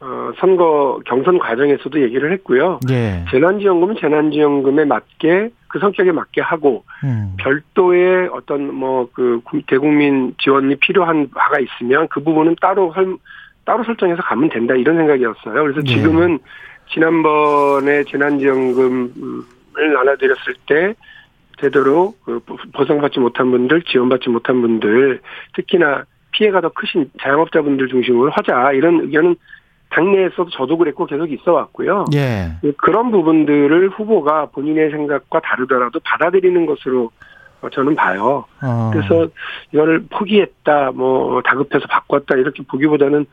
어, 0.00 0.32
선거 0.38 1.00
경선 1.04 1.38
과정에서도 1.38 2.00
얘기를 2.00 2.32
했고요. 2.32 2.80
예. 2.90 3.26
재난지원금은 3.30 3.96
재난지원금에 4.00 4.86
맞게, 4.86 5.50
그 5.68 5.78
성격에 5.78 6.12
맞게 6.12 6.40
하고, 6.40 6.84
음. 7.04 7.36
별도의 7.38 8.30
어떤 8.32 8.74
뭐 8.74 9.10
그 9.44 9.60
대국민 9.66 10.34
지원이 10.38 10.76
필요한 10.76 11.28
바가 11.30 11.58
있으면 11.60 12.08
그 12.08 12.22
부분은 12.22 12.56
따로 12.60 12.92
설, 12.94 13.16
따로 13.64 13.84
설정해서 13.84 14.22
가면 14.22 14.48
된다 14.48 14.74
이런 14.74 14.96
생각이었어요. 14.96 15.62
그래서 15.62 15.80
예. 15.86 15.94
지금은 15.94 16.38
지난번에 16.92 18.04
재난지원금을 18.04 19.12
나눠드렸을 19.74 20.54
때 20.66 20.94
제대로 21.60 22.14
그 22.24 22.40
보상받지 22.72 23.20
못한 23.20 23.50
분들, 23.50 23.82
지원받지 23.82 24.30
못한 24.30 24.60
분들, 24.60 25.20
특히나 25.54 26.04
피해가 26.32 26.60
더 26.60 26.70
크신 26.70 27.10
자영업자분들 27.20 27.88
중심으로 27.88 28.30
하자 28.30 28.72
이런 28.72 29.00
의견은 29.00 29.36
당내에서도 29.90 30.50
저도 30.50 30.78
그랬고 30.78 31.06
계속 31.06 31.30
있어 31.32 31.52
왔고요. 31.52 32.04
예. 32.14 32.52
그런 32.76 33.10
부분들을 33.10 33.90
후보가 33.90 34.46
본인의 34.46 34.90
생각과 34.90 35.40
다르더라도 35.40 36.00
받아들이는 36.04 36.66
것으로 36.66 37.10
어, 37.62 37.68
저는 37.68 37.94
봐요. 37.94 38.44
어. 38.62 38.90
그래서 38.92 39.28
이거를 39.72 40.04
포기했다, 40.08 40.92
뭐 40.92 41.42
다급해서 41.42 41.86
바꿨다 41.88 42.36
이렇게 42.36 42.62
보기보다는 42.62 43.26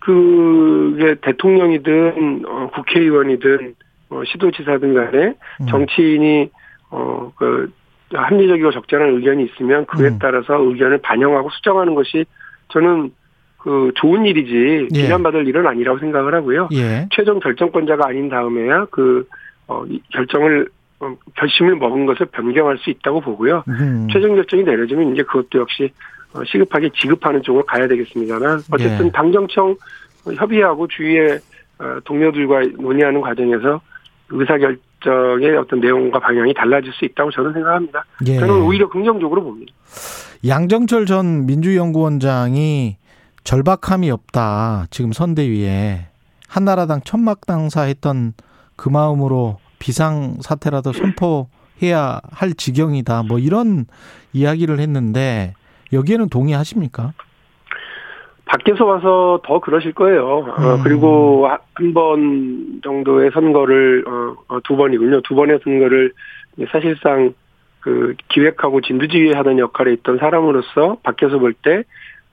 그게 0.00 1.16
대통령이든 1.20 2.44
어, 2.46 2.70
국회의원이든 2.74 3.74
어, 4.10 4.22
시도지사든 4.24 4.94
간에 4.94 5.34
음. 5.60 5.66
정치인이 5.68 6.50
어 6.90 7.16
그 7.36 7.70
합리적이고 8.12 8.70
적절한 8.72 9.14
의견이 9.16 9.44
있으면 9.44 9.84
그에 9.86 10.08
음. 10.08 10.18
따라서 10.20 10.60
의견을 10.60 10.98
반영하고 10.98 11.50
수정하는 11.50 11.94
것이 11.94 12.24
저는 12.68 13.10
그 13.58 13.90
좋은 13.96 14.26
일이지 14.26 14.88
예. 14.94 15.02
비난받을 15.02 15.46
일은 15.48 15.66
아니라고 15.66 15.98
생각을 15.98 16.34
하고요. 16.34 16.68
예. 16.72 17.08
최종 17.10 17.40
결정권자가 17.40 18.06
아닌 18.08 18.28
다음에야 18.28 18.86
그 18.90 19.26
어, 19.66 19.84
이 19.88 20.00
결정을 20.12 20.68
어, 21.00 21.14
결심을 21.36 21.76
먹은 21.76 22.06
것을 22.06 22.26
변경할 22.26 22.78
수 22.78 22.90
있다고 22.90 23.20
보고요. 23.20 23.64
음. 23.68 24.06
최종 24.12 24.36
결정이 24.36 24.62
내려지면 24.62 25.12
이제 25.12 25.22
그것도 25.24 25.58
역시 25.58 25.90
어, 26.32 26.44
시급하게 26.44 26.90
지급하는 26.90 27.42
쪽으로 27.42 27.64
가야 27.64 27.88
되겠습니다만 27.88 28.60
어쨌든 28.70 29.06
예. 29.06 29.10
당정청 29.10 29.76
협의하고 30.36 30.86
주위의 30.86 31.40
어, 31.80 31.98
동료들과 32.04 32.62
논의하는 32.78 33.20
과정에서 33.20 33.80
의사결 34.30 34.78
정의 35.02 35.56
어떤 35.56 35.80
내용과 35.80 36.18
방향이 36.20 36.54
달라질 36.54 36.92
수 36.92 37.04
있다고 37.04 37.30
저는 37.30 37.52
생각합니다. 37.52 38.04
예. 38.26 38.38
저는 38.38 38.62
오히려 38.62 38.88
긍정적으로 38.88 39.42
봅니다. 39.44 39.72
양정철 40.46 41.06
전 41.06 41.46
민주연구원장이 41.46 42.96
절박함이 43.44 44.10
없다. 44.10 44.86
지금 44.90 45.12
선대위에 45.12 46.06
한나라당 46.48 47.02
천막 47.04 47.46
당사 47.46 47.82
했던 47.82 48.32
그 48.76 48.88
마음으로 48.88 49.58
비상 49.78 50.38
사태라도 50.40 50.92
선포해야 50.92 52.20
할 52.30 52.54
지경이다. 52.54 53.24
뭐 53.24 53.38
이런 53.38 53.86
이야기를 54.32 54.80
했는데 54.80 55.54
여기에는 55.92 56.28
동의하십니까? 56.28 57.12
밖에서 58.46 58.84
와서 58.86 59.40
더 59.44 59.58
그러실 59.60 59.92
거예요. 59.92 60.24
어, 60.26 60.74
음. 60.76 60.82
그리고 60.82 61.48
한 61.48 61.92
번 61.92 62.80
정도의 62.82 63.30
선거를 63.32 64.04
어, 64.06 64.34
어, 64.48 64.60
두 64.64 64.76
번이군요. 64.76 65.20
두 65.22 65.34
번의 65.34 65.58
선거를 65.62 66.12
사실상 66.70 67.34
그 67.80 68.14
기획하고 68.28 68.80
진두지휘하던 68.80 69.58
역할에 69.58 69.92
있던 69.94 70.18
사람으로서 70.18 70.96
밖에서 71.02 71.38
볼 71.38 71.52
때 71.54 71.82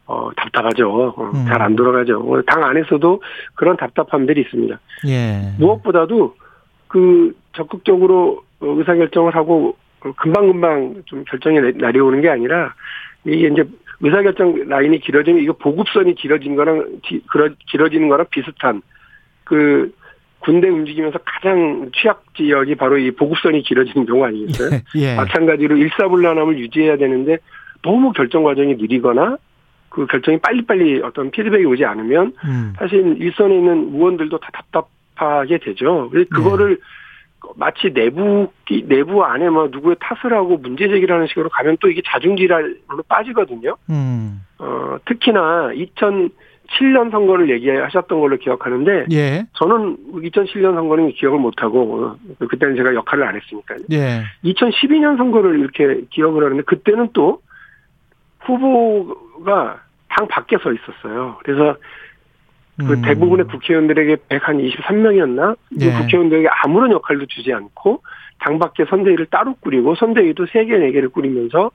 어, 0.06 0.30
답답하죠. 0.36 1.14
어, 1.18 1.32
음. 1.34 1.46
잘안 1.46 1.76
돌아가죠. 1.76 2.20
어, 2.20 2.42
당 2.44 2.64
안에서도 2.64 3.22
그런 3.56 3.76
답답함들이 3.78 4.42
있습니다. 4.42 4.80
예. 5.08 5.42
무엇보다도 5.60 6.36
그 6.88 7.34
적극적으로 7.54 8.44
어, 8.60 8.66
의사결정을 8.68 9.36
하고 9.36 9.76
어, 10.06 10.12
금방금방 10.18 11.04
좀 11.06 11.24
결정이 11.26 11.60
내- 11.60 11.72
내려오는 11.72 12.22
게 12.22 12.30
아니라 12.30 12.74
이게 13.26 13.48
이제 13.48 13.64
의사결정 14.04 14.68
라인이 14.68 15.00
길어지면 15.00 15.42
이거 15.42 15.54
보급선이 15.54 16.14
길어진 16.16 16.56
거랑 16.56 17.00
길어- 17.04 17.56
길어지는 17.72 18.10
거랑 18.10 18.28
비슷한 18.30 18.82
그 19.46 19.94
군대 20.40 20.68
움직이면서 20.68 21.20
가장 21.24 21.90
취약 21.96 22.26
지역이 22.36 22.76
바로 22.76 22.98
이 22.98 23.12
보급선이 23.12 23.64
길어지는 23.64 24.06
경우 24.06 24.26
아니겠어요? 24.26 24.70
예. 24.98 25.16
마찬가지로 25.16 25.78
일사불란함을 25.78 26.60
유지해야 26.60 26.98
되는데 26.98 27.38
너무 27.82 28.12
결정 28.12 28.44
과정이 28.44 28.76
느리거나 28.76 29.38
그 29.88 30.06
결정이 30.06 30.40
빨리빨리 30.40 31.02
어떤 31.02 31.32
피드백이 31.32 31.64
오지 31.66 31.86
않으면 31.86 32.34
음. 32.46 32.74
사실 32.78 33.16
일선에 33.20 33.56
있는 33.56 33.92
의원들도 33.94 34.38
다 34.40 34.50
답답하게 34.52 35.60
되죠. 35.60 36.10
그래서 36.12 36.28
네. 36.30 36.36
그거를 36.36 36.78
마치 37.56 37.94
내부 37.94 38.48
끼- 38.66 38.84
내부 38.88 39.24
안에 39.24 39.50
뭐 39.50 39.68
누구의 39.72 39.96
탓을 40.00 40.34
하고 40.34 40.58
문제 40.58 40.88
제기를 40.88 41.14
하는 41.16 41.28
식으로 41.28 41.50
가면 41.50 41.78
또 41.80 41.90
이게 41.90 42.02
자중질환으로 42.06 43.04
빠지거든요. 43.08 43.76
음. 43.90 44.42
어, 44.60 44.98
특히나 45.06 45.70
2007년 45.74 47.12
선거를 47.12 47.50
얘기하셨던 47.50 48.20
걸로 48.20 48.38
기억하는데 48.38 49.06
예. 49.12 49.46
저는 49.54 49.98
2007년 50.14 50.74
선거는 50.76 51.12
기억을 51.14 51.40
못 51.40 51.54
하고 51.62 52.06
어, 52.40 52.46
그때는 52.48 52.76
제가 52.76 52.94
역할을 52.96 53.24
안 53.26 53.36
했으니까요. 53.36 53.80
예. 53.92 54.24
2012년 54.46 55.18
선거를 55.18 55.60
이렇게 55.60 56.02
기억을 56.10 56.44
하는데 56.46 56.64
그때는 56.64 57.10
또 57.14 57.42
후보가 58.40 59.82
당 60.10 60.28
밖에 60.28 60.58
서 60.58 60.72
있었어요. 60.72 61.38
그래서 61.44 61.76
그 62.78 62.94
음. 62.94 63.02
대부분의 63.02 63.46
국회의원들에게 63.48 64.16
123명이었나? 64.30 65.56
그 65.70 65.86
예. 65.86 65.92
국회의원들에게 65.92 66.48
아무런 66.50 66.92
역할도 66.92 67.28
주지 67.28 67.54
않고 67.54 68.02
당 68.40 68.60
밖에 68.60 68.86
선대위를 68.86 69.28
따로 69.28 69.56
꾸리고 69.60 69.96
선대위도 69.96 70.46
3개, 70.46 70.70
4개를 70.70 71.12
꾸리면서 71.12 71.72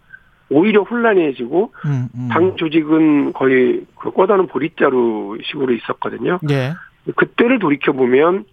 오히려 0.50 0.82
혼란해지고 0.82 1.72
음, 1.86 2.08
음. 2.14 2.28
당 2.30 2.56
조직은 2.56 3.32
거의 3.34 3.84
그 3.96 4.10
꼬다는 4.10 4.46
보릿자루 4.48 5.38
식으로 5.44 5.72
있었거든요. 5.74 6.40
예. 6.50 6.72
그때를 7.14 7.58
돌이켜 7.58 7.92
보면 7.92 8.44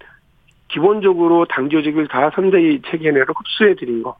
기본적으로 0.67 1.45
당 1.45 1.69
조직을 1.69 2.07
다 2.07 2.31
선대위 2.35 2.81
체계 2.87 3.11
내로 3.11 3.33
흡수해 3.35 3.75
드린 3.75 4.03
거. 4.03 4.17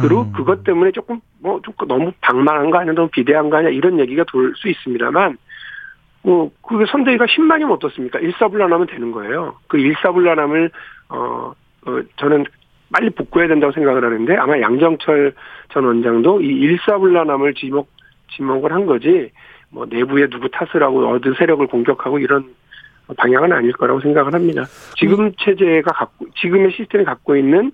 그리고 0.00 0.22
음. 0.22 0.32
그것 0.32 0.64
때문에 0.64 0.92
조금 0.92 1.20
뭐좀 1.40 1.74
너무 1.86 2.12
방만한 2.20 2.70
거 2.70 2.78
아니야, 2.78 2.92
너무 2.92 3.08
비대한 3.08 3.48
거 3.48 3.56
아니야 3.56 3.70
이런 3.70 3.98
얘기가 3.98 4.24
돌 4.24 4.54
수 4.56 4.68
있습니다만, 4.68 5.38
뭐 6.22 6.50
그게 6.62 6.84
선대위가 6.90 7.26
10만이면 7.26 7.72
어떻습니까? 7.72 8.18
일사불란하면 8.18 8.86
되는 8.86 9.12
거예요. 9.12 9.56
그 9.66 9.78
일사불란함을 9.78 10.70
어, 11.10 11.52
어 11.86 12.00
저는 12.16 12.44
빨리 12.92 13.10
복구해야 13.10 13.48
된다고 13.48 13.72
생각을 13.72 14.04
하는데 14.04 14.36
아마 14.36 14.60
양정철 14.60 15.34
전 15.70 15.84
원장도 15.84 16.40
이 16.42 16.46
일사불란함을 16.46 17.54
지목 17.54 17.88
지목을 18.36 18.72
한 18.72 18.86
거지 18.86 19.30
뭐 19.70 19.86
내부에 19.86 20.28
누구 20.28 20.48
탓을 20.50 20.82
하고 20.82 21.08
어느 21.08 21.34
세력을 21.36 21.66
공격하고 21.66 22.18
이런 22.18 22.54
방향은 23.16 23.52
아닐 23.52 23.72
거라고 23.72 24.00
생각을 24.00 24.34
합니다. 24.34 24.64
지금 24.96 25.32
체제가 25.38 25.92
갖고 25.92 26.26
지금의 26.36 26.72
시스템이 26.72 27.04
갖고 27.04 27.36
있는 27.36 27.72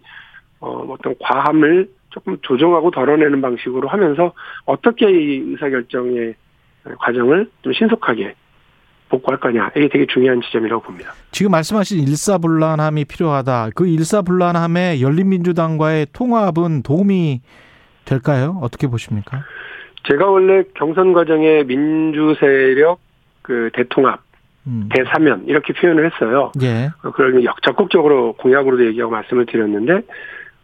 어, 0.61 0.87
어떤 0.89 1.15
과함을 1.21 1.89
조금 2.11 2.39
조정하고 2.43 2.91
덜어내는 2.93 3.41
방식으로 3.41 3.89
하면서 3.89 4.33
어떻게 4.65 5.11
이 5.11 5.43
의사결정의 5.51 6.35
과정을 6.99 7.51
좀 7.63 7.73
신속하게 7.73 8.35
복구할 9.09 9.39
거냐. 9.39 9.71
이게 9.77 9.89
되게 9.89 10.07
중요한 10.07 10.41
지점이라고 10.43 10.83
봅니다. 10.83 11.13
지금 11.31 11.53
말씀하신 11.53 12.01
일사불란함이 12.01 13.05
필요하다. 13.05 13.71
그 13.75 13.87
일사불란함에 13.87 15.01
열린민주당과의 15.01 16.07
통합은 16.13 16.83
도움이 16.83 17.41
될까요? 18.05 18.59
어떻게 18.63 18.87
보십니까? 18.87 19.45
제가 20.09 20.27
원래 20.27 20.65
경선 20.75 21.13
과정에 21.13 21.63
민주 21.65 22.35
세력 22.41 22.99
그 23.43 23.71
대통합, 23.75 24.21
음. 24.67 24.89
대사면 24.95 25.45
이렇게 25.47 25.73
표현을 25.75 26.11
했어요. 26.11 26.51
예. 26.63 26.87
어, 27.03 27.11
그걸 27.11 27.45
역- 27.45 27.63
적극적으로 27.63 28.33
공약으로도 28.35 28.87
얘기하고 28.87 29.13
말씀을 29.13 29.47
드렸는데 29.47 30.01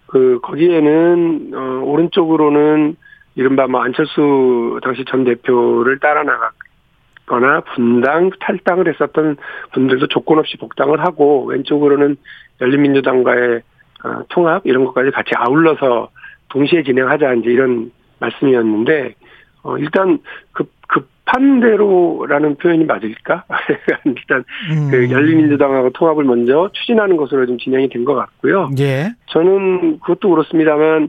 그 0.06 0.40
거기에는 0.42 1.52
어 1.54 1.82
오른쪽으로는 1.84 2.96
이른바 3.34 3.66
뭐 3.66 3.82
안철수 3.82 4.80
당시 4.82 5.04
전 5.08 5.24
대표를 5.24 5.98
따라 5.98 6.22
나갔거나 6.24 7.60
분당 7.74 8.30
탈당을 8.40 8.88
했었던 8.88 9.36
분들도 9.72 10.08
조건 10.08 10.38
없이 10.38 10.56
복당을 10.56 11.00
하고 11.00 11.44
왼쪽으로는 11.46 12.16
열린민주당과의 12.60 13.62
어, 14.04 14.22
통합 14.30 14.62
이런 14.64 14.84
것까지 14.86 15.10
같이 15.10 15.30
아울러서 15.36 16.10
동시에 16.48 16.82
진행하자 16.82 17.34
이제 17.34 17.50
이런 17.50 17.92
말씀이었는데 18.18 19.14
어 19.62 19.76
일단 19.78 20.18
급 20.52 20.70
급한 20.88 21.60
대로라는 21.60 22.56
표현이 22.56 22.84
맞을까? 22.86 23.44
일단 24.04 24.44
음. 24.72 24.90
그 24.90 25.10
열린민주당하고 25.10 25.90
통합을 25.90 26.24
먼저 26.24 26.70
추진하는 26.72 27.16
것으로 27.16 27.46
좀 27.46 27.58
진행이 27.58 27.88
된 27.90 28.04
것 28.04 28.14
같고요. 28.14 28.70
예. 28.78 29.12
저는 29.26 30.00
그것도 30.00 30.30
그렇습니다만 30.30 31.08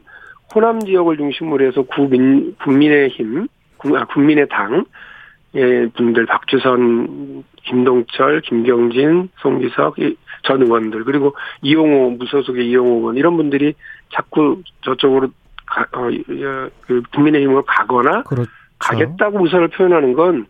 호남 0.54 0.80
지역을 0.80 1.18
중심으로 1.18 1.66
해서 1.66 1.82
구민 1.84 2.56
국민의힘, 2.64 3.48
국- 3.78 3.96
아, 3.96 4.06
국민의당 4.06 4.86
예, 5.54 5.88
분들 5.96 6.26
박주선, 6.28 7.44
김동철, 7.64 8.42
김경진, 8.42 9.30
송기석 9.40 10.00
이- 10.00 10.16
전 10.44 10.62
의원들 10.62 11.04
그리고 11.04 11.36
이용호 11.62 12.12
무소속의 12.12 12.68
이용호 12.70 13.00
의원 13.00 13.18
이런 13.18 13.36
분들이 13.38 13.74
자꾸 14.14 14.62
저쪽으로 14.82 15.30
가, 15.66 15.82
어, 15.94 16.08
어, 16.08 16.70
그 16.82 17.02
국민의힘으로 17.14 17.64
가거나 17.66 18.24
그렇죠. 18.24 18.50
가겠다고 18.80 19.44
의사를 19.46 19.68
표현하는 19.70 20.14
건 20.14 20.48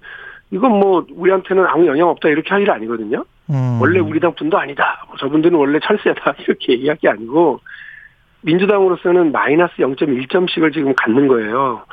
이건 0.52 0.72
뭐 0.80 1.06
우리한테는 1.12 1.66
아무 1.66 1.86
영향 1.88 2.10
없다 2.10 2.30
이렇게 2.30 2.50
할 2.52 2.62
일 2.62 2.72
아니거든요. 2.72 3.26
음. 3.50 3.80
원래 3.82 4.00
우리 4.00 4.20
당 4.20 4.34
분도 4.36 4.58
아니다. 4.58 5.04
뭐 5.08 5.18
저분들은 5.18 5.58
원래 5.58 5.80
철새다 5.84 6.36
이렇게 6.48 6.74
얘기할 6.74 6.98
게 6.98 7.10
아니고 7.10 7.60
민주당으로서는 8.42 9.32
마이너스 9.32 9.74
0.1점씩을 9.78 10.74
지금 10.74 10.94
갖는 10.96 11.28
거예요. 11.28 11.84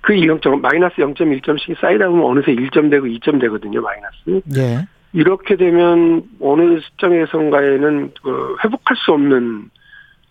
그 0.00 0.14
0점 0.14 0.60
마이너스 0.60 0.96
0.1점씩이 0.96 1.78
쌓이다 1.80 2.08
보면 2.08 2.24
어느새 2.24 2.54
1점 2.54 2.90
되고 2.90 3.06
2점 3.06 3.40
되거든요. 3.40 3.80
마이너스. 3.82 4.40
예. 4.56 4.86
이렇게 5.12 5.56
되면 5.56 6.22
어느 6.40 6.80
시점에선가에는 6.80 8.12
그 8.22 8.56
회복할 8.64 8.96
수 8.96 9.12
없는 9.12 9.70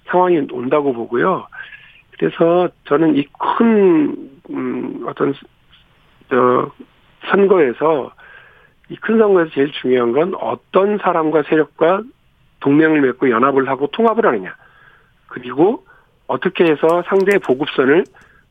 상황이 0.06 0.40
온다고 0.52 0.94
보고요. 0.94 1.48
그래서 2.18 2.70
저는 2.86 3.16
이큰 3.18 4.30
음, 4.50 5.04
어떤 5.08 5.34
저 6.30 6.72
선거에서 7.30 8.12
이 8.90 8.96
큰 8.96 9.18
선거에서 9.18 9.52
제일 9.52 9.72
중요한 9.74 10.12
건 10.14 10.34
어떤 10.40 10.98
사람과 10.98 11.44
세력과 11.44 12.04
동맹을 12.62 13.02
맺고 13.02 13.30
연합을 13.30 13.68
하고 13.68 13.88
통합을 13.88 14.26
하느냐. 14.26 14.56
그리고 15.28 15.86
어떻게 16.28 16.66
해서 16.66 17.04
상대의 17.08 17.40
보급선을 17.40 18.04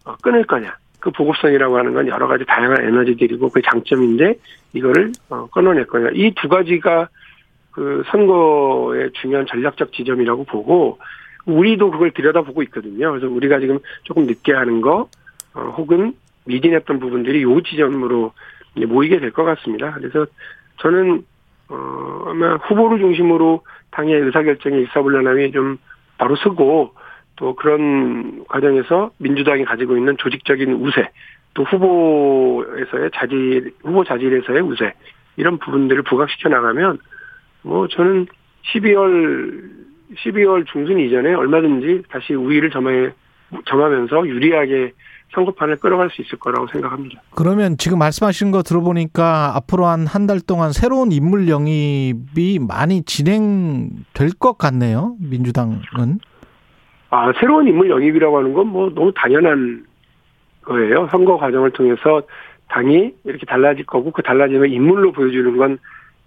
어, 0.05 0.17
끊을 0.23 0.45
거냐. 0.45 0.77
그 1.01 1.11
보급선이라고 1.11 1.77
하는 1.79 1.95
건 1.95 2.09
여러 2.09 2.27
가지 2.27 2.45
다양한 2.47 2.83
에너지들이고 2.85 3.51
그 3.51 3.61
장점인데 3.63 4.35
이거를 4.73 5.13
어, 5.29 5.47
끊어낼 5.53 5.87
거냐. 5.87 6.11
이 6.15 6.33
두 6.35 6.49
가지가 6.49 7.09
그 7.71 8.03
선거의 8.11 9.11
중요한 9.21 9.47
전략적 9.47 9.93
지점이라고 9.93 10.45
보고 10.45 10.99
우리도 11.45 11.91
그걸 11.91 12.11
들여다보고 12.13 12.63
있거든요. 12.65 13.11
그래서 13.11 13.29
우리가 13.29 13.61
지금 13.61 13.79
조금 14.05 14.27
늦게 14.27 14.53
하는 14.53 14.81
거 14.81 15.09
어, 15.55 15.61
혹은 15.77 16.15
미진했던 16.47 16.99
부분들이 17.01 17.43
요 17.43 17.61
지점으로 17.61 18.33
모이게 18.75 19.19
될 19.21 19.31
것 19.33 19.45
같습니다. 19.45 19.93
그래서 19.95 20.27
저는 20.81 21.25
어, 21.69 22.25
아마 22.29 22.57
후보를 22.57 22.99
중심으로 22.99 23.63
당의 23.91 24.15
의사결정에 24.21 24.77
일사불란함이 24.79 25.53
좀 25.53 25.79
바로 26.19 26.37
서고 26.37 26.95
또 27.37 27.55
그런 27.55 28.45
과정에서 28.47 29.11
민주당이 29.19 29.65
가지고 29.65 29.97
있는 29.97 30.17
조직적인 30.17 30.73
우세 30.73 31.11
또 31.55 31.65
후보에서의 31.65 33.11
자질 33.15 33.73
후보 33.83 34.05
자질에서의 34.05 34.61
우세 34.61 34.95
이런 35.37 35.59
부분들을 35.59 36.03
부각시켜 36.03 36.49
나가면 36.49 36.99
뭐 37.63 37.89
저는 37.89 38.27
12월 38.73 39.71
12월 40.15 40.67
중순 40.67 41.01
이전에 41.01 41.35
얼마든지 41.35 42.05
다시 42.09 42.35
우위를 42.35 42.71
점해 42.71 43.11
점하면서 43.67 44.27
유리하게 44.27 44.93
선거판을 45.35 45.77
끌어갈 45.77 46.09
수 46.11 46.23
있을 46.23 46.39
거라고 46.39 46.67
생각합니다. 46.69 47.21
그러면 47.35 47.77
지금 47.79 47.99
말씀하신 47.99 48.51
거 48.53 48.63
들어보니까 48.63 49.55
앞으로 49.57 49.87
한 49.87 50.07
한 50.07 50.27
달 50.27 50.41
동안 50.41 50.73
새로운 50.73 51.13
인물 51.13 51.49
영입이 51.49 52.59
많이 52.67 53.03
진행될 53.05 54.31
것 54.39 54.57
같네요. 54.59 55.17
민주당은. 55.21 55.81
아, 57.11 57.33
새로운 57.39 57.67
인물 57.69 57.91
영입이라고 57.91 58.39
하는 58.39 58.53
건 58.55 58.67
뭐 58.69 58.91
너무 58.95 59.13
당연한 59.15 59.85
거예요. 60.65 61.09
선거 61.11 61.37
과정을 61.37 61.71
통해서 61.73 62.23
당이 62.69 63.13
이렇게 63.25 63.47
달라질 63.47 63.85
거고 63.87 64.11
그 64.11 64.23
달라짐을 64.23 64.73
인물로 64.73 65.13
보여주는 65.13 65.57
건 65.57 65.79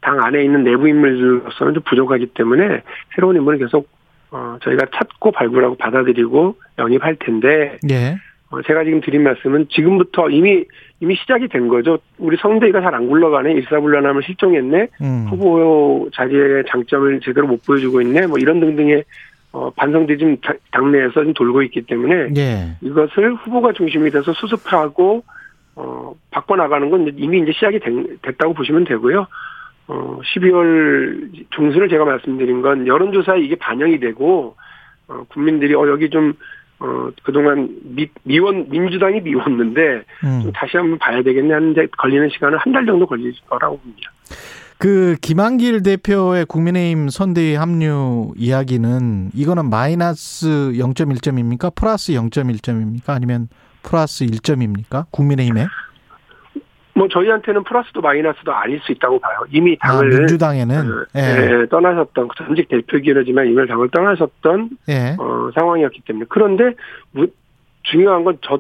당 0.02 0.18
안에 0.24 0.42
있는 0.46 0.64
내부 0.64 0.88
인물들로서는 0.88 1.74
좀 1.74 1.84
부족하기 1.84 2.28
때문에 2.28 2.84
새로운 3.14 3.36
인물을 3.36 3.60
계속 3.60 3.90
어, 4.32 4.56
저희가 4.64 4.86
찾고 4.96 5.34
발굴하고 5.34 5.76
받아들이고 5.76 6.56
영입할 6.78 7.18
텐데 7.20 7.78
예. 7.92 8.16
어, 8.52 8.62
제가 8.64 8.84
지금 8.84 9.00
드린 9.02 9.24
말씀은 9.24 9.68
지금부터 9.70 10.30
이미 10.30 10.66
이미 11.02 11.16
시작이 11.16 11.48
된 11.48 11.68
거죠. 11.68 12.00
우리 12.18 12.36
성대가 12.38 12.82
잘 12.82 12.94
안 12.96 13.08
굴러가네. 13.08 13.54
일사불란함을 13.54 14.24
실종했네. 14.24 14.88
음. 15.02 15.26
후보 15.30 16.10
자리의 16.14 16.64
장점을 16.68 17.20
제대로 17.22 17.48
못 17.48 17.64
보여주고 17.66 18.02
있네. 18.02 18.28
뭐 18.28 18.38
이런 18.40 18.60
등등의 18.60 19.04
어, 19.52 19.70
반성들이 19.72 20.18
좀 20.20 20.38
다- 20.38 20.54
당내에서 20.72 21.24
좀 21.24 21.34
돌고 21.34 21.64
있기 21.64 21.82
때문에 21.84 22.30
예. 22.38 22.76
이것을 22.82 23.34
후보가 23.36 23.74
중심이 23.74 24.10
돼서 24.12 24.32
수습하고 24.34 25.24
어, 25.76 26.14
바꿔나가는 26.32 26.90
건 26.90 27.12
이미 27.18 27.40
이제 27.40 27.52
시작이 27.54 27.80
된- 27.80 28.18
됐다고 28.22 28.54
보시면 28.54 28.84
되고요. 28.84 29.26
어, 29.88 30.20
12월 30.24 31.30
중순을 31.52 31.90
제가 31.90 32.06
말씀드린 32.06 32.62
건 32.62 32.86
여론조사에 32.86 33.40
이게 33.42 33.56
반영이 33.56 34.00
되고 34.00 34.56
어, 35.08 35.24
국민들이 35.30 35.74
어 35.74 35.88
여기 35.88 36.10
좀 36.12 36.34
어, 36.80 37.10
그동안 37.24 37.70
미, 37.84 38.08
미원 38.24 38.70
민주당이 38.70 39.22
미웠는데 39.22 40.04
좀 40.22 40.30
음. 40.48 40.52
다시 40.54 40.78
한번 40.78 40.98
봐야 41.00 41.22
되겠네 41.22 41.54
하는데 41.54 41.88
걸리는 41.98 42.30
시간은 42.32 42.58
한 42.60 42.72
달 42.74 42.86
정도 42.86 43.06
걸릴 43.06 43.34
거라고 43.50 43.78
봅니다. 43.80 44.12
그 44.78 45.18
김한길 45.22 45.84
대표의 45.84 46.46
국민의힘 46.46 47.10
선대위 47.10 47.56
합류 47.56 48.32
이야기는 48.38 49.32
이거는 49.34 49.70
마이너스 49.70 50.48
0.1점입니까? 50.48 51.76
플러스 51.76 52.14
0.1점입니까? 52.14 53.10
아니면 53.10 53.50
플러스 53.84 54.26
1점입니까? 54.26 55.06
국민의힘에? 55.12 55.68
뭐 57.00 57.08
저희한테는 57.08 57.64
플러스도 57.64 58.02
마이너스도 58.02 58.54
아닐 58.54 58.78
수 58.82 58.92
있다고 58.92 59.20
봐요. 59.20 59.38
이미 59.52 59.78
아, 59.80 59.88
당을 59.94 60.10
민주당에는 60.10 60.76
어, 60.92 61.06
예. 61.16 61.22
예, 61.62 61.66
떠나셨던 61.68 62.28
전직 62.38 62.68
대표이긴 62.68 63.16
하지만 63.18 63.48
이미 63.48 63.66
당을 63.66 63.88
떠나셨던 63.90 64.70
예. 64.90 65.16
어, 65.18 65.50
상황이었기 65.56 66.02
때문에 66.06 66.26
그런데 66.28 66.74
무- 67.12 67.28
중요한 67.84 68.26
건 68.26 68.38
저 68.42 68.60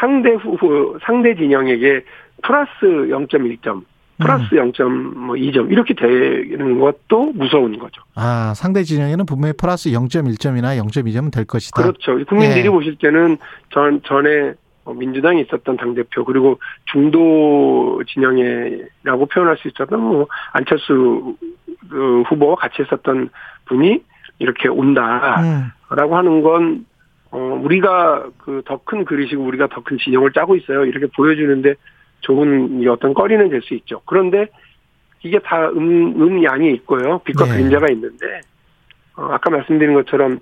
상대 0.00 0.30
후보 0.30 0.98
상대 1.04 1.36
진영에게 1.36 2.04
플러스 2.42 2.70
0.1점 2.82 3.82
플러스 4.20 4.54
음. 4.56 4.72
0.2점 4.72 5.70
이렇게 5.70 5.94
되는 5.94 6.80
것도 6.80 7.32
무서운 7.34 7.78
거죠. 7.78 8.02
아, 8.16 8.52
상대 8.56 8.82
진영에는 8.82 9.24
분명히 9.26 9.52
플러스 9.56 9.90
0.1점이나 9.90 10.76
0.2점은 10.84 11.32
될 11.32 11.44
것이다. 11.44 11.80
그렇죠. 11.82 12.24
국민들이 12.26 12.64
예. 12.64 12.68
보실 12.70 12.96
때는 12.96 13.38
전 13.72 14.00
전에 14.04 14.28
어, 14.50 14.54
민주당이 14.94 15.42
있었던 15.42 15.76
당 15.76 15.94
대표 15.94 16.24
그리고 16.24 16.58
중도 16.86 18.02
진영이라고 18.06 19.26
표현할 19.26 19.56
수 19.58 19.68
있었던 19.68 20.00
뭐 20.00 20.26
안철수 20.52 21.36
그 21.90 22.22
후보와 22.28 22.56
같이 22.56 22.82
했었던 22.82 23.30
분이 23.66 24.02
이렇게 24.38 24.68
온다라고 24.68 25.42
음. 25.42 26.12
하는 26.12 26.42
건 26.42 26.86
어, 27.30 27.38
우리가 27.62 28.30
그 28.38 28.62
더 28.64 28.78
큰 28.84 29.04
그릇이고 29.04 29.42
우리가 29.44 29.66
더 29.68 29.82
큰 29.82 29.98
진영을 29.98 30.32
짜고 30.32 30.56
있어요. 30.56 30.84
이렇게 30.86 31.06
보여주는데 31.14 31.74
좋은 32.20 32.80
이 32.82 32.88
어떤 32.88 33.12
꺼리는 33.14 33.48
될 33.50 33.60
수 33.62 33.74
있죠. 33.74 34.00
그런데 34.06 34.46
이게 35.22 35.38
다 35.40 35.68
음, 35.68 36.20
음, 36.20 36.44
양이 36.44 36.72
있고요. 36.74 37.18
빛과 37.24 37.44
네. 37.46 37.52
그림자가 37.52 37.86
있는데, 37.92 38.40
어, 39.16 39.24
아까 39.32 39.50
말씀드린 39.50 39.94
것처럼 39.94 40.38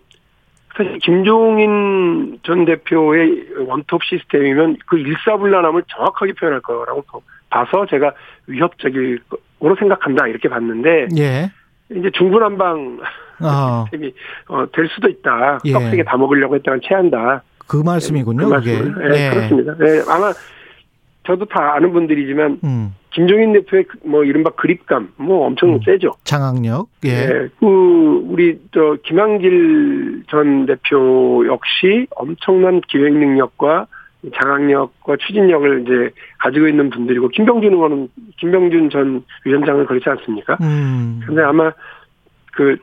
사실 0.76 0.98
김종인 0.98 2.38
전 2.42 2.64
대표의 2.64 3.46
원톱 3.66 4.04
시스템이면 4.04 4.76
그 4.86 4.98
일사불란함을 4.98 5.84
정확하게 5.88 6.34
표현할 6.34 6.60
거라고 6.60 7.02
봐서 7.48 7.86
제가 7.86 8.12
위협적으로 8.46 9.76
생각한다 9.78 10.26
이렇게 10.26 10.48
봤는데 10.48 11.08
예. 11.16 11.50
이제 11.90 12.10
중구난방 12.10 13.00
어, 13.40 13.84
시스템이 13.84 14.12
어, 14.48 14.66
될 14.72 14.88
수도 14.88 15.08
있다. 15.08 15.60
예. 15.64 15.72
떡세게 15.72 16.04
다 16.04 16.16
먹으려고 16.16 16.56
했다간 16.56 16.80
체한다. 16.82 17.42
그 17.66 17.78
말씀이군요, 17.78 18.48
그 18.48 18.54
그게. 18.56 18.72
말씀을. 18.74 19.14
예, 19.16 19.30
그렇습니다. 19.30 19.74
예, 19.80 20.02
아마 20.08 20.32
저도 21.26 21.44
다 21.46 21.74
아는 21.74 21.92
분들이지만 21.92 22.60
음. 22.64 22.94
김종인 23.16 23.54
대표의 23.54 23.84
그뭐 23.84 24.24
이른바 24.24 24.50
그립감 24.50 25.14
뭐 25.16 25.46
엄청 25.46 25.72
음. 25.72 25.80
세죠. 25.82 26.16
장악력. 26.24 26.86
예. 27.06 27.08
예, 27.08 27.48
그 27.58 28.20
우리 28.26 28.60
저 28.74 28.94
김한길 29.04 30.24
전 30.28 30.66
대표 30.66 31.42
역시 31.46 32.06
엄청난 32.14 32.82
기획 32.82 33.14
능력과 33.14 33.86
장악력과 34.34 35.16
추진력을 35.16 35.82
이제 35.82 36.10
가지고 36.38 36.68
있는 36.68 36.90
분들이고 36.90 37.28
김병준 37.28 37.72
의원은 37.72 38.08
김병준 38.38 38.90
전 38.90 39.24
위원장을 39.46 39.86
그렇지 39.86 40.10
않습니까? 40.10 40.58
음. 40.60 41.22
근데 41.26 41.40
아마 41.40 41.72
그 42.52 42.76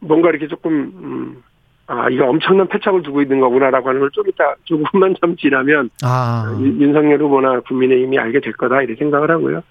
뭔가 0.00 0.28
이렇게 0.28 0.46
조금 0.46 0.72
음, 0.72 1.42
아 1.86 2.08
이거 2.08 2.24
엄청난 2.26 2.66
패착을 2.68 3.02
두고 3.02 3.20
있는 3.20 3.40
거구나라고 3.40 3.88
하는 3.90 4.00
걸 4.00 4.10
좀 4.10 4.26
이따 4.28 4.54
조금만 4.64 5.14
좀 5.20 5.36
지나면 5.36 5.90
아, 6.02 6.56
윤- 6.60 6.80
윤석열 6.80 7.20
후보나 7.20 7.60
국민의힘이 7.60 8.18
알게 8.18 8.40
될 8.40 8.54
거다 8.54 8.80
이렇게 8.82 8.98
생각을 8.98 9.30
하고요. 9.30 9.62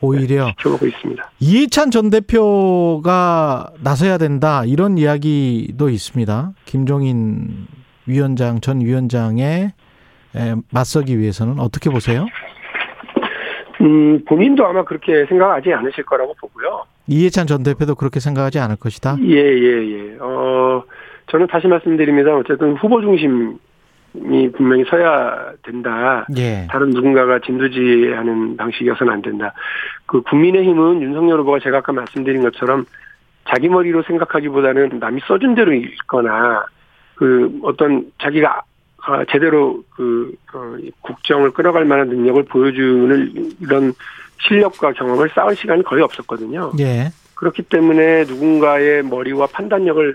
오히려 0.00 0.46
지켜보고 0.58 0.86
있습니다. 0.86 1.30
이해찬 1.40 1.90
전 1.90 2.08
대표가 2.10 3.70
나서야 3.82 4.16
된다 4.18 4.62
이런 4.64 4.96
이야기도 4.96 5.88
있습니다. 5.90 6.52
김종인 6.64 7.66
위원장 8.06 8.60
전 8.60 8.80
위원장에 8.80 9.72
에, 10.36 10.54
맞서기 10.72 11.18
위해서는 11.18 11.58
어떻게 11.60 11.90
보세요? 11.90 12.26
음, 13.82 14.22
본인도 14.26 14.64
아마 14.66 14.84
그렇게 14.84 15.24
생각하지 15.28 15.72
않으실 15.72 16.04
거라고 16.04 16.34
보고요. 16.40 16.84
이해찬 17.06 17.46
전 17.46 17.62
대표도 17.62 17.94
그렇게 17.94 18.20
생각하지 18.20 18.58
않을 18.60 18.76
것이다. 18.76 19.16
예, 19.22 19.34
예, 19.36 20.12
예. 20.12 20.16
어, 20.20 20.84
저는 21.30 21.46
다시 21.46 21.68
말씀드립니다. 21.68 22.36
어쨌든 22.36 22.74
후보 22.74 23.00
중심이 23.00 23.56
분명히 24.52 24.84
서야 24.84 25.52
된다. 25.62 26.26
예. 26.36 26.66
다른 26.68 26.90
누군가가 26.90 27.38
진두지하는 27.38 28.56
방식이어서는 28.56 29.12
안 29.12 29.22
된다. 29.22 29.52
그 30.06 30.20
국민의힘은 30.22 31.02
윤석열 31.02 31.40
후보가 31.40 31.60
제가 31.60 31.78
아까 31.78 31.92
말씀드린 31.92 32.42
것처럼 32.42 32.84
자기 33.48 33.68
머리로 33.68 34.02
생각하기보다는 34.02 34.98
남이 34.98 35.20
써준 35.26 35.54
대로 35.54 35.72
읽거나 35.72 36.64
그 37.14 37.60
어떤 37.62 38.10
자기가 38.20 38.62
아, 39.02 39.24
제대로 39.30 39.82
그 39.94 40.34
어, 40.52 40.76
국정을 41.00 41.52
끌어갈 41.52 41.84
만한 41.84 42.08
능력을 42.08 42.42
보여주는 42.44 43.52
이런 43.60 43.94
실력과 44.42 44.92
경험을 44.92 45.30
쌓을 45.30 45.56
시간이 45.56 45.84
거의 45.84 46.02
없었거든요. 46.02 46.72
예. 46.80 47.10
그렇기 47.34 47.62
때문에 47.62 48.24
누군가의 48.24 49.02
머리와 49.04 49.46
판단력을 49.46 50.14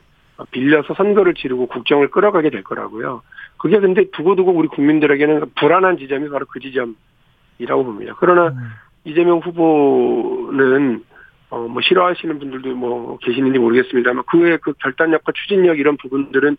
빌려서 0.52 0.94
선거를 0.96 1.34
치르고 1.34 1.68
국정을 1.68 2.10
끌어가게 2.10 2.50
될 2.50 2.64
거라고요. 2.64 3.22
그게 3.58 3.80
근데 3.80 4.06
두고두고 4.12 4.52
우리 4.52 4.68
국민들에게는 4.68 5.52
불안한 5.56 5.98
지점이 5.98 6.30
바로 6.30 6.46
그 6.46 6.60
지점이라고 6.60 7.84
봅니다. 7.86 8.14
그러나 8.20 8.48
음. 8.50 8.58
이재명 9.06 9.40
후보는 9.40 11.04
어 11.52 11.68
뭐 11.68 11.82
싫어하시는 11.82 12.40
분들도 12.40 12.76
뭐 12.76 13.18
계시는지 13.22 13.60
모르겠습니다만 13.60 14.24
그의 14.26 14.58
그 14.62 14.74
결단력과 14.74 15.32
추진력 15.34 15.80
이런 15.80 15.96
부분들은 15.96 16.58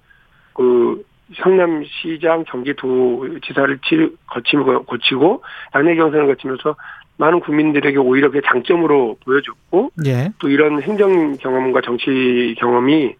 그 0.55 1.03
성남시장 1.43 2.45
경기도지사를 2.45 3.79
치- 3.85 4.17
거치고 4.29 4.85
고치고 4.85 5.43
당내 5.73 5.97
경선을 5.97 6.27
거치면서 6.29 6.77
많은 7.19 7.41
국민들에게 7.41 7.99
오히려 7.99 8.31
그 8.31 8.41
장점으로 8.43 9.19
보여줬고 9.25 9.91
예. 10.07 10.31
또 10.39 10.49
이런 10.49 10.81
행정 10.83 11.37
경험과 11.37 11.81
정치 11.81 12.55
경험이 12.59 13.17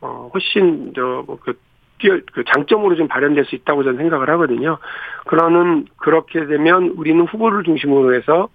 어 0.00 0.30
훨씬 0.32 0.92
저뭐그 0.94 1.58
뛰어 1.98 2.18
그 2.32 2.44
장점으로 2.44 2.96
좀 2.96 3.08
발현될 3.08 3.44
수 3.44 3.54
있다고 3.54 3.84
저는 3.84 3.98
생각을 3.98 4.28
하거든요. 4.30 4.78
그러는 5.26 5.86
그렇게 5.96 6.46
되면 6.46 6.94
우리는 6.96 7.24
후보를 7.26 7.64
중심으로 7.64 8.14
해서 8.14 8.48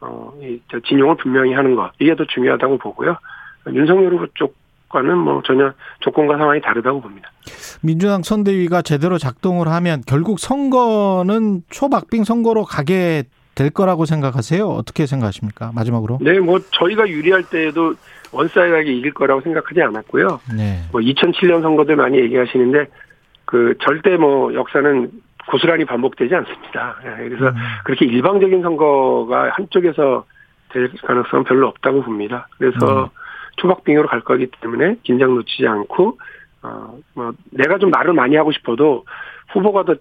어 0.00 0.32
이제 0.32 0.80
진용을 0.86 1.16
분명히 1.16 1.52
하는 1.54 1.74
것 1.74 1.92
이게 1.98 2.14
더 2.14 2.24
중요하다고 2.24 2.78
보고요. 2.78 3.16
윤석열 3.72 4.12
후보 4.12 4.26
쪽과는 4.34 5.16
뭐 5.16 5.42
전혀 5.46 5.72
조건과 6.00 6.36
상황이 6.36 6.60
다르다고 6.60 7.00
봅니다. 7.00 7.30
민주당 7.82 8.22
선대위가 8.22 8.82
제대로 8.82 9.18
작동을 9.18 9.68
하면 9.68 10.02
결국 10.06 10.38
선거는 10.38 11.62
초박빙 11.70 12.24
선거로 12.24 12.64
가게 12.64 13.24
될 13.54 13.70
거라고 13.70 14.06
생각하세요? 14.06 14.66
어떻게 14.66 15.06
생각하십니까? 15.06 15.72
마지막으로. 15.74 16.18
네, 16.22 16.38
뭐 16.40 16.58
저희가 16.70 17.08
유리할 17.08 17.44
때에도 17.44 17.94
one-side하게 18.32 18.92
이길 18.92 19.12
거라고 19.12 19.40
생각하지 19.42 19.82
않았고요. 19.82 20.40
네. 20.56 20.80
뭐 20.90 21.00
2007년 21.00 21.62
선거들 21.62 21.96
많이 21.96 22.18
얘기하시는데 22.18 22.86
그 23.44 23.74
절대 23.80 24.16
뭐 24.16 24.54
역사는 24.54 25.10
고스란히 25.48 25.84
반복되지 25.84 26.34
않습니다. 26.34 26.96
예, 27.04 27.28
그래서 27.28 27.48
음. 27.48 27.54
그렇게 27.84 28.06
일방적인 28.06 28.62
선거가 28.62 29.50
한쪽에서 29.50 30.24
될 30.70 30.90
가능성은 31.02 31.44
별로 31.44 31.68
없다고 31.68 32.02
봅니다. 32.02 32.48
그래서 32.58 33.10
초박빙으로 33.56 34.08
갈 34.08 34.20
거기 34.20 34.46
때문에 34.60 34.96
긴장 35.02 35.34
놓치지 35.34 35.66
않고 35.66 36.18
어뭐 36.62 37.32
내가 37.50 37.78
좀 37.78 37.90
말을 37.90 38.14
많이 38.14 38.36
하고 38.36 38.52
싶어도 38.52 39.04
후보가 39.52 39.84
더 39.84 39.96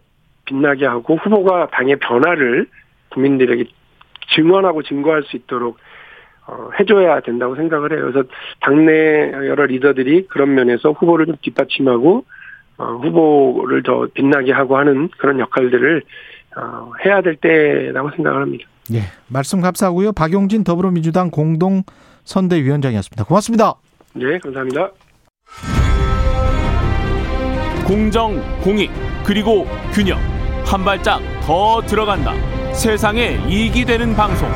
빛나게 0.46 0.86
하고 0.86 1.18
후보가 1.18 1.68
당의 1.72 1.98
변화를 1.98 2.68
국민들에게 3.10 3.66
증언하고 4.34 4.84
증거할 4.84 5.24
수 5.24 5.36
있도록 5.36 5.78
어, 5.78 5.82
해줘야 6.80 7.20
된다고 7.22 7.56
생각을 7.56 7.93
해요. 7.93 8.12
그래서 8.12 8.28
당내 8.62 9.32
여러 9.47 9.66
리더들이 9.66 10.28
그런 10.28 10.54
면에서 10.54 10.91
후보를 10.91 11.26
좀 11.26 11.36
뒷받침하고 11.41 12.26
어, 12.78 12.86
후보를 13.04 13.84
더 13.84 14.08
빛나게 14.14 14.52
하고 14.52 14.78
하는 14.78 15.10
그런 15.18 15.39
역할들을 15.39 16.04
어, 16.58 16.91
해야 17.06 17.22
될 17.22 17.36
때라고 17.36 18.10
생각을 18.12 18.41
합니다. 18.41 18.66
예. 18.93 19.02
말씀 19.28 19.62
감사하고요. 19.62 20.12
박용진 20.14 20.64
더불어민주당 20.64 21.30
공동 21.30 21.84
선대위원장이었습니다. 22.24 23.24
고맙습니다. 23.24 23.76
네, 24.14 24.38
감사합니다. 24.39 24.91
공정, 27.88 28.41
공익, 28.62 28.91
그리고 29.26 29.66
균형. 29.93 30.18
한 30.66 30.84
발짝 30.86 31.20
더 31.41 31.82
들어간다. 31.82 32.34
세상에 32.74 33.38
이익이 33.47 33.86
되는 33.86 34.16
방송. 34.16 34.47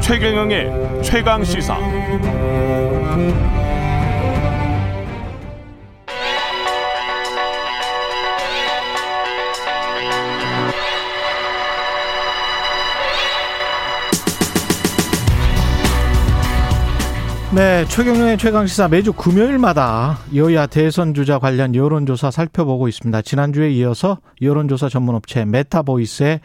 최경영의 0.00 1.02
최강 1.02 1.44
시사. 1.44 1.76
네, 17.52 17.84
최경영의 17.86 18.38
최강 18.38 18.66
시사 18.66 18.88
매주 18.88 19.12
금요일마다 19.12 20.18
여야 20.34 20.66
대선 20.66 21.14
주자 21.14 21.38
관련 21.38 21.74
여론조사 21.74 22.30
살펴보고 22.30 22.88
있습니다. 22.88 23.22
지난주에 23.22 23.70
이어서 23.70 24.18
여론조사 24.40 24.88
전문업체 24.88 25.44
메타보이스의 25.44 26.40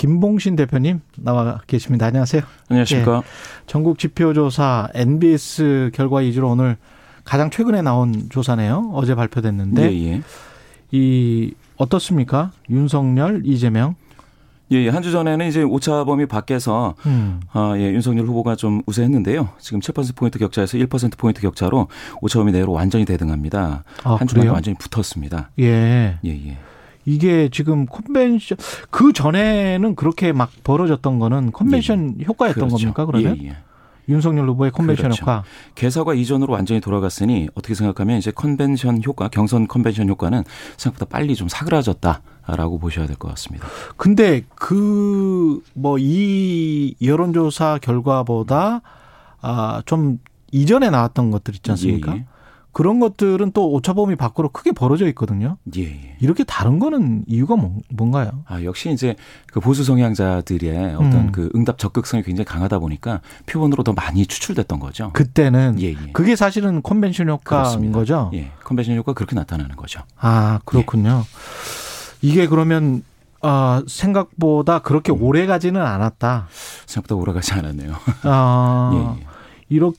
김봉신 0.00 0.56
대표님 0.56 1.02
나와 1.18 1.60
계십니다. 1.66 2.06
안녕하세요. 2.06 2.40
안녕하십니까. 2.70 3.22
전국 3.66 3.98
지표조사 3.98 4.88
NBS 4.94 5.90
결과 5.92 6.20
위주로 6.20 6.48
오늘 6.48 6.78
가장 7.24 7.50
최근에 7.50 7.82
나온 7.82 8.14
조사네요. 8.30 8.92
어제 8.94 9.14
발표됐는데 9.14 9.92
예, 9.92 10.06
예. 10.14 10.22
이 10.90 11.52
어떻습니까? 11.76 12.50
윤석열, 12.70 13.42
이재명. 13.44 13.94
예, 14.72 14.78
예. 14.78 14.88
한 14.88 15.02
주 15.02 15.12
전에는 15.12 15.46
이제 15.46 15.62
오차 15.62 16.04
범위 16.04 16.24
밖에서 16.24 16.94
음. 17.04 17.40
아, 17.52 17.74
예, 17.76 17.92
윤석열 17.92 18.24
후보가 18.24 18.56
좀 18.56 18.80
우세했는데요. 18.86 19.50
지금 19.58 19.80
7%포인트 19.80 20.38
격차에서 20.38 20.78
1%포인트 20.78 21.42
격차로 21.42 21.88
오차 22.22 22.38
범위 22.38 22.52
내로 22.52 22.72
완전히 22.72 23.04
대등합니다. 23.04 23.84
아, 24.04 24.14
한 24.14 24.26
그래요? 24.26 24.54
완전히 24.54 24.78
붙었습니다. 24.78 25.50
예. 25.58 26.16
예, 26.24 26.30
예. 26.30 26.56
이게 27.06 27.48
지금 27.50 27.86
컨벤션 27.86 28.58
그 28.90 29.12
전에는 29.12 29.94
그렇게 29.94 30.32
막 30.32 30.50
벌어졌던 30.64 31.18
거는 31.18 31.52
컨벤션 31.52 32.16
효과였던 32.26 32.68
그렇죠. 32.68 32.76
겁니까? 32.76 33.06
그러면 33.06 33.38
예, 33.42 33.48
예. 33.48 33.56
윤석열 34.08 34.48
후보의 34.48 34.72
컨벤션 34.72 35.04
그렇죠. 35.04 35.22
효과. 35.22 35.44
개사과 35.76 36.14
이전으로 36.14 36.52
완전히 36.52 36.80
돌아갔으니 36.80 37.48
어떻게 37.54 37.74
생각하면 37.74 38.18
이제 38.18 38.30
컨벤션 38.32 39.00
효과, 39.04 39.28
경선 39.28 39.68
컨벤션 39.68 40.08
효과는 40.08 40.42
생각보다 40.76 41.08
빨리 41.08 41.34
좀 41.36 41.48
사그라졌다라고 41.48 42.78
보셔야 42.80 43.06
될 43.06 43.16
것 43.16 43.28
같습니다. 43.28 43.66
근데 43.96 44.42
그 44.56 45.60
뭐 45.74 45.98
이 45.98 46.94
여론조사 47.02 47.78
결과보다 47.82 48.80
아 49.40 49.59
좀 49.59 50.18
이전에 50.52 50.90
나왔던 50.90 51.30
것들 51.30 51.54
있지 51.54 51.70
않습니까? 51.70 52.12
예, 52.12 52.16
예. 52.18 52.24
그런 52.72 53.00
것들은 53.00 53.50
또 53.52 53.70
오차범위 53.72 54.14
밖으로 54.16 54.48
크게 54.50 54.72
벌어져 54.72 55.06
있거든요. 55.08 55.56
예, 55.76 55.82
예. 55.82 56.16
이렇게 56.20 56.44
다른 56.44 56.78
거는 56.78 57.24
이유가 57.26 57.56
뭐- 57.56 57.78
뭔가요? 57.88 58.44
아, 58.46 58.62
역시 58.62 58.90
이제 58.92 59.16
그 59.52 59.58
보수 59.60 59.82
성향자들의 59.82 60.94
어떤 60.94 61.12
음. 61.12 61.32
그 61.32 61.50
응답 61.56 61.78
적극성이 61.78 62.22
굉장히 62.22 62.44
강하다 62.44 62.78
보니까 62.78 63.20
표본으로 63.46 63.82
더 63.82 63.92
많이 63.92 64.24
추출됐던 64.26 64.78
거죠. 64.78 65.10
그때는 65.14 65.76
예, 65.80 65.86
예. 65.92 65.96
그게 66.12 66.36
사실은 66.36 66.80
컨벤션 66.82 67.28
효과인 67.28 67.40
그렇습니다. 67.62 67.98
거죠. 67.98 68.30
예. 68.34 68.50
컨벤션 68.64 68.96
효과 68.96 69.14
그렇게 69.14 69.34
나타나는 69.34 69.74
거죠. 69.76 70.02
아 70.18 70.60
그렇군요. 70.64 71.24
이게 72.22 72.46
그러면 72.46 73.02
아 73.42 73.82
생각보다 73.88 74.80
그렇게 74.80 75.10
음. 75.12 75.22
오래 75.22 75.46
가지는 75.46 75.80
않았다. 75.82 76.46
생각보다 76.86 77.14
오래 77.20 77.32
가지 77.32 77.52
않았네요. 77.54 77.94
아 78.24 78.90
예, 79.18 79.22
예. 79.22 79.26
이렇게 79.70 79.98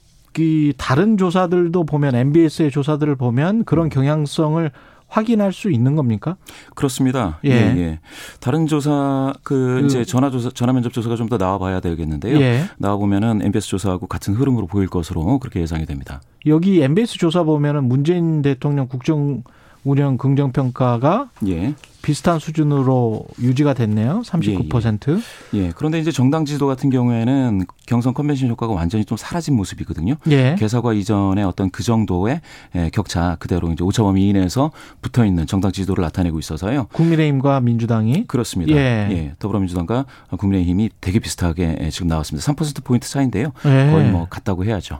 다른 0.77 1.17
조사들도 1.17 1.83
보면 1.85 2.15
MBS의 2.15 2.71
조사들을 2.71 3.15
보면 3.15 3.65
그런 3.65 3.89
경향성을 3.89 4.71
확인할 5.07 5.51
수 5.51 5.69
있는 5.69 5.95
겁니까? 5.97 6.37
그렇습니다. 6.73 7.37
예. 7.43 7.49
예, 7.49 7.55
예. 7.77 7.99
다른 8.39 8.65
조사 8.65 9.33
그 9.43 9.79
그- 9.81 9.85
이제 9.85 10.05
전화 10.05 10.29
조사 10.29 10.49
전화 10.51 10.71
면접 10.71 10.93
조사가 10.93 11.17
좀 11.17 11.27
더 11.27 11.37
나와 11.37 11.57
봐야 11.57 11.81
되겠는데요. 11.81 12.39
예. 12.39 12.63
나와 12.77 12.95
보면은 12.95 13.41
MBS 13.41 13.67
조사하고 13.67 14.07
같은 14.07 14.33
흐름으로 14.35 14.67
보일 14.67 14.87
것으로 14.87 15.37
그렇게 15.39 15.59
예상이 15.59 15.85
됩니다. 15.85 16.21
여기 16.45 16.81
MBS 16.81 17.17
조사 17.17 17.43
보면은 17.43 17.83
문재인 17.89 18.41
대통령 18.41 18.87
국정 18.87 19.43
운영 19.83 20.17
긍정 20.17 20.51
평가가 20.51 21.29
예. 21.47 21.73
비슷한 22.01 22.39
수준으로 22.39 23.25
유지가 23.39 23.73
됐네요. 23.73 24.21
39%. 24.25 25.21
예. 25.53 25.71
그런데 25.75 25.99
이제 25.99 26.11
정당 26.11 26.45
지도 26.45 26.65
같은 26.67 26.89
경우에는 26.89 27.65
경선 27.85 28.13
컨벤션 28.13 28.49
효과가 28.49 28.73
완전히 28.73 29.05
좀 29.05 29.17
사라진 29.17 29.55
모습이거든요. 29.55 30.15
예. 30.29 30.55
개사과 30.57 30.93
이전에 30.93 31.43
어떤 31.43 31.69
그 31.69 31.83
정도의 31.83 32.41
예, 32.75 32.89
격차 32.91 33.35
그대로 33.39 33.71
이제 33.71 33.83
오차범위 33.83 34.29
이내에서 34.29 34.71
붙어 35.01 35.25
있는 35.25 35.45
정당 35.45 35.71
지도를 35.71 36.01
나타내고 36.03 36.39
있어서요. 36.39 36.87
국민의힘과 36.93 37.59
민주당이 37.61 38.25
그렇습니다. 38.27 38.73
예. 38.73 39.07
예. 39.11 39.35
더불어민주당과 39.37 40.05
국민의힘이 40.37 40.89
되게 41.01 41.19
비슷하게 41.19 41.77
예, 41.81 41.89
지금 41.91 42.07
나왔습니다. 42.07 42.51
3% 42.51 42.83
포인트 42.83 43.07
차인데요. 43.07 43.51
예. 43.65 43.91
거의 43.91 44.09
뭐 44.09 44.27
같다고 44.29 44.65
해야죠. 44.65 44.99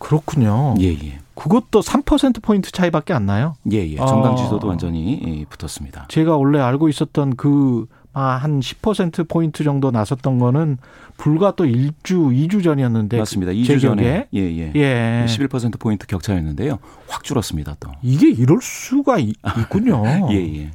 그렇군요. 0.00 0.74
예, 0.80 0.86
예. 0.86 1.18
그것도 1.34 1.80
3% 1.80 2.42
포인트 2.42 2.72
차이밖에 2.72 3.12
안 3.12 3.26
나요. 3.26 3.54
예, 3.70 3.78
예. 3.78 3.96
정당 3.96 4.32
어. 4.32 4.36
지도도 4.36 4.66
완전히 4.66 5.20
예, 5.24 5.44
붙었습니다. 5.44 6.06
제가 6.08 6.36
원래 6.36 6.58
알고 6.58 6.88
있었던 6.88 7.36
그, 7.36 7.86
아, 8.12 8.22
한 8.22 8.60
10% 8.60 9.28
포인트 9.28 9.62
정도 9.62 9.90
나섰던 9.90 10.38
거는 10.38 10.78
불과 11.16 11.52
또 11.52 11.64
1주, 11.64 12.34
2주 12.48 12.64
전이었는데. 12.64 13.18
맞습니다. 13.18 13.52
제 13.52 13.76
2주 13.76 13.80
전에. 13.80 14.26
예, 14.34 14.40
예. 14.40 14.72
예. 14.74 15.24
11% 15.28 15.78
포인트 15.78 16.06
격차였는데요. 16.06 16.78
확 17.08 17.22
줄었습니다, 17.22 17.76
또. 17.78 17.90
이게 18.02 18.30
이럴 18.30 18.58
수가 18.62 19.18
있, 19.18 19.36
군요 19.68 20.02
예, 20.32 20.36
예. 20.58 20.70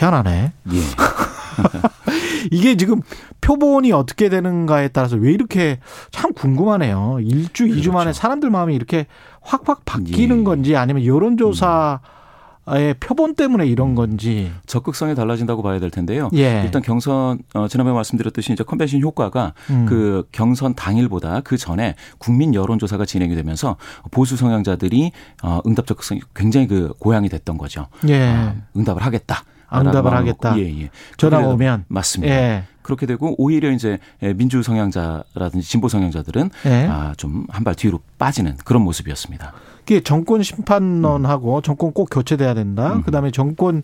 희한하네. 0.00 0.52
예. 0.72 0.80
이게 2.50 2.76
지금 2.76 3.02
표본이 3.42 3.92
어떻게 3.92 4.30
되는가에 4.30 4.88
따라서 4.88 5.16
왜 5.16 5.32
이렇게 5.32 5.78
참 6.10 6.32
궁금하네요. 6.32 7.18
일주, 7.20 7.68
이주 7.68 7.92
만에 7.92 8.14
사람들 8.14 8.48
마음이 8.48 8.74
이렇게 8.74 9.06
확확 9.42 9.84
바뀌는 9.84 10.28
그렇죠. 10.28 10.40
예. 10.40 10.44
건지 10.44 10.76
아니면 10.76 11.04
여론조사의 11.04 12.94
표본 12.98 13.34
때문에 13.34 13.66
이런 13.66 13.94
건지. 13.94 14.50
적극성이 14.64 15.14
달라진다고 15.14 15.62
봐야 15.62 15.78
될 15.78 15.90
텐데요. 15.90 16.30
예. 16.32 16.62
일단 16.64 16.80
경선 16.80 17.40
어, 17.52 17.68
지난번에 17.68 17.94
말씀드렸듯이 17.94 18.54
이제 18.54 18.64
컨벤션 18.64 19.02
효과가 19.02 19.52
음. 19.68 19.84
그 19.86 20.26
경선 20.32 20.74
당일보다 20.76 21.42
그 21.42 21.58
전에 21.58 21.94
국민 22.16 22.54
여론조사가 22.54 23.04
진행이 23.04 23.34
되면서 23.34 23.76
보수 24.10 24.36
성향자들이 24.36 25.12
어, 25.42 25.60
응답 25.66 25.86
적극성이 25.86 26.22
굉장히 26.34 26.66
그 26.66 26.94
고양이 26.98 27.28
됐던 27.28 27.58
거죠. 27.58 27.88
예. 28.08 28.28
아, 28.28 28.54
응답을 28.74 29.04
하겠다. 29.04 29.44
응답을 29.72 30.12
하겠다. 30.12 30.58
예, 30.58 30.82
예. 30.82 30.90
그래도- 31.18 31.50
오면. 31.50 31.84
맞습니다. 31.88 32.34
예. 32.34 32.64
그렇게 32.82 33.06
되고 33.06 33.34
오히려 33.38 33.70
이제 33.70 33.98
민주 34.36 34.62
성향자라든지 34.62 35.68
진보 35.68 35.88
성향자들은 35.88 36.50
예. 36.66 36.86
아, 36.90 37.14
좀 37.16 37.46
한 37.50 37.62
발 37.64 37.74
뒤로 37.74 38.00
빠지는 38.18 38.56
그런 38.64 38.82
모습이었습니다. 38.82 39.52
그게 39.80 40.00
정권 40.00 40.42
심판론하고 40.42 41.60
정권 41.62 41.92
꼭 41.92 42.08
교체돼야 42.10 42.54
된다. 42.54 42.94
음. 42.94 43.02
그다음에 43.02 43.30
정권 43.30 43.82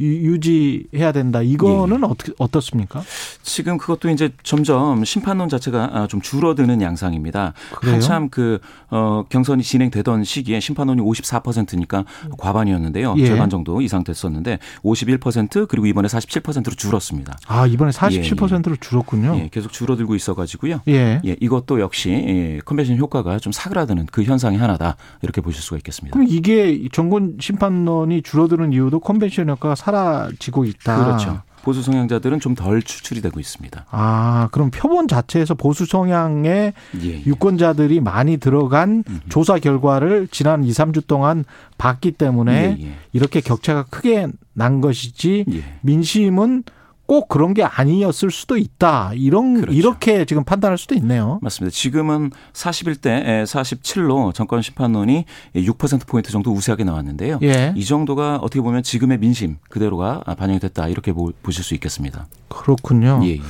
유- 0.00 0.32
유지해야 0.32 1.12
된다. 1.12 1.42
이거는 1.42 2.04
어떻게 2.04 2.32
어떻습니까? 2.38 3.02
지금 3.42 3.78
그것도 3.78 4.10
이제 4.10 4.30
점점 4.42 5.04
심판론 5.04 5.48
자체가 5.48 5.90
아, 5.92 6.06
좀 6.06 6.20
줄어드는 6.20 6.80
양상입니다. 6.82 7.54
그래요? 7.76 7.94
한참 7.94 8.28
그 8.28 8.58
어, 8.90 9.24
경선이 9.28 9.62
진행되던 9.62 10.24
시기에 10.24 10.60
심판론이 10.60 11.02
54%니까 11.02 12.04
과반이었는데요. 12.38 13.14
예. 13.18 13.26
절반 13.26 13.50
정도 13.50 13.80
이상 13.80 14.04
됐었는데 14.04 14.58
51% 14.84 15.68
그리고 15.68 15.86
이번에 15.86 16.08
47%로 16.08 16.74
줄었습니다. 16.74 17.36
아 17.46 17.66
이번에 17.66 17.90
47%로 17.90 18.76
줄었군요. 18.76 19.36
예, 19.38 19.48
계속 19.50 19.72
줄어들고 19.72 20.14
있어가지고요. 20.14 20.80
예. 20.88 21.20
예, 21.24 21.36
이것도 21.40 21.80
역시 21.80 22.10
예, 22.10 22.60
컨벤션 22.64 22.96
효과가 22.98 23.38
좀 23.38 23.52
사그라드는 23.52 24.06
그 24.12 24.22
현상이 24.22 24.56
하나다 24.56 24.96
이렇게 25.22 25.40
보실 25.40 25.60
수가 25.62 25.76
있겠습니다. 25.78 26.14
그럼 26.14 26.26
이게 26.30 26.86
정권 26.92 27.36
심판론이 27.40 28.22
줄어드는 28.22 28.72
이유도 28.72 29.00
컨벤션 29.00 29.48
효과가 29.50 29.74
사라지고 29.88 30.64
있다. 30.64 31.04
그렇죠. 31.04 31.42
보수 31.62 31.82
성향자들은 31.82 32.40
좀 32.40 32.54
덜 32.54 32.82
추출이 32.82 33.20
되고 33.20 33.40
있습니다. 33.40 33.86
아, 33.90 34.48
그럼 34.52 34.70
표본 34.70 35.06
자체에서 35.06 35.54
보수 35.54 35.86
성향의 35.86 36.72
예, 37.02 37.06
예. 37.06 37.22
유권자들이 37.26 38.00
많이 38.00 38.36
들어간 38.38 39.04
조사 39.28 39.58
결과를 39.58 40.28
지난 40.30 40.64
2, 40.64 40.70
3주 40.70 41.06
동안 41.06 41.44
봤기 41.76 42.12
때문에 42.12 42.76
예, 42.78 42.84
예. 42.84 42.92
이렇게 43.12 43.40
격차가 43.40 43.84
크게 43.90 44.28
난 44.54 44.80
것이지 44.80 45.44
예. 45.52 45.62
민심은 45.82 46.64
꼭 47.08 47.26
그런 47.28 47.54
게 47.54 47.62
아니었을 47.64 48.30
수도 48.30 48.58
있다. 48.58 49.12
이런 49.14 49.54
그렇죠. 49.62 49.72
이렇게 49.72 50.26
지금 50.26 50.44
판단할 50.44 50.76
수도 50.76 50.94
있네요. 50.96 51.38
맞습니다. 51.40 51.74
지금은 51.74 52.30
41대 52.52 53.44
47로 53.44 54.34
정권 54.34 54.60
심판론이 54.60 55.24
6% 55.56 56.06
포인트 56.06 56.30
정도 56.30 56.52
우세하게 56.52 56.84
나왔는데요. 56.84 57.38
예. 57.42 57.72
이 57.74 57.84
정도가 57.86 58.36
어떻게 58.36 58.60
보면 58.60 58.82
지금의 58.82 59.18
민심 59.18 59.56
그대로가 59.70 60.20
반영이 60.36 60.60
됐다 60.60 60.88
이렇게 60.88 61.14
보- 61.14 61.32
보실 61.42 61.64
수 61.64 61.72
있겠습니다. 61.74 62.26
그렇군요. 62.48 63.20
예, 63.24 63.28
예. 63.36 63.40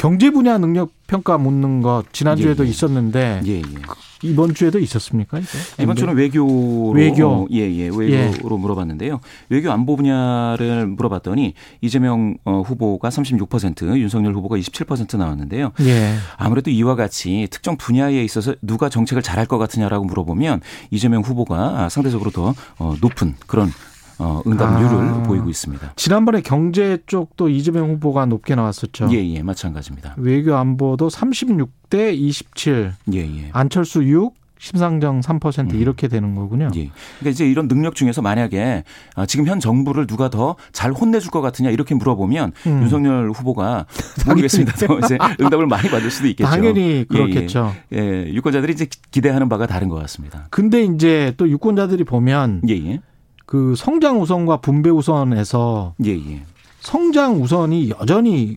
경제 0.00 0.30
분야 0.30 0.56
능력 0.56 0.92
평가 1.06 1.36
묻는 1.36 1.82
것 1.82 2.04
지난주에도 2.12 2.64
예, 2.64 2.66
예. 2.66 2.70
있었는데 2.70 3.42
예, 3.44 3.58
예. 3.58 3.62
이번 4.22 4.54
주에도 4.54 4.78
있었습니까? 4.78 5.38
이게? 5.38 5.48
이번 5.82 5.94
주는 5.94 6.14
외교로 6.14 6.92
외교. 6.94 7.46
예, 7.52 7.70
예, 7.70 7.90
외교로 7.94 8.56
물어봤는데요. 8.56 9.20
외교 9.50 9.70
안보 9.70 9.96
분야를 9.96 10.86
물어봤더니 10.86 11.52
이재명 11.82 12.38
어, 12.46 12.62
후보가 12.62 13.10
36%, 13.10 13.98
윤석열 13.98 14.34
후보가 14.34 14.56
27% 14.56 15.18
나왔는데요. 15.18 15.72
예. 15.82 16.14
아무래도 16.38 16.70
이와 16.70 16.94
같이 16.96 17.46
특정 17.50 17.76
분야에 17.76 18.24
있어서 18.24 18.54
누가 18.62 18.88
정책을 18.88 19.22
잘할 19.22 19.44
것 19.44 19.58
같으냐라고 19.58 20.06
물어보면 20.06 20.62
이재명 20.90 21.20
후보가 21.20 21.90
상대적으로 21.90 22.30
더 22.30 22.54
어, 22.78 22.94
높은 23.02 23.34
그런 23.46 23.70
어, 24.20 24.42
응답률을 24.46 24.98
아. 24.98 25.22
보이고 25.22 25.48
있습니다. 25.48 25.94
지난번에 25.96 26.42
경제 26.42 26.98
쪽도 27.06 27.48
이재명 27.48 27.90
후보가 27.90 28.26
높게 28.26 28.54
나왔었죠. 28.54 29.08
예, 29.12 29.16
예, 29.16 29.42
마찬가지입니다. 29.42 30.14
외교 30.18 30.54
안보도 30.56 31.08
36대 31.08 32.14
27, 32.14 32.92
예, 33.14 33.18
예. 33.18 33.50
안철수 33.52 34.04
6, 34.04 34.34
심상정 34.62 35.20
3% 35.20 35.72
이렇게 35.80 36.06
되는 36.06 36.34
거군요. 36.34 36.64
예. 36.74 36.90
그러니까 37.18 37.30
이제 37.30 37.48
이런 37.50 37.66
능력 37.66 37.94
중에서 37.94 38.20
만약에 38.20 38.84
아, 39.16 39.24
지금 39.24 39.46
현 39.46 39.58
정부를 39.58 40.06
누가 40.06 40.28
더 40.28 40.54
잘 40.72 40.92
혼내줄 40.92 41.30
것 41.30 41.40
같으냐 41.40 41.70
이렇게 41.70 41.94
물어보면 41.94 42.52
음. 42.66 42.82
윤석열 42.82 43.30
후보가 43.30 43.86
모르겠습니다. 44.26 44.72
더 44.86 44.98
이제 44.98 45.16
응답을 45.40 45.66
많이 45.66 45.88
받을 45.88 46.10
수도 46.10 46.28
있겠죠. 46.28 46.46
당연히 46.48 46.80
예, 46.98 47.04
그렇겠죠. 47.04 47.72
예, 47.94 47.98
예. 47.98 48.32
유권자들이 48.34 48.74
이제 48.74 48.86
기대하는 49.10 49.48
바가 49.48 49.66
다른 49.66 49.88
것 49.88 49.96
같습니다. 49.96 50.46
근데 50.50 50.82
이제 50.84 51.32
또 51.38 51.48
유권자들이 51.48 52.04
보면 52.04 52.60
예, 52.68 52.74
예. 52.74 53.00
그 53.50 53.74
성장 53.76 54.22
우선과 54.22 54.58
분배 54.58 54.90
우선에서 54.90 55.94
예, 56.04 56.12
예. 56.12 56.42
성장 56.78 57.42
우선이 57.42 57.90
여전히 58.00 58.56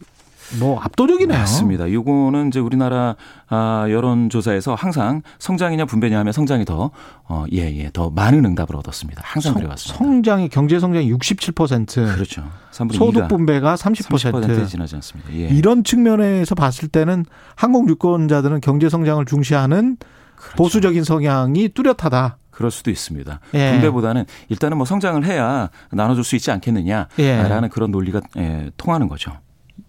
뭐 0.60 0.80
압도적이네요. 0.80 1.36
맞습니다. 1.36 1.91
요거는 1.91 2.50
이제 2.50 2.60
우리나라 2.60 3.16
아, 3.48 3.88
여론조사에서 3.89 4.76
항상 4.76 5.24
성장이냐 5.39 5.86
분배냐 5.86 6.20
하면 6.20 6.32
성장이 6.32 6.66
더, 6.66 6.91
어, 7.24 7.46
예, 7.54 7.76
예, 7.76 7.89
더 7.91 8.12
많은 8.12 8.46
응답을 8.46 8.76
얻었습니다. 8.76 9.24
항상 9.26 9.54
성, 9.54 9.62
그래왔습니다. 9.62 9.98
성장이 9.98 10.50
경제 10.50 10.80
성장이 10.80 11.12
67%, 11.12 12.14
그렇죠. 12.14 12.44
3분의 12.72 12.94
소득 12.94 13.24
2가 13.24 13.30
분배가 13.30 13.74
30%. 13.74 14.32
30%에 14.32 14.68
지나지 14.68 14.94
않습니다. 14.94 15.34
예. 15.34 15.48
이런 15.48 15.84
측면에서 15.84 16.54
봤을 16.54 16.88
때는 16.88 17.26
한국 17.56 17.89
유권자들은 17.89 18.62
경제 18.62 18.89
성장을 18.89 19.26
중시하는 19.26 19.98
그렇죠. 20.36 20.56
보수적인 20.56 21.04
성향이 21.04 21.70
뚜렷하다. 21.70 22.38
그럴 22.54 22.72
수도 22.72 22.91
있습니다. 22.91 23.39
예. 23.56 23.72
분배보다는 23.72 24.26
일단은 24.49 24.78
뭐 24.78 24.86
성장을 24.86 25.26
해야 25.26 25.70
나눠줄 25.91 26.24
수 26.24 26.36
있지 26.36 26.51
않겠느냐라는 26.51 27.08
예. 27.20 27.70
그런 27.72 27.91
논리가 27.91 28.22
예, 28.38 28.70
통하는 28.78 29.08
거죠. 29.08 29.32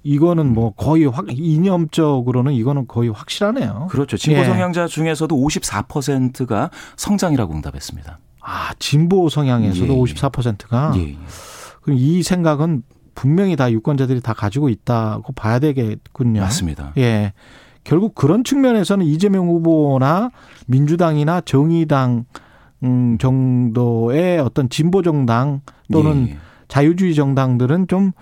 이거는 0.02 0.52
뭐 0.52 0.72
거의 0.74 1.04
확 1.06 1.26
이념적으로는 1.28 2.52
이거는 2.54 2.86
거의 2.88 3.10
확실하네요. 3.10 3.88
그렇죠. 3.90 4.16
진보 4.16 4.40
예. 4.40 4.44
성향자 4.44 4.86
중에서도 4.86 5.36
54%가 5.36 6.70
성장이라고 6.96 7.54
응답했습니다. 7.54 8.18
아 8.40 8.72
진보 8.78 9.28
성향에서도 9.28 9.92
예, 9.92 9.96
예. 9.96 10.02
54%가 10.02 10.92
예, 10.96 11.00
예. 11.10 11.16
그럼 11.82 11.98
이 11.98 12.22
생각은 12.22 12.82
분명히 13.14 13.56
다 13.56 13.70
유권자들이 13.70 14.20
다 14.20 14.32
가지고 14.32 14.68
있다고 14.68 15.32
봐야 15.34 15.58
되겠군요. 15.58 16.40
맞습니다. 16.40 16.92
예. 16.96 17.32
결국 17.84 18.14
그런 18.14 18.42
측면에서는 18.42 19.04
이재명 19.04 19.48
후보나 19.48 20.30
민주당이나 20.66 21.42
정의당 21.42 22.24
음, 22.84 23.18
정도의 23.18 24.38
어떤 24.38 24.68
진보 24.68 25.02
정당 25.02 25.62
또는 25.92 26.28
예, 26.28 26.32
예. 26.32 26.38
자유주의 26.68 27.14
정당들은 27.14 27.88
좀 27.88 28.12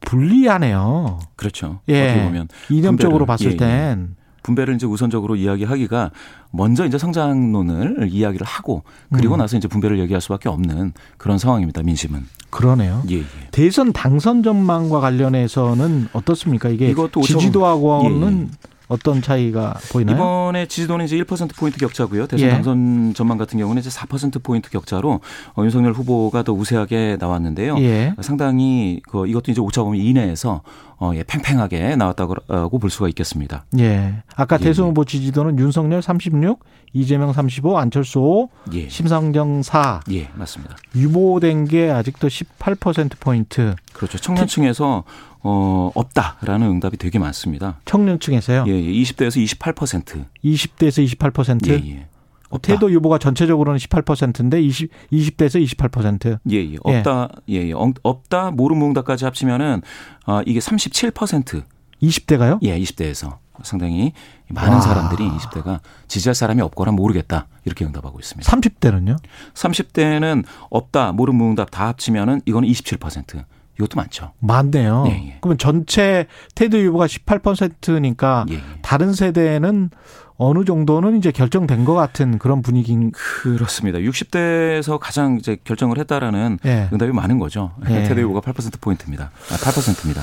불리하네요. 0.00 1.20
그렇죠. 1.36 1.80
예. 1.88 2.04
어떻게 2.04 2.24
보면 2.24 2.48
이념적으로 2.70 3.24
분배를, 3.24 3.26
봤을 3.26 3.46
예, 3.46 3.52
예. 3.52 3.56
땐. 3.56 4.16
분배를 4.42 4.74
이제 4.74 4.84
우선적으로 4.86 5.36
이야기하기가 5.36 6.10
먼저 6.50 6.84
이제 6.84 6.98
성장론을 6.98 8.08
이야기를 8.10 8.46
하고 8.46 8.82
그리고 9.10 9.36
음. 9.36 9.38
나서 9.38 9.56
이제 9.56 9.68
분배를 9.68 9.98
얘기할 10.00 10.20
수밖에 10.20 10.50
없는 10.50 10.92
그런 11.16 11.38
상황입니다. 11.38 11.82
민심은. 11.82 12.26
그러네요. 12.50 13.02
예, 13.10 13.20
예. 13.20 13.24
대선 13.50 13.92
당선 13.92 14.42
전망과 14.42 15.00
관련해서는 15.00 16.08
어떻습니까? 16.12 16.68
이게 16.68 16.90
이것도 16.90 17.22
지지도하고는 17.22 18.38
예, 18.38 18.42
예. 18.42 18.73
어떤 18.88 19.22
차이가 19.22 19.74
보이나요? 19.90 20.16
이번에 20.16 20.66
지지도는 20.66 21.06
이제 21.06 21.16
1% 21.16 21.56
포인트 21.56 21.78
격차고요. 21.78 22.26
대선 22.26 22.48
예. 22.48 22.52
당선 22.52 23.14
전망 23.14 23.38
같은 23.38 23.58
경우는 23.58 23.80
이제 23.80 23.90
4% 23.90 24.42
포인트 24.42 24.70
격차로 24.70 25.20
어, 25.56 25.64
윤석열 25.64 25.92
후보가 25.92 26.42
더 26.42 26.52
우세하게 26.52 27.16
나왔는데요. 27.18 27.78
예. 27.78 28.14
상당히 28.20 29.00
그 29.08 29.26
이것도 29.26 29.52
이제 29.52 29.60
오차범위 29.60 30.04
이내에서 30.06 30.62
어, 30.98 31.12
예, 31.14 31.22
팽팽하게 31.24 31.96
나왔다고 31.96 32.78
볼 32.78 32.90
수가 32.90 33.08
있겠습니다. 33.08 33.64
예. 33.78 34.22
아까 34.36 34.58
예. 34.60 34.64
대선 34.64 34.88
후보 34.88 35.04
지지도는 35.04 35.58
윤석열 35.58 36.02
36, 36.02 36.60
이재명 36.92 37.32
35, 37.32 37.76
안철수 37.78 38.20
5, 38.20 38.48
예. 38.74 38.88
심상정 38.88 39.62
4. 39.62 40.00
예, 40.12 40.28
맞습니다. 40.34 40.76
유보된 40.94 41.66
게 41.66 41.90
아직도 41.90 42.28
18% 42.28 43.18
포인트. 43.18 43.74
그렇죠. 43.92 44.18
청년층에서 44.18 45.04
어, 45.46 45.90
없다라는 45.94 46.66
응답이 46.68 46.96
되게 46.96 47.18
많습니다. 47.18 47.78
청년층에서요. 47.84 48.64
예, 48.66 48.72
예. 48.72 48.92
20대에서 49.02 49.44
28%. 49.44 50.24
20대에서 50.42 51.06
28%. 51.18 51.68
예, 51.68 51.90
예. 51.90 52.06
없다. 52.50 52.72
태도 52.72 52.90
유보가 52.90 53.18
전체적으로는 53.18 53.78
18%인데 53.78 54.62
20 54.62 54.90
20대에서 55.12 55.62
28%. 55.62 56.38
예, 56.50 56.56
예. 56.56 56.76
없다. 56.82 57.28
예, 57.50 57.56
예. 57.68 57.72
엉- 57.72 57.92
없다. 58.02 58.52
모르는 58.52 58.82
응답까지 58.88 59.24
합치면은 59.26 59.82
아, 60.24 60.42
이게 60.46 60.58
37%. 60.60 61.62
20대가요? 62.02 62.58
예, 62.62 62.78
20대에서 62.78 63.38
상당히 63.62 64.12
많은 64.48 64.74
와. 64.74 64.80
사람들이 64.80 65.28
20대가 65.28 65.80
지지할 66.08 66.34
사람이 66.34 66.60
없거나 66.62 66.92
모르겠다. 66.92 67.46
이렇게 67.64 67.84
응답하고 67.84 68.18
있습니다. 68.18 68.50
30대는요? 68.50 69.16
30대는 69.54 70.44
없다. 70.70 71.12
모르는 71.12 71.40
응답 71.40 71.70
다 71.70 71.88
합치면은 71.88 72.40
이거는 72.46 72.68
27%. 72.68 73.44
이것도 73.78 73.96
많죠. 73.96 74.32
많네요. 74.40 75.04
예, 75.08 75.12
예. 75.12 75.38
그러면 75.40 75.58
전체 75.58 76.26
테드 76.54 76.76
유보가 76.76 77.06
18%니까 77.06 78.46
예, 78.50 78.54
예. 78.54 78.60
다른 78.82 79.12
세대는 79.12 79.90
어느 80.36 80.64
정도는 80.64 81.16
이제 81.18 81.30
결정된 81.30 81.84
것 81.84 81.94
같은 81.94 82.38
그런 82.38 82.62
분위기인 82.62 83.12
그렇습니다. 83.12 83.98
60대에서 83.98 84.98
가장 84.98 85.36
이제 85.38 85.56
결정을 85.62 85.98
했다라는 85.98 86.58
예. 86.64 86.88
응답이 86.92 87.12
많은 87.12 87.38
거죠. 87.38 87.72
예. 87.88 88.02
테드 88.04 88.20
유보가 88.20 88.40
8% 88.40 88.80
포인트입니다. 88.80 89.30
아, 89.50 89.54
8%입니다. 89.54 90.22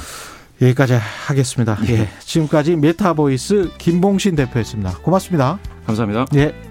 여기까지 0.61 0.93
하겠습니다. 1.27 1.77
예. 1.87 2.07
지금까지 2.19 2.75
메타보이스 2.75 3.71
김봉신 3.77 4.35
대표였습니다. 4.35 4.97
고맙습니다. 4.97 5.59
감사합니다. 5.85 6.25
예. 6.35 6.70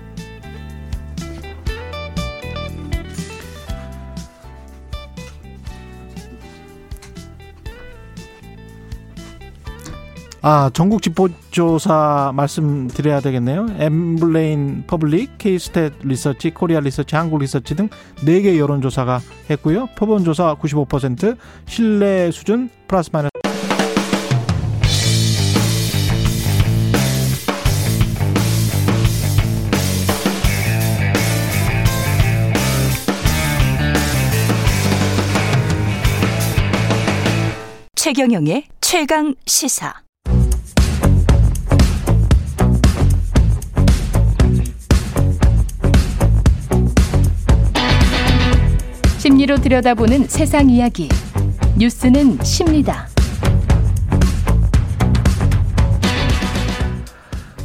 아, 10.42 10.70
전국 10.72 11.02
지표조사 11.02 12.32
말씀드려야 12.34 13.20
되겠네요. 13.20 13.66
엠브레인 13.78 14.84
퍼블릭, 14.86 15.36
케이스탯 15.36 15.92
리서치, 16.02 16.50
코리아 16.50 16.80
리서치, 16.80 17.14
한국 17.14 17.40
리서치 17.40 17.76
등 17.76 17.88
4개 18.20 18.56
여론조사가 18.56 19.20
했고요. 19.50 19.88
표본조사 19.96 20.56
95%, 20.56 21.36
신뢰 21.66 22.30
수준 22.30 22.70
플러스 22.88 23.10
마이너스 23.12 23.30
최경영의 37.94 38.64
최강 38.80 39.34
시사. 39.46 40.09
심리로 49.18 49.56
들여다보는 49.56 50.28
세상 50.28 50.68
이야기. 50.70 51.08
뉴스는 51.76 52.42
십니다. 52.42 53.06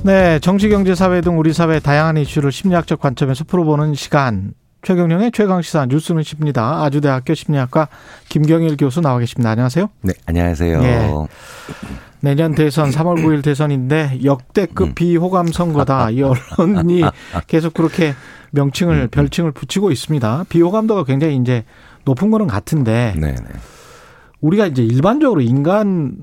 네, 0.04 0.38
정치, 0.40 0.70
경제, 0.70 0.94
사회 0.94 1.22
등 1.22 1.40
우리 1.40 1.52
사회 1.52 1.80
다양한 1.80 2.18
이슈를 2.18 2.52
심리학적 2.52 3.00
관점에서 3.00 3.44
풀어보는 3.46 3.96
시간. 3.96 4.54
최경령의 4.84 5.32
최강 5.34 5.64
시사 5.64 5.88
뉴스는 5.88 6.22
십니다. 6.22 6.84
아주대학교 6.84 7.34
심리학과 7.34 7.88
김경일 8.30 8.78
교수 8.78 9.02
나와 9.02 9.18
계십니다. 9.18 9.50
안녕하세요. 9.50 9.90
네, 10.02 10.14
안녕하세요. 10.28 10.84
예. 10.84 11.12
내년 12.26 12.56
대선 12.56 12.90
3월 12.90 13.24
9일 13.24 13.44
대선인데 13.44 14.22
역대급 14.24 14.88
음. 14.88 14.94
비호감 14.96 15.52
선거다. 15.52 16.10
이 16.10 16.24
언론이 16.24 17.04
계속 17.46 17.76
그렇게 17.76 18.16
명칭을 18.50 19.10
별칭을 19.10 19.52
붙이고 19.52 19.92
있습니다. 19.92 20.46
비호감도가 20.50 21.04
굉장히 21.04 21.36
이제 21.36 21.64
높은 22.04 22.32
거는 22.32 22.48
같은데 22.48 23.14
네, 23.16 23.36
네. 23.36 23.46
우리가 24.42 24.66
이제 24.66 24.82
일반적으로 24.84 25.42
인간 25.42 26.18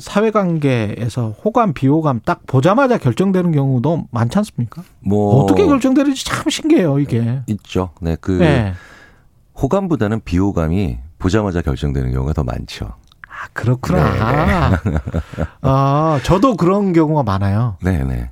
사회관계에서 0.00 1.30
호감, 1.30 1.72
비호감 1.72 2.20
딱 2.26 2.42
보자마자 2.46 2.98
결정되는 2.98 3.52
경우도 3.52 4.08
많지 4.10 4.36
않습니까? 4.36 4.82
뭐 5.00 5.42
어떻게 5.42 5.64
결정되는지 5.64 6.26
참 6.26 6.50
신기해요, 6.50 6.98
이게. 6.98 7.40
있죠. 7.46 7.88
네, 8.02 8.18
그 8.20 8.32
네. 8.32 8.74
호감보다는 9.62 10.20
비호감이 10.24 10.98
보자마자 11.18 11.62
결정되는 11.62 12.12
경우가 12.12 12.34
더 12.34 12.44
많죠. 12.44 12.92
아, 13.38 13.48
그렇구나. 13.52 14.80
아, 15.60 16.20
저도 16.22 16.56
그런 16.56 16.92
경우가 16.92 17.22
많아요. 17.22 17.76
네, 17.82 18.02
네. 18.04 18.30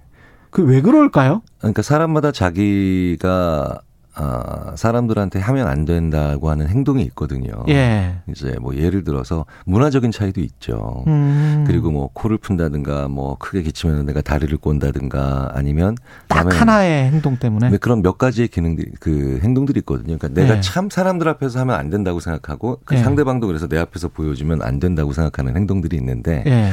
그 0.51 0.63
왜 0.63 0.81
그럴까요? 0.81 1.43
그러니까 1.59 1.83
사람마다 1.83 2.31
자기가 2.33 3.81
아, 4.17 4.75
사람들한테 4.77 5.41
하면 5.41 5.67
안 5.67 5.85
된다고 5.85 6.49
하는 6.49 6.69
행동이 6.69 7.03
있거든요. 7.05 7.65
예. 7.69 8.17
이제 8.29 8.57
뭐 8.61 8.77
예를 8.77 9.03
들어서 9.03 9.45
문화적인 9.67 10.13
차이도 10.13 10.41
있죠. 10.41 11.03
음. 11.09 11.65
그리고 11.67 11.91
뭐 11.91 12.11
코를 12.13 12.39
푼다든가 12.39 13.09
뭐 13.09 13.37
크게 13.39 13.63
기치면 13.63 14.07
내가 14.07 14.21
다리를 14.21 14.57
꼰다든가 14.57 15.51
아니면 15.55 15.97
딱 16.29 16.47
하나의 16.61 17.11
행동 17.11 17.37
때문에. 17.37 17.71
네, 17.71 17.77
그런 17.77 18.03
몇 18.03 18.17
가지의 18.17 18.49
기능들 18.49 18.93
그 19.01 19.41
행동들이 19.43 19.81
있거든요. 19.81 20.17
그러니까 20.17 20.29
내가 20.29 20.55
네. 20.55 20.61
참 20.61 20.91
사람들 20.91 21.29
앞에서 21.29 21.59
하면 21.61 21.75
안 21.75 21.91
된다고 21.91 22.21
생각하고 22.21 22.81
그 22.85 22.95
네. 22.95 23.03
상대방도 23.03 23.49
그래서 23.49 23.67
내 23.67 23.79
앞에서 23.79 24.09
보여주면 24.09 24.63
안 24.63 24.79
된다고 24.79 25.13
생각하는 25.13 25.57
행동들이 25.57 25.97
있는데 25.97 26.45
예. 26.47 26.71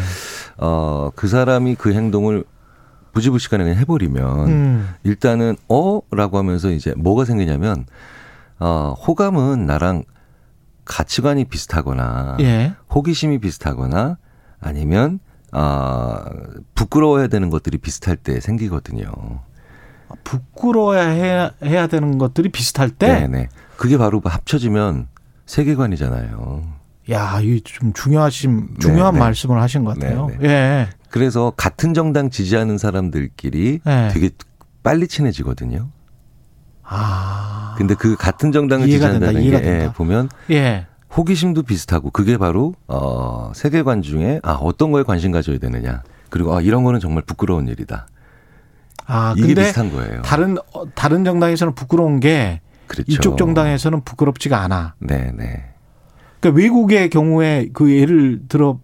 어, 0.57 1.09
그 1.15 1.27
사람이 1.27 1.75
그 1.75 1.93
행동을 1.93 2.43
부지불식간에 3.13 3.63
그냥 3.63 3.77
해버리면 3.79 4.47
음. 4.47 4.89
일단은 5.03 5.57
어라고 5.67 6.37
하면서 6.37 6.69
이제 6.69 6.93
뭐가 6.97 7.25
생기냐면 7.25 7.85
어, 8.59 8.93
호감은 9.07 9.65
나랑 9.65 10.03
가치관이 10.85 11.45
비슷하거나 11.45 12.37
예. 12.41 12.73
호기심이 12.93 13.39
비슷하거나 13.39 14.17
아니면 14.59 15.19
아 15.51 16.25
부끄러워야 16.75 17.27
되는 17.27 17.49
것들이 17.49 17.77
비슷할 17.77 18.15
때 18.17 18.39
생기거든요. 18.39 19.05
부끄러워야 20.23 21.07
해야, 21.07 21.51
해야 21.63 21.87
되는 21.87 22.17
것들이 22.17 22.49
비슷할 22.49 22.89
때. 22.89 23.21
네네. 23.21 23.49
그게 23.77 23.97
바로 23.97 24.21
세계관이잖아요. 24.21 25.07
세계관이잖아요. 25.45 26.63
야, 27.11 27.39
이 27.41 27.61
좀 27.63 27.93
중요하신, 27.93 28.75
중요한 28.79 29.13
네, 29.13 29.19
네. 29.19 29.25
말씀을 29.25 29.61
하신 29.61 29.83
것 29.83 29.97
같아요. 29.99 30.29
네, 30.39 30.47
예. 30.47 30.89
그래서 31.11 31.53
같은 31.55 31.93
정당 31.93 32.29
지지하는 32.29 32.77
사람들끼리 32.77 33.79
네. 33.83 34.09
되게 34.13 34.29
빨리 34.81 35.07
친해지거든요. 35.07 35.89
아. 36.83 37.75
근데 37.77 37.95
그 37.95 38.15
같은 38.15 38.51
정당을 38.51 38.87
지지한다는 38.87 39.41
된다, 39.41 39.59
게 39.59 39.67
예. 39.67 39.91
보면 39.93 40.29
예. 40.49 40.87
호기심도 41.15 41.63
비슷하고 41.63 42.09
그게 42.09 42.37
바로 42.37 42.73
어 42.87 43.51
세계관 43.53 44.01
중에 44.01 44.39
아 44.43 44.53
어떤 44.53 44.91
거에 44.91 45.03
관심 45.03 45.31
가져야 45.31 45.57
되느냐. 45.57 46.03
그리고 46.29 46.55
아 46.55 46.61
이런 46.61 46.83
거는 46.83 46.99
정말 46.99 47.23
부끄러운 47.23 47.67
일이다. 47.67 48.07
아, 49.05 49.33
이게 49.37 49.53
비슷한 49.53 49.91
거예요. 49.91 50.21
다른, 50.21 50.57
어, 50.73 50.85
다른 50.95 51.25
정당에서는 51.25 51.75
부끄러운 51.75 52.21
게 52.21 52.61
그렇죠. 52.87 53.11
이쪽 53.11 53.37
정당에서는 53.37 54.01
부끄럽지가 54.05 54.61
않아. 54.61 54.95
네, 54.99 55.33
네. 55.37 55.65
그러니까 56.39 56.61
외국의 56.61 57.09
경우에 57.09 57.67
그 57.73 57.93
예를 57.93 58.41
들어 58.47 58.79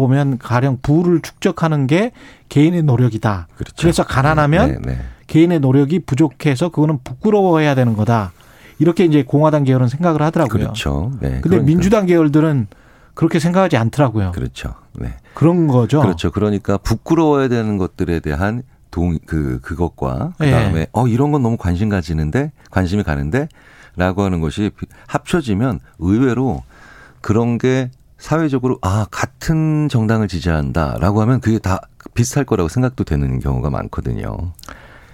보면 0.00 0.36
가령 0.36 0.78
부를 0.82 1.22
축적하는 1.22 1.86
게 1.86 2.12
개인의 2.50 2.82
노력이다. 2.82 3.48
그렇죠. 3.56 3.74
그래서 3.78 4.04
가난하면 4.04 4.82
네, 4.82 4.92
네. 4.92 4.98
개인의 5.26 5.60
노력이 5.60 6.00
부족해서 6.00 6.68
그거는 6.68 6.98
부끄러워해야 7.02 7.74
되는 7.74 7.96
거다. 7.96 8.32
이렇게 8.78 9.06
이제 9.06 9.22
공화당 9.24 9.64
계열은 9.64 9.88
생각을 9.88 10.20
하더라고요. 10.20 10.64
그렇죠. 10.64 11.10
네. 11.20 11.28
근데 11.30 11.40
그러니까. 11.40 11.66
민주당 11.66 12.04
계열들은 12.04 12.66
그렇게 13.14 13.38
생각하지 13.38 13.78
않더라고요. 13.78 14.32
그렇죠. 14.32 14.74
네. 14.92 15.14
그런 15.32 15.66
거죠. 15.66 16.02
그렇죠. 16.02 16.30
그러니까 16.30 16.76
부끄러워야 16.76 17.48
되는 17.48 17.78
것들에 17.78 18.20
대한 18.20 18.62
동, 18.90 19.18
그, 19.26 19.60
그것과 19.62 20.34
그 20.38 20.46
예. 20.46 20.50
다음에, 20.50 20.86
어, 20.92 21.06
이런 21.08 21.32
건 21.32 21.42
너무 21.42 21.56
관심 21.56 21.88
가지는데, 21.88 22.52
관심이 22.70 23.02
가는데, 23.02 23.48
라고 23.96 24.22
하는 24.22 24.40
것이 24.40 24.70
비- 24.78 24.86
합쳐지면 25.06 25.80
의외로 25.98 26.62
그런 27.22 27.56
게 27.58 27.90
사회적으로, 28.18 28.78
아, 28.82 29.06
같은 29.10 29.88
정당을 29.88 30.28
지지한다. 30.28 30.96
라고 31.00 31.20
하면 31.22 31.40
그게 31.40 31.58
다 31.58 31.80
비슷할 32.14 32.44
거라고 32.44 32.68
생각도 32.68 33.04
되는 33.04 33.40
경우가 33.40 33.70
많거든요. 33.70 34.52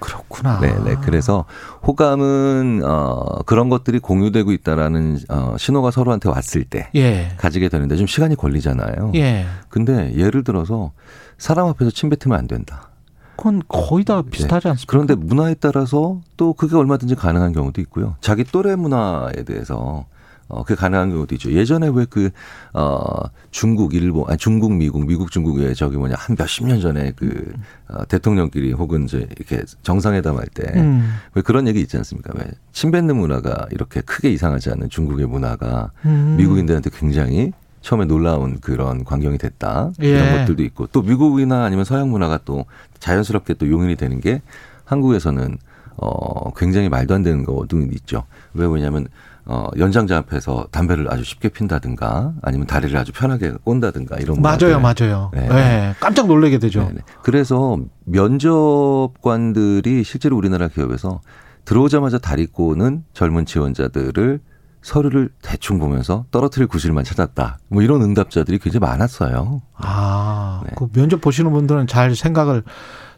그렇구나. 0.02 0.58
네 0.60 0.74
네. 0.84 0.96
그래서 1.02 1.44
호감은 1.86 2.82
어 2.84 3.38
그런 3.46 3.68
것들이 3.68 4.00
공유되고 4.00 4.50
있다라는 4.50 5.18
어 5.28 5.54
신호가 5.58 5.92
서로한테 5.92 6.28
왔을 6.28 6.64
때 6.64 6.90
예. 6.96 7.32
가지게 7.38 7.68
되는데 7.68 7.96
좀 7.96 8.08
시간이 8.08 8.34
걸리잖아요. 8.34 9.12
예. 9.14 9.46
근데 9.68 10.12
예를 10.16 10.42
들어서 10.42 10.90
사람 11.38 11.68
앞에서 11.68 11.92
침 11.92 12.10
뱉으면 12.10 12.36
안 12.36 12.48
된다. 12.48 12.90
그건 13.36 13.62
거의 13.68 14.04
다 14.04 14.22
비슷하지 14.22 14.68
않습니까? 14.68 14.90
그런데 14.90 15.14
문화에 15.14 15.54
따라서 15.54 16.20
또 16.36 16.52
그게 16.52 16.76
얼마든지 16.76 17.14
가능한 17.14 17.52
경우도 17.52 17.80
있고요. 17.82 18.16
자기 18.20 18.44
또래 18.44 18.74
문화에 18.74 19.44
대해서 19.46 20.06
어, 20.52 20.62
그게 20.62 20.74
가능한 20.74 21.10
경우도 21.10 21.34
있죠. 21.36 21.50
예전에 21.50 21.90
왜 21.94 22.04
그, 22.04 22.28
어, 22.74 23.06
중국, 23.50 23.94
일본, 23.94 24.28
아니, 24.28 24.36
중국, 24.36 24.74
미국, 24.74 25.06
미국, 25.06 25.30
중국에 25.30 25.72
저기 25.72 25.96
뭐냐, 25.96 26.14
한 26.18 26.36
몇십 26.38 26.66
년 26.66 26.78
전에 26.78 27.12
그, 27.16 27.54
어, 27.88 28.06
대통령끼리 28.06 28.72
혹은 28.72 29.04
이제 29.04 29.26
이렇게 29.34 29.64
정상회담 29.82 30.36
할 30.36 30.46
때, 30.48 30.70
음. 30.78 31.14
왜 31.34 31.40
그런 31.40 31.66
얘기 31.66 31.80
있지 31.80 31.96
않습니까? 31.96 32.34
왜 32.36 32.44
침뱉는 32.72 33.16
문화가 33.16 33.66
이렇게 33.70 34.02
크게 34.02 34.30
이상하지 34.30 34.70
않은 34.72 34.90
중국의 34.90 35.26
문화가 35.26 35.90
음. 36.04 36.36
미국인들한테 36.36 36.90
굉장히 36.92 37.52
처음에 37.80 38.04
놀라운 38.04 38.60
그런 38.60 39.04
광경이 39.04 39.38
됐다. 39.38 39.92
예. 40.02 40.08
이런 40.08 40.38
것들도 40.38 40.62
있고 40.64 40.86
또 40.88 41.00
미국이나 41.00 41.64
아니면 41.64 41.86
서양 41.86 42.10
문화가 42.10 42.38
또 42.44 42.66
자연스럽게 43.00 43.54
또 43.54 43.68
용인이 43.68 43.96
되는 43.96 44.20
게 44.20 44.42
한국에서는 44.84 45.56
어 45.96 46.52
굉장히 46.54 46.88
말도 46.88 47.14
안 47.14 47.22
되는 47.22 47.42
거도 47.44 47.80
있죠. 47.92 48.24
왜 48.54 48.68
그러냐면 48.68 49.08
어 49.44 49.66
연장자 49.76 50.18
앞에서 50.18 50.68
담배를 50.70 51.12
아주 51.12 51.24
쉽게 51.24 51.48
핀다든가 51.48 52.34
아니면 52.42 52.66
다리를 52.68 52.96
아주 52.96 53.10
편하게 53.12 53.52
꼰다든가 53.64 54.18
이런 54.18 54.40
맞아요, 54.40 54.78
문화들. 54.78 55.08
맞아요. 55.08 55.30
네. 55.34 55.48
예. 55.50 55.94
깜짝 55.98 56.28
놀라게 56.28 56.60
되죠. 56.60 56.84
네네. 56.84 57.00
그래서 57.22 57.76
면접관들이 58.04 60.04
실제로 60.04 60.36
우리나라 60.36 60.68
기업에서 60.68 61.20
들어오자마자 61.64 62.18
다리 62.18 62.46
꼬는 62.46 63.04
젊은 63.14 63.46
지원자들을 63.46 64.40
서류를 64.82 65.30
대충 65.42 65.78
보면서 65.78 66.24
떨어뜨릴 66.32 66.66
구실만 66.66 67.04
찾았다. 67.04 67.58
뭐 67.68 67.82
이런 67.82 68.02
응답자들이 68.02 68.58
굉장히 68.58 68.80
많았어요. 68.80 69.62
아, 69.76 70.60
네. 70.64 70.72
그 70.76 70.88
면접 70.92 71.20
보시는 71.20 71.52
분들은 71.52 71.86
잘 71.86 72.16
생각을 72.16 72.64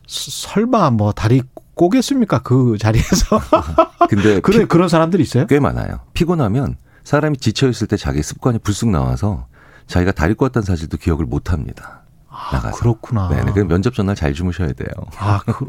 스- 0.06 0.46
설마 0.48 0.90
뭐 0.90 1.12
다리 1.12 1.40
꼬겠습니까? 1.74 2.42
그 2.42 2.76
자리에서. 2.78 3.40
근데 4.08 4.40
그래, 4.42 4.60
피- 4.60 4.64
그런 4.66 4.88
사람들이 4.88 5.22
있어요? 5.22 5.46
꽤 5.46 5.60
많아요. 5.60 6.00
피곤하면 6.14 6.76
사람이 7.04 7.36
지쳐 7.38 7.68
있을 7.68 7.86
때 7.86 7.96
자기 7.96 8.22
습관이 8.22 8.58
불쑥 8.58 8.90
나와서 8.90 9.46
자기가 9.86 10.12
다리 10.12 10.34
꼬았다는 10.34 10.64
사실도 10.64 10.96
기억을 10.96 11.26
못 11.26 11.52
합니다. 11.52 12.02
아. 12.28 12.70
그렇구나. 12.72 13.28
네, 13.28 13.44
그 13.52 13.60
면접 13.60 13.94
전날 13.94 14.16
잘 14.16 14.32
주무셔야 14.34 14.72
돼요. 14.72 14.88
아, 15.18 15.40
그 15.46 15.66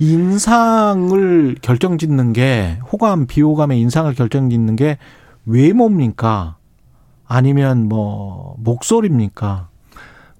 인상을 0.00 1.56
결정짓는 1.62 2.32
게 2.32 2.78
호감, 2.90 3.26
비호감의 3.26 3.80
인상을 3.80 4.12
결정짓는 4.14 4.76
게 4.76 4.98
외모입니까? 5.46 6.56
아니면 7.26 7.88
뭐 7.88 8.56
목소리입니까? 8.58 9.68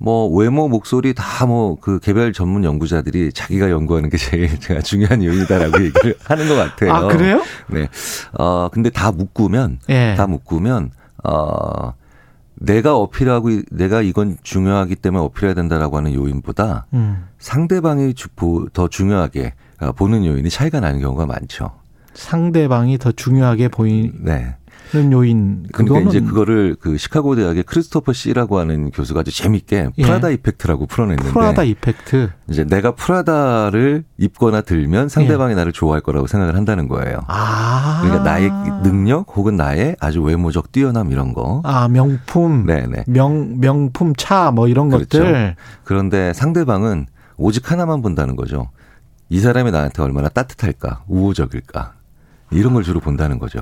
뭐 0.03 0.27
외모, 0.29 0.69
목소리 0.69 1.15
다 1.15 1.47
뭐 1.47 1.77
그 1.81 1.99
개별 2.01 2.33
전문 2.33 2.65
연구자들이 2.65 3.33
자기가 3.33 3.71
연구하는 3.71 4.11
게 4.11 4.17
제일 4.17 4.49
제가 4.61 4.81
중요한 4.83 5.23
요인이다라고 5.23 5.79
얘기를 5.85 6.17
하는 6.25 6.49
것 6.49 6.55
같아요. 6.57 6.93
아, 6.93 7.07
그래요? 7.09 7.43
네. 7.69 7.89
어 8.39 8.69
근데 8.73 8.91
다 8.91 9.13
묶으면 9.13 9.79
예. 9.91 10.15
다 10.17 10.27
묶으면 10.27 10.91
어 11.25 11.95
내가 12.55 12.97
어필하고 12.97 13.51
이- 13.51 13.63
내가 13.71 14.03
이건 14.03 14.37
중요하기 14.43 14.97
때문에 14.97 15.23
어필해야 15.25 15.55
된다라고 15.55 15.97
하는 15.97 16.15
요인보다 16.15 16.87
음. 16.95 17.27
상대방이 17.39 18.15
더 18.73 18.89
중요하게 18.89 19.55
어, 19.81 19.93
보는 19.93 20.25
요인이 20.25 20.49
차이가 20.51 20.79
나는 20.81 21.01
경우가 21.01 21.27
많죠. 21.27 21.71
상대방이 22.15 22.99
더 22.99 23.11
중요하게 23.13 23.69
보이는 23.69 24.13
네. 24.21 24.55
요인. 25.13 25.67
그러니까 25.73 26.11
이제 26.11 26.21
그거를 26.21 26.77
그 26.81 26.97
시카고 26.99 27.35
대학의 27.37 27.63
크리스토퍼 27.65 28.13
씨라고 28.13 28.59
하는 28.59 28.91
교수가 28.91 29.21
아주 29.21 29.35
재밌게 29.35 29.91
예. 29.97 30.03
프라다 30.03 30.31
이펙트라고 30.31 30.87
풀어냈는데 30.87 31.31
프라다 31.33 31.63
이펙트. 31.65 32.31
이제 32.49 32.65
내가 32.65 32.95
프라다를 32.95 34.05
입거나 34.19 34.61
들면 34.61 35.09
상대방이 35.09 35.55
나를 35.55 35.73
좋아할 35.73 36.01
거라고 36.01 36.27
생각을 36.27 36.55
한다는 36.57 36.89
거예요. 36.89 37.19
예. 37.19 37.25
아. 37.29 38.01
그러니까 38.03 38.25
나의 38.25 38.51
능력 38.83 39.27
혹은 39.37 39.57
나의 39.57 39.97
아주 40.01 40.23
외모적 40.23 40.73
뛰어남 40.73 41.11
이런 41.11 41.33
거. 41.33 41.63
아, 41.65 41.89
명품. 41.89 42.67
네네. 42.67 43.05
명, 43.07 43.59
명품 43.61 44.15
차 44.17 44.51
뭐 44.53 44.69
이런 44.69 44.89
그렇죠. 44.91 45.07
것들. 45.19 45.57
그런데 45.85 46.33
상대방은 46.33 47.07
오직 47.37 47.71
하나만 47.71 48.03
본다는 48.03 48.37
거죠. 48.37 48.69
이 49.29 49.41
사람이 49.41 49.71
나한테 49.71 50.03
얼마나 50.03 50.29
따뜻할까, 50.29 51.05
우호적일까. 51.09 51.93
이런 52.51 52.75
걸 52.75 52.83
주로 52.83 53.01
본다는 53.01 53.39
거죠. 53.39 53.61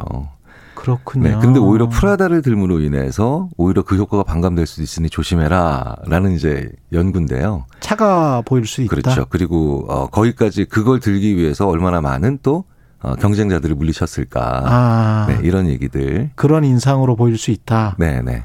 그렇군요. 0.81 1.29
네. 1.29 1.37
근데 1.41 1.59
오히려 1.59 1.89
프라다를 1.89 2.41
들므로 2.41 2.81
인해서 2.81 3.49
오히려 3.59 3.83
그 3.83 3.97
효과가 3.97 4.23
반감될 4.23 4.67
수도 4.67 4.83
있으니 4.83 5.11
조심해라. 5.11 5.97
라는 6.07 6.33
이제 6.33 6.71
연구인데요. 6.93 7.67
차가 7.81 8.43
보일 8.45 8.67
수 8.67 8.81
있다. 8.83 8.89
그렇죠. 8.89 9.27
그리고 9.29 9.85
어 9.89 10.07
거기까지 10.09 10.65
그걸 10.65 11.01
들기 11.01 11.37
위해서 11.37 11.69
얼마나 11.69 12.01
많은 12.01 12.39
또 12.43 12.65
어, 13.03 13.15
경쟁자들을 13.15 13.75
물리쳤을까. 13.77 14.63
아. 14.65 15.27
네, 15.29 15.39
이런 15.43 15.69
얘기들. 15.69 16.31
그런 16.35 16.65
인상으로 16.65 17.17
보일 17.17 17.39
수 17.39 17.51
있다. 17.51 17.97
네, 17.99 18.21
네. 18.23 18.43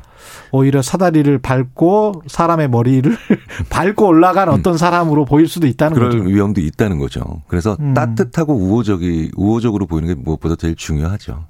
오히려 0.52 0.82
사다리를 0.82 1.38
밟고 1.40 2.24
사람의 2.28 2.70
머리를 2.70 3.16
밟고 3.70 4.08
올라간 4.08 4.50
어떤 4.50 4.78
사람으로 4.78 5.26
보일 5.26 5.48
수도 5.48 5.68
있다는 5.68 5.94
그럴 5.96 6.10
거죠. 6.12 6.24
위험도 6.24 6.62
있다는 6.62 7.00
거죠. 7.00 7.42
그래서 7.48 7.78
음. 7.80 7.94
따뜻하고 7.94 8.54
우호적이 8.56 9.32
우호적으로 9.36 9.86
보이는 9.86 10.08
게 10.14 10.20
무엇보다 10.20 10.56
제일 10.56 10.76
중요하죠. 10.76 11.46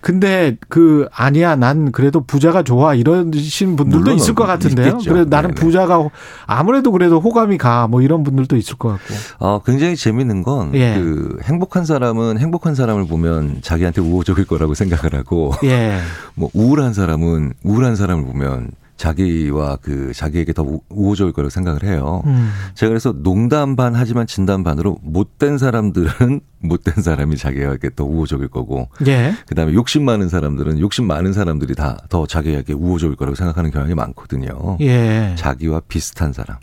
근데 0.00 0.56
그 0.68 1.08
아니야 1.12 1.56
난 1.56 1.92
그래도 1.92 2.20
부자가 2.20 2.62
좋아 2.62 2.94
이러신 2.94 3.76
분들도 3.76 4.12
있을 4.12 4.34
것 4.34 4.46
같은데요. 4.46 4.86
있겠죠. 4.88 5.10
그래 5.12 5.24
나는 5.28 5.50
네네. 5.54 5.60
부자가 5.60 6.08
아무래도 6.46 6.92
그래도 6.92 7.20
호감이 7.20 7.58
가 7.58 7.80
뭐 7.90 8.02
이런 8.02 8.22
분들도 8.22 8.56
있을 8.56 8.76
것 8.76 8.88
같고. 8.90 9.14
어, 9.38 9.62
굉장히 9.64 9.96
재밌는 9.96 10.42
건, 10.42 10.74
예. 10.74 10.94
그, 10.94 11.38
행복한 11.42 11.84
사람은 11.84 12.38
행복한 12.38 12.74
사람을 12.74 13.06
보면 13.06 13.58
자기한테 13.62 14.00
우호적일 14.00 14.46
거라고 14.46 14.74
생각을 14.74 15.14
하고, 15.18 15.52
예. 15.64 15.98
뭐, 16.34 16.50
우울한 16.54 16.92
사람은 16.92 17.54
우울한 17.64 17.96
사람을 17.96 18.24
보면 18.24 18.70
자기와 19.04 19.76
그, 19.80 20.12
자기에게 20.14 20.52
더 20.52 20.62
우- 20.62 20.82
우호적일 20.90 21.32
거라고 21.32 21.48
생각을 21.48 21.84
해요. 21.84 22.22
음. 22.26 22.50
제가 22.74 22.90
그래서 22.90 23.14
농담 23.16 23.74
반 23.74 23.94
하지만 23.94 24.26
진담 24.26 24.62
반으로 24.62 24.98
못된 25.02 25.56
사람들은 25.56 26.40
못된 26.60 27.02
사람이 27.02 27.38
자기에게 27.38 27.94
더 27.96 28.04
우호적일 28.04 28.48
거고, 28.48 28.88
예. 29.06 29.32
그 29.46 29.54
다음에 29.54 29.72
욕심 29.72 30.04
많은 30.04 30.28
사람들은 30.28 30.78
욕심 30.80 31.06
많은 31.06 31.32
사람들이 31.32 31.74
다 31.74 31.96
더 32.10 32.26
자기에게 32.26 32.74
우호적일 32.74 33.16
거라고 33.16 33.34
생각하는 33.36 33.70
경향이 33.70 33.94
많거든요. 33.94 34.76
예. 34.80 35.34
자기와 35.38 35.80
비슷한 35.88 36.32
사람. 36.34 36.58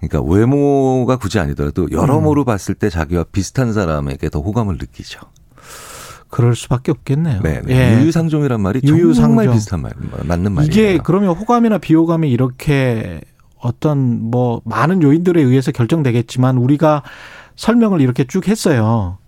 그러니까 0.00 0.22
외모가 0.32 1.16
굳이 1.16 1.38
아니더라도 1.38 1.90
여러모로 1.90 2.44
봤을 2.46 2.74
때 2.76 2.88
자기와 2.88 3.24
비슷한 3.30 3.72
사람에게 3.74 4.30
더 4.30 4.40
호감을 4.40 4.76
느끼죠. 4.78 5.20
그럴 6.30 6.54
수밖에 6.54 6.90
없겠네요. 6.90 7.40
네, 7.42 7.60
네. 7.64 7.74
예. 7.96 8.00
유유상종이란 8.02 8.60
말이 8.60 8.80
유유상종. 8.84 9.14
정말 9.14 9.50
비슷한 9.50 9.82
말, 9.82 9.92
맞는 10.24 10.52
말이에요. 10.52 10.70
이게 10.70 10.98
그러면 11.02 11.30
호감이나 11.34 11.78
비호감이 11.78 12.30
이렇게 12.30 13.20
어떤 13.60 14.22
뭐 14.30 14.60
많은 14.64 15.02
요인들에 15.02 15.40
의해서 15.42 15.72
결정되겠지만 15.72 16.58
우리가 16.58 17.02
설명을 17.56 18.00
이렇게 18.00 18.24
쭉 18.24 18.46
했어요. 18.46 19.18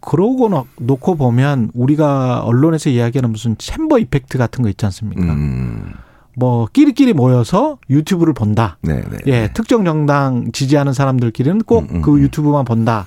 그러고 0.00 0.48
놓- 0.48 0.66
놓고 0.80 1.14
보면 1.16 1.70
우리가 1.74 2.42
언론에서 2.42 2.90
이야기하는 2.90 3.30
무슨 3.30 3.56
챔버 3.56 3.98
이펙트 4.00 4.36
같은 4.36 4.62
거 4.62 4.68
있지 4.68 4.84
않습니까? 4.86 5.22
음, 5.22 5.92
뭐 6.36 6.66
끼리끼리 6.72 7.12
모여서 7.12 7.78
유튜브를 7.88 8.34
본다. 8.34 8.78
네, 8.82 9.00
네. 9.00 9.18
예, 9.26 9.50
특정 9.54 9.84
정당 9.84 10.50
지지하는 10.52 10.92
사람들끼리는 10.92 11.62
꼭 11.62 11.84
음, 11.90 11.96
음, 11.96 12.02
그 12.02 12.14
음. 12.14 12.20
유튜브만 12.20 12.64
본다. 12.64 13.06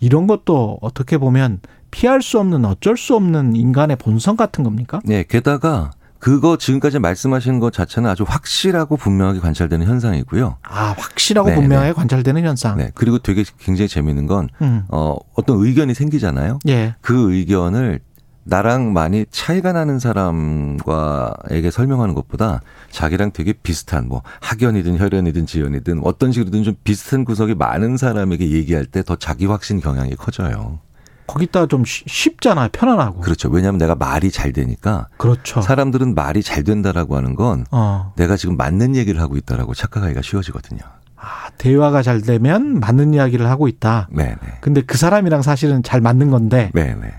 이런 0.00 0.26
것도 0.26 0.78
어떻게 0.80 1.18
보면 1.18 1.60
피할 1.90 2.22
수 2.22 2.38
없는 2.38 2.64
어쩔 2.64 2.96
수 2.96 3.14
없는 3.16 3.56
인간의 3.56 3.96
본성 3.96 4.36
같은 4.36 4.64
겁니까? 4.64 5.00
네, 5.04 5.24
게다가 5.28 5.90
그거 6.18 6.58
지금까지 6.58 6.98
말씀하신 6.98 7.60
것 7.60 7.72
자체는 7.72 8.08
아주 8.10 8.24
확실하고 8.28 8.96
분명하게 8.98 9.40
관찰되는 9.40 9.86
현상이고요. 9.86 10.58
아, 10.62 10.94
확실하고 10.98 11.48
네, 11.48 11.54
분명하게 11.54 11.92
관찰되는 11.94 12.44
현상. 12.44 12.76
네, 12.76 12.90
그리고 12.94 13.18
되게 13.18 13.42
굉장히 13.58 13.88
재미있는 13.88 14.26
건 14.26 14.48
음. 14.60 14.82
어, 14.88 15.16
어떤 15.34 15.58
의견이 15.64 15.94
생기잖아요. 15.94 16.58
예. 16.68 16.94
그 17.00 17.32
의견을 17.34 18.00
나랑 18.44 18.92
많이 18.92 19.24
차이가 19.30 19.72
나는 19.72 19.98
사람과에게 19.98 21.70
설명하는 21.70 22.14
것보다 22.14 22.60
자기랑 22.90 23.32
되게 23.32 23.52
비슷한 23.52 24.08
뭐 24.08 24.22
학연이든 24.40 24.98
혈연이든 24.98 25.46
지연이든 25.46 26.00
어떤 26.04 26.32
식으로든 26.32 26.64
좀 26.64 26.74
비슷한 26.84 27.24
구석이 27.24 27.54
많은 27.54 27.96
사람에게 27.96 28.50
얘기할 28.50 28.86
때 28.86 29.02
더 29.02 29.16
자기 29.16 29.46
확신 29.46 29.80
경향이 29.80 30.14
커져요. 30.16 30.80
거기다 31.32 31.66
좀 31.66 31.84
쉬- 31.84 32.04
쉽잖아요. 32.06 32.68
편안하고. 32.72 33.20
그렇죠. 33.20 33.48
왜냐하면 33.48 33.78
내가 33.78 33.94
말이 33.94 34.30
잘 34.30 34.52
되니까 34.52 35.08
그렇죠. 35.16 35.60
사람들은 35.62 36.14
말이 36.14 36.42
잘 36.42 36.64
된다라고 36.64 37.16
하는 37.16 37.34
건 37.34 37.64
어. 37.70 38.12
내가 38.16 38.36
지금 38.36 38.56
맞는 38.56 38.96
얘기를 38.96 39.20
하고 39.20 39.36
있다라고 39.36 39.74
착각하기가 39.74 40.22
쉬워지거든요. 40.22 40.80
아, 41.16 41.50
대화가 41.58 42.02
잘 42.02 42.22
되면 42.22 42.80
맞는 42.80 43.12
이야기를 43.14 43.46
하고 43.48 43.68
있다. 43.68 44.08
네, 44.10 44.34
네. 44.42 44.48
근데 44.60 44.80
그 44.80 44.96
사람이랑 44.96 45.42
사실은 45.42 45.82
잘 45.82 46.00
맞는 46.00 46.30
건데 46.30 46.70
네, 46.74 46.94
네. 47.00 47.12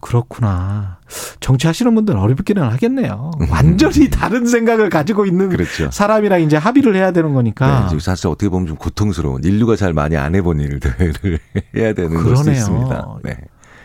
그렇구나. 0.00 0.98
정치하시는 1.40 1.94
분들은 1.94 2.18
어렵기는 2.18 2.62
하겠네요. 2.62 3.30
완전히 3.50 4.08
다른 4.10 4.46
생각을 4.46 4.88
가지고 4.90 5.26
있는 5.26 5.48
그렇죠. 5.50 5.90
사람이랑 5.90 6.40
이제 6.42 6.56
합의를 6.56 6.96
해야 6.96 7.12
되는 7.12 7.34
거니까. 7.34 7.88
네, 7.90 7.98
사실 7.98 8.28
어떻게 8.28 8.48
보면 8.48 8.66
좀 8.66 8.76
고통스러운 8.76 9.44
인류가 9.44 9.76
잘 9.76 9.92
많이 9.92 10.16
안 10.16 10.34
해본 10.34 10.60
일들을 10.60 11.38
해야 11.76 11.92
되는 11.92 12.16
그러네요. 12.16 12.52
있습니다. 12.52 13.08
네. 13.24 13.36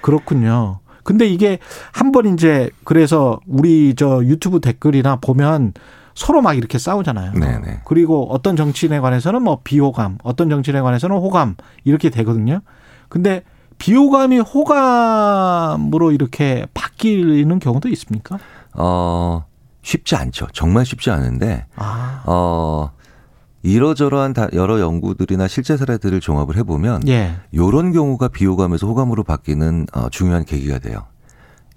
그렇군요. 0.01 0.79
근데 1.03 1.27
이게 1.27 1.59
한 1.91 2.11
번 2.11 2.25
이제 2.33 2.69
그래서 2.83 3.39
우리 3.47 3.93
저 3.95 4.23
유튜브 4.23 4.59
댓글이나 4.61 5.17
보면 5.17 5.73
서로 6.15 6.41
막 6.41 6.53
이렇게 6.57 6.77
싸우잖아요. 6.79 7.33
네네. 7.33 7.81
그리고 7.85 8.31
어떤 8.31 8.55
정치인에 8.55 8.99
관해서는 9.01 9.41
뭐 9.43 9.59
비호감, 9.63 10.19
어떤 10.23 10.49
정치인에 10.49 10.79
관해서는 10.81 11.17
호감 11.17 11.55
이렇게 11.83 12.09
되거든요. 12.09 12.61
근데 13.09 13.43
비호감이 13.77 14.39
호감으로 14.39 16.11
이렇게 16.11 16.65
바뀌는 16.73 17.59
경우도 17.59 17.89
있습니까? 17.89 18.39
어, 18.73 19.45
쉽지 19.81 20.15
않죠. 20.15 20.47
정말 20.53 20.85
쉽지 20.85 21.11
않은데, 21.11 21.65
아, 21.75 22.23
어, 22.25 22.91
이러저러한 23.63 24.33
다- 24.33 24.47
여러 24.53 24.79
연구들이나 24.79 25.47
실제 25.47 25.75
사례들을 25.77 26.19
종합을 26.19 26.55
해보면, 26.57 27.07
예. 27.07 27.35
요런 27.53 27.91
경우가 27.93 28.29
비호감에서 28.29 28.87
호감으로 28.87 29.23
바뀌는 29.23 29.87
어, 29.93 30.09
중요한 30.09 30.45
계기가 30.45 30.79
돼요. 30.79 31.05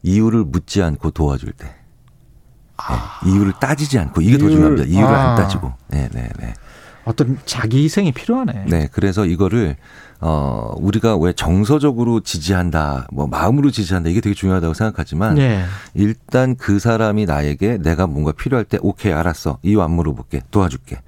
이유를 0.02 0.44
묻지 0.44 0.82
않고 0.82 1.10
도와줄 1.10 1.52
때. 1.52 1.66
네, 3.24 3.30
이유를 3.30 3.54
따지지 3.60 3.98
않고 3.98 4.20
이게 4.20 4.38
더 4.38 4.46
이유를- 4.46 4.50
중요합니다. 4.52 4.84
이유를 4.84 5.06
아. 5.14 5.30
안 5.30 5.36
따지고. 5.36 5.72
네, 5.88 6.08
네, 6.12 6.28
네. 6.38 6.54
어떤 7.04 7.38
자기 7.46 7.82
희생이 7.84 8.12
필요하네. 8.12 8.66
네, 8.68 8.88
그래서 8.92 9.24
이거를 9.24 9.76
어 10.20 10.74
우리가 10.78 11.16
왜 11.16 11.32
정서적으로 11.32 12.20
지지한다, 12.20 13.06
뭐 13.12 13.26
마음으로 13.28 13.70
지지한다 13.70 14.10
이게 14.10 14.20
되게 14.20 14.34
중요하다고 14.34 14.74
생각하지만 14.74 15.38
예. 15.38 15.64
일단 15.94 16.56
그 16.56 16.80
사람이 16.80 17.24
나에게 17.26 17.78
내가 17.78 18.06
뭔가 18.08 18.32
필요할 18.32 18.64
때 18.64 18.78
오케이 18.80 19.12
알았어 19.12 19.58
이유 19.62 19.80
안 19.80 19.92
물어볼게 19.92 20.42
도와줄게. 20.50 21.00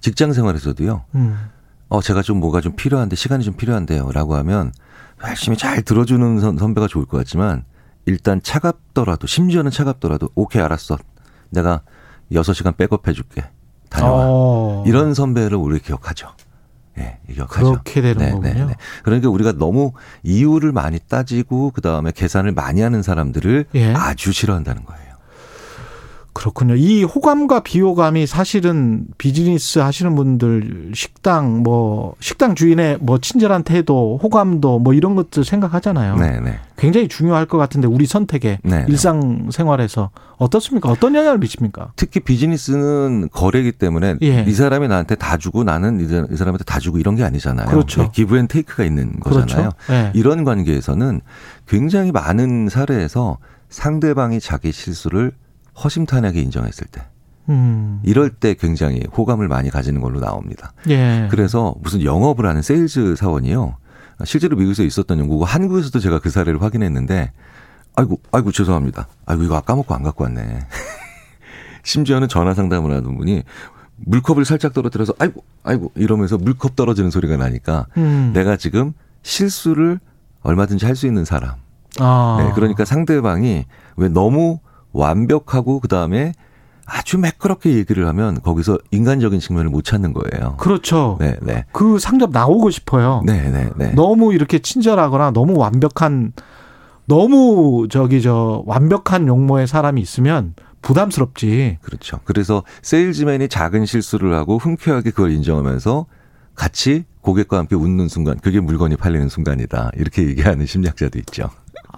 직장 0.00 0.32
생활에서도요. 0.32 1.04
음. 1.16 1.50
어 1.90 2.00
제가 2.00 2.22
좀 2.22 2.40
뭐가 2.40 2.60
좀 2.62 2.74
필요한데 2.76 3.16
시간이 3.16 3.44
좀 3.44 3.54
필요한데요라고 3.54 4.34
하면 4.36 4.72
열심히 5.26 5.56
잘 5.58 5.82
들어주는 5.82 6.40
선, 6.40 6.56
선배가 6.56 6.86
좋을 6.86 7.04
것 7.04 7.18
같지만 7.18 7.64
일단 8.06 8.40
차갑더라도 8.42 9.26
심지어는 9.26 9.70
차갑더라도 9.70 10.30
오케이 10.34 10.62
알았어 10.62 10.96
내가 11.50 11.82
6시간 12.32 12.76
백업해 12.76 13.12
줄게 13.12 13.44
다녀와 13.90 14.26
어. 14.28 14.84
이런 14.86 15.12
선배를 15.14 15.58
우리 15.58 15.80
기억하죠. 15.80 16.28
예, 17.00 17.18
기억하죠. 17.32 17.70
그렇게 17.70 18.00
되는 18.00 18.30
거군요. 18.32 18.70
그러니까 19.02 19.28
우리가 19.30 19.52
너무 19.52 19.92
이유를 20.22 20.72
많이 20.72 20.98
따지고 20.98 21.70
그 21.70 21.80
다음에 21.80 22.12
계산을 22.14 22.52
많이 22.52 22.80
하는 22.80 23.02
사람들을 23.02 23.66
예. 23.74 23.94
아주 23.94 24.32
싫어한다는 24.32 24.84
거예요. 24.84 25.09
그렇군요. 26.32 26.74
이 26.76 27.02
호감과 27.02 27.60
비호감이 27.60 28.26
사실은 28.26 29.04
비즈니스 29.18 29.78
하시는 29.80 30.14
분들 30.14 30.92
식당 30.94 31.62
뭐 31.62 32.14
식당 32.20 32.54
주인의 32.54 32.98
뭐 33.00 33.18
친절한 33.18 33.62
태도, 33.64 34.18
호감도 34.22 34.78
뭐 34.78 34.94
이런 34.94 35.14
것들 35.16 35.44
생각하잖아요. 35.44 36.16
네, 36.16 36.40
네. 36.40 36.58
굉장히 36.76 37.08
중요할 37.08 37.46
것 37.46 37.58
같은데 37.58 37.86
우리 37.88 38.06
선택에 38.06 38.58
네. 38.62 38.86
일상생활에서 38.88 40.10
어떻습니까? 40.38 40.88
어떤 40.88 41.14
영향을 41.14 41.38
미칩니까? 41.38 41.92
특히 41.96 42.20
비즈니스는 42.20 43.28
거래이기 43.30 43.72
때문에 43.72 44.16
예. 44.22 44.44
이 44.48 44.52
사람이 44.52 44.88
나한테 44.88 45.16
다 45.16 45.36
주고 45.36 45.64
나는 45.64 46.00
이 46.00 46.06
사- 46.06 46.26
사람한테 46.34 46.64
다 46.64 46.78
주고 46.78 46.98
이런 46.98 47.16
게 47.16 47.24
아니잖아요. 47.24 47.66
그렇죠. 47.68 48.02
네, 48.02 48.08
give 48.12 48.38
and 48.38 48.46
take가 48.48 48.84
있는 48.84 49.20
거잖아요. 49.20 49.70
그렇죠. 49.86 49.92
예. 49.92 50.10
이런 50.14 50.44
관계에서는 50.44 51.20
굉장히 51.68 52.12
많은 52.12 52.68
사례에서 52.70 53.38
상대방이 53.68 54.40
자기 54.40 54.72
실수를 54.72 55.32
허심탄회하게 55.82 56.40
인정했을 56.42 56.86
때 56.90 57.02
음. 57.48 58.00
이럴 58.04 58.30
때 58.30 58.54
굉장히 58.54 59.02
호감을 59.16 59.48
많이 59.48 59.70
가지는 59.70 60.00
걸로 60.00 60.20
나옵니다. 60.20 60.72
예. 60.88 61.26
그래서 61.30 61.74
무슨 61.82 62.02
영업을 62.04 62.46
하는 62.46 62.62
세일즈 62.62 63.16
사원이요. 63.16 63.76
실제로 64.24 64.56
미국에서 64.56 64.82
있었던 64.82 65.18
연구고 65.18 65.44
한국에서도 65.44 65.98
제가 65.98 66.18
그 66.20 66.30
사례를 66.30 66.62
확인했는데 66.62 67.32
아이고 67.96 68.20
아이고 68.32 68.52
죄송합니다. 68.52 69.08
아이고 69.26 69.42
이거 69.44 69.56
아까 69.56 69.74
먹고 69.74 69.94
안 69.94 70.02
갖고 70.02 70.24
왔네. 70.24 70.60
심지어는 71.82 72.28
전화 72.28 72.54
상담을 72.54 72.90
하는 72.90 73.16
분이 73.16 73.42
물컵을 73.96 74.44
살짝 74.44 74.72
떨어뜨려서 74.72 75.14
아이고 75.18 75.42
아이고 75.62 75.92
이러면서 75.94 76.38
물컵 76.38 76.76
떨어지는 76.76 77.10
소리가 77.10 77.36
나니까 77.36 77.86
음. 77.96 78.30
내가 78.34 78.56
지금 78.56 78.92
실수를 79.22 79.98
얼마든지 80.42 80.86
할 80.86 80.94
수 80.96 81.06
있는 81.06 81.24
사람. 81.24 81.54
아. 81.98 82.38
네, 82.40 82.52
그러니까 82.54 82.84
상대방이 82.84 83.64
왜 83.96 84.08
너무 84.08 84.60
완벽하고 84.92 85.80
그 85.80 85.88
다음에 85.88 86.32
아주 86.86 87.18
매끄럽게 87.18 87.74
얘기를 87.74 88.06
하면 88.08 88.40
거기서 88.42 88.78
인간적인 88.90 89.38
측면을 89.38 89.70
못 89.70 89.84
찾는 89.84 90.12
거예요. 90.12 90.56
그렇죠. 90.56 91.16
네, 91.20 91.36
네. 91.40 91.64
그 91.72 91.98
상점 91.98 92.30
나오고 92.30 92.70
싶어요. 92.70 93.22
네, 93.24 93.48
네, 93.48 93.70
네. 93.76 93.92
너무 93.92 94.34
이렇게 94.34 94.58
친절하거나 94.58 95.30
너무 95.30 95.56
완벽한 95.56 96.32
너무 97.06 97.86
저기 97.90 98.22
저 98.22 98.62
완벽한 98.66 99.28
용모의 99.28 99.66
사람이 99.66 100.00
있으면 100.00 100.54
부담스럽지. 100.82 101.78
그렇죠. 101.82 102.20
그래서 102.24 102.64
세일즈맨이 102.82 103.48
작은 103.48 103.86
실수를 103.86 104.34
하고 104.34 104.58
흔쾌하게 104.58 105.10
그걸 105.10 105.30
인정하면서 105.30 106.06
같이 106.54 107.04
고객과 107.20 107.58
함께 107.58 107.76
웃는 107.76 108.08
순간, 108.08 108.38
그게 108.38 108.60
물건이 108.60 108.96
팔리는 108.96 109.28
순간이다. 109.28 109.92
이렇게 109.96 110.26
얘기하는 110.26 110.66
심리학자도 110.66 111.18
있죠. 111.20 111.50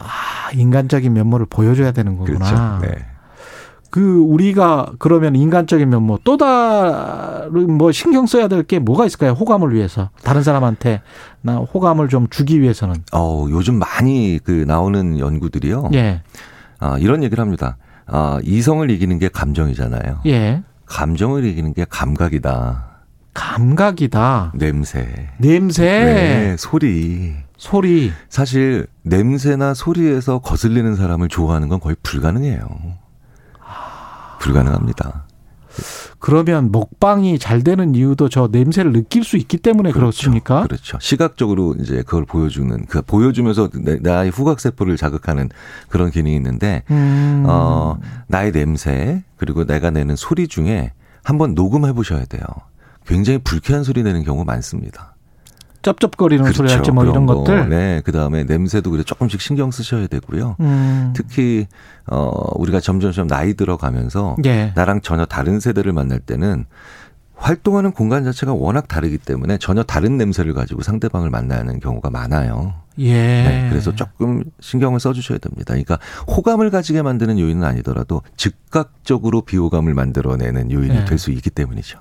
아, 0.02 0.50
인간적인 0.52 1.12
면모를 1.12 1.46
보여줘야 1.48 1.92
되는 1.92 2.16
거구나. 2.16 2.38
그렇죠. 2.38 2.78
네. 2.94 3.06
그 3.90 4.20
우리가 4.20 4.92
그러면 4.98 5.36
인간적인 5.36 5.88
면모 5.90 6.20
또 6.24 6.38
다른 6.38 7.72
뭐 7.76 7.92
신경 7.92 8.26
써야 8.26 8.48
될 8.48 8.62
게 8.62 8.78
뭐가 8.78 9.04
있을까요? 9.04 9.32
호감을 9.32 9.74
위해서 9.74 10.08
다른 10.22 10.42
사람한테 10.42 11.02
나 11.42 11.56
호감을 11.56 12.08
좀 12.08 12.26
주기 12.30 12.60
위해서는 12.62 12.96
어, 13.12 13.46
요즘 13.50 13.74
많이 13.78 14.38
그 14.42 14.64
나오는 14.66 15.18
연구들이요. 15.18 15.90
예, 15.92 16.22
아, 16.78 16.96
이런 16.98 17.22
얘기를 17.22 17.42
합니다. 17.42 17.76
아, 18.06 18.38
이성을 18.42 18.90
이기는 18.90 19.18
게 19.18 19.28
감정이잖아요. 19.28 20.20
예, 20.26 20.62
감정을 20.86 21.44
이기는 21.44 21.74
게 21.74 21.84
감각이다. 21.88 22.86
감각이다. 23.34 24.52
냄새. 24.54 25.28
냄새, 25.38 25.82
네, 25.84 26.56
소리. 26.58 27.34
소리. 27.62 28.12
사실 28.28 28.86
냄새나 29.02 29.72
소리에서 29.74 30.40
거슬리는 30.40 30.96
사람을 30.96 31.28
좋아하는 31.28 31.68
건 31.68 31.78
거의 31.78 31.94
불가능해요. 32.02 32.58
불가능합니다. 34.40 35.26
그러면 36.18 36.70
먹방이 36.72 37.38
잘 37.38 37.62
되는 37.62 37.94
이유도 37.94 38.28
저 38.28 38.48
냄새를 38.50 38.92
느낄 38.92 39.22
수 39.24 39.36
있기 39.36 39.56
때문에 39.58 39.92
그렇습니까 39.92 40.62
그렇죠. 40.64 40.98
시각적으로 41.00 41.74
이제 41.80 42.02
그걸 42.02 42.24
보여주는 42.26 42.84
그 42.86 43.00
보여주면서 43.02 43.70
내- 43.74 43.96
나의 44.00 44.30
후각 44.30 44.58
세포를 44.60 44.96
자극하는 44.96 45.48
그런 45.88 46.10
기능이 46.10 46.34
있는데 46.36 46.82
음. 46.90 47.44
어 47.46 47.96
나의 48.26 48.52
냄새 48.52 49.22
그리고 49.36 49.64
내가 49.64 49.90
내는 49.90 50.14
소리 50.16 50.46
중에 50.48 50.92
한번 51.24 51.54
녹음해 51.54 51.92
보셔야 51.92 52.24
돼요. 52.26 52.42
굉장히 53.06 53.38
불쾌한 53.38 53.82
소리 53.84 54.02
내는 54.02 54.24
경우 54.24 54.44
많습니다. 54.44 55.11
쩝쩝거리는 55.82 56.52
소리 56.52 56.72
할지 56.72 56.90
뭐 56.90 57.04
이런 57.04 57.26
그렇죠. 57.26 57.44
거. 57.44 57.52
것들. 57.52 57.68
네. 57.68 58.00
그 58.04 58.12
다음에 58.12 58.44
냄새도 58.44 58.90
그래 58.90 59.02
조금씩 59.02 59.40
신경 59.40 59.70
쓰셔야 59.70 60.06
되고요. 60.06 60.56
음. 60.60 61.12
특히 61.14 61.66
어 62.06 62.30
우리가 62.54 62.80
점점점 62.80 63.26
나이 63.28 63.54
들어가면서 63.54 64.36
예. 64.44 64.72
나랑 64.74 65.00
전혀 65.02 65.24
다른 65.24 65.60
세대를 65.60 65.92
만날 65.92 66.20
때는 66.20 66.64
활동하는 67.34 67.90
공간 67.90 68.22
자체가 68.22 68.54
워낙 68.54 68.86
다르기 68.86 69.18
때문에 69.18 69.58
전혀 69.58 69.82
다른 69.82 70.16
냄새를 70.16 70.54
가지고 70.54 70.82
상대방을 70.82 71.28
만나는 71.28 71.80
경우가 71.80 72.08
많아요. 72.10 72.74
예. 72.98 73.12
네, 73.12 73.66
그래서 73.70 73.94
조금 73.94 74.44
신경을 74.60 75.00
써주셔야 75.00 75.38
됩니다. 75.38 75.64
그러니까 75.68 75.98
호감을 76.28 76.70
가지게 76.70 77.02
만드는 77.02 77.38
요인은 77.40 77.64
아니더라도 77.64 78.22
즉각적으로 78.36 79.40
비호감을 79.42 79.92
만들어내는 79.94 80.70
요인이 80.70 80.94
네. 80.94 81.04
될수 81.04 81.32
있기 81.32 81.50
때문이죠. 81.50 81.98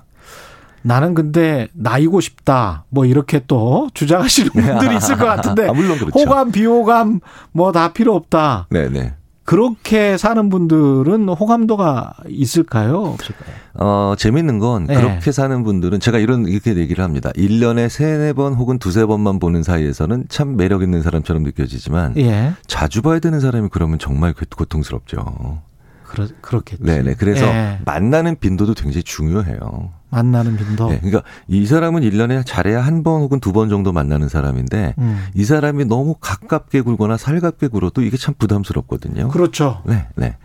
나는 0.82 1.14
근데 1.14 1.68
나이고 1.72 2.20
싶다. 2.20 2.84
뭐 2.88 3.04
이렇게 3.06 3.42
또 3.46 3.88
주장하시는 3.94 4.50
분들이 4.50 4.96
있을 4.96 5.16
것 5.16 5.24
같은데 5.26 5.66
아, 5.70 5.72
물론 5.72 5.98
그렇죠. 5.98 6.18
호감, 6.18 6.52
비호감 6.52 7.20
뭐 7.52 7.72
다 7.72 7.92
필요 7.92 8.14
없다. 8.14 8.66
네네. 8.70 9.14
그렇게 9.44 10.16
사는 10.18 10.48
분들은 10.50 11.28
호감도가 11.28 12.12
있을까요? 12.28 12.98
없을까요? 13.02 13.54
어, 13.74 14.14
재밌는 14.16 14.60
건 14.60 14.84
네. 14.86 14.94
그렇게 14.94 15.32
사는 15.32 15.64
분들은 15.64 15.98
제가 15.98 16.18
이런 16.18 16.46
이렇게 16.46 16.76
얘기를 16.76 17.02
합니다. 17.02 17.30
1년에 17.30 17.88
세네 17.88 18.34
번 18.34 18.54
혹은 18.54 18.78
두세 18.78 19.04
번만 19.04 19.40
보는 19.40 19.64
사이에서는 19.64 20.26
참 20.28 20.56
매력 20.56 20.82
있는 20.82 21.02
사람처럼 21.02 21.42
느껴지지만 21.42 22.16
예. 22.18 22.52
자주 22.68 23.02
봐야 23.02 23.18
되는 23.18 23.40
사람이 23.40 23.68
그러면 23.72 23.98
정말 23.98 24.32
고- 24.32 24.44
고통스럽죠. 24.56 25.60
그렇, 26.06 26.28
그렇겠지. 26.40 26.82
네네. 26.84 27.14
그래서 27.14 27.44
예. 27.46 27.78
만나는 27.84 28.36
빈도도 28.38 28.74
굉장히 28.74 29.02
중요해요. 29.02 29.90
만나는 30.12 30.56
빈도. 30.56 30.88
네, 30.90 30.98
그러니까 31.00 31.22
이 31.48 31.66
사람은 31.66 32.02
일년에 32.02 32.44
잘해야 32.44 32.80
한 32.82 33.02
번 33.02 33.22
혹은 33.22 33.40
두 33.40 33.52
번 33.52 33.68
정도 33.68 33.92
만나는 33.92 34.28
사람인데 34.28 34.94
음. 34.98 35.26
이 35.34 35.44
사람이 35.44 35.86
너무 35.86 36.14
가깝게 36.20 36.82
굴거나 36.82 37.16
살갑게 37.16 37.68
굴어도 37.68 38.02
이게 38.02 38.16
참 38.16 38.34
부담스럽거든요. 38.38 39.28
그렇죠. 39.28 39.82
네, 39.86 40.06
네. 40.14 40.36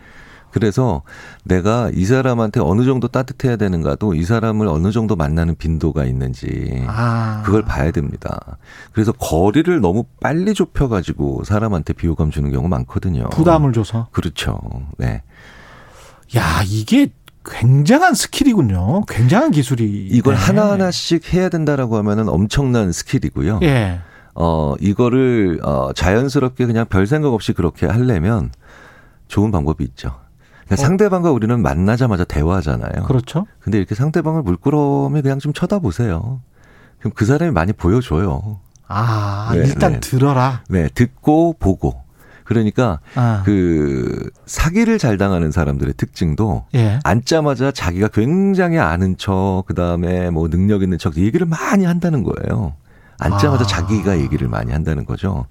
그래서 0.50 1.02
내가 1.44 1.90
이 1.94 2.06
사람한테 2.06 2.60
어느 2.60 2.84
정도 2.84 3.06
따뜻해야 3.06 3.56
되는가도 3.56 4.14
이 4.14 4.24
사람을 4.24 4.66
어느 4.66 4.90
정도 4.92 5.14
만나는 5.14 5.56
빈도가 5.56 6.04
있는지 6.06 6.84
아. 6.88 7.42
그걸 7.44 7.62
봐야 7.64 7.90
됩니다. 7.90 8.56
그래서 8.92 9.12
거리를 9.12 9.78
너무 9.82 10.04
빨리 10.20 10.54
좁혀가지고 10.54 11.44
사람한테 11.44 11.92
비호감 11.92 12.30
주는 12.30 12.50
경우 12.50 12.66
많거든요. 12.66 13.28
부담을 13.28 13.72
줘서. 13.74 14.08
그렇죠. 14.10 14.58
네. 14.96 15.22
야, 16.36 16.62
이게 16.66 17.08
굉장한 17.50 18.14
스킬이군요. 18.14 19.04
굉장한 19.06 19.50
기술이. 19.50 20.08
이걸 20.10 20.34
네. 20.34 20.40
하나하나씩 20.40 21.32
해야 21.32 21.48
된다라고 21.48 21.96
하면은 21.96 22.28
엄청난 22.28 22.92
스킬이고요. 22.92 23.60
예. 23.62 24.00
어, 24.34 24.74
이거를, 24.80 25.60
어, 25.62 25.92
자연스럽게 25.92 26.66
그냥 26.66 26.86
별 26.88 27.06
생각 27.06 27.32
없이 27.32 27.52
그렇게 27.52 27.86
하려면 27.86 28.52
좋은 29.26 29.50
방법이 29.50 29.82
있죠. 29.84 30.14
그러니까 30.66 30.76
상대방과 30.76 31.32
우리는 31.32 31.60
만나자마자 31.60 32.24
대화하잖아요. 32.24 33.02
어. 33.02 33.06
그렇죠. 33.06 33.46
근데 33.58 33.78
이렇게 33.78 33.94
상대방을 33.94 34.42
물끄러미 34.42 35.22
그냥 35.22 35.38
좀 35.38 35.52
쳐다보세요. 35.52 36.40
그럼 36.98 37.12
그 37.14 37.24
사람이 37.24 37.52
많이 37.52 37.72
보여줘요. 37.72 38.60
아, 38.86 39.50
네, 39.54 39.60
일단 39.60 39.92
네. 39.94 40.00
들어라. 40.00 40.62
네, 40.68 40.88
듣고 40.94 41.54
보고. 41.58 42.02
그러니까 42.48 42.98
아. 43.14 43.42
그 43.44 44.30
사기를 44.46 44.96
잘 44.96 45.18
당하는 45.18 45.50
사람들의 45.50 45.92
특징도 45.98 46.64
예. 46.74 46.98
앉자마자 47.04 47.70
자기가 47.72 48.08
굉장히 48.08 48.78
아는 48.78 49.18
척, 49.18 49.64
그 49.66 49.74
다음에 49.74 50.30
뭐 50.30 50.48
능력 50.48 50.82
있는 50.82 50.96
척 50.96 51.18
얘기를 51.18 51.46
많이 51.46 51.84
한다는 51.84 52.22
거예요. 52.24 52.72
앉자마자 53.18 53.64
아. 53.64 53.66
자기가 53.66 54.18
얘기를 54.20 54.48
많이 54.48 54.72
한다는 54.72 55.04
거죠. 55.04 55.44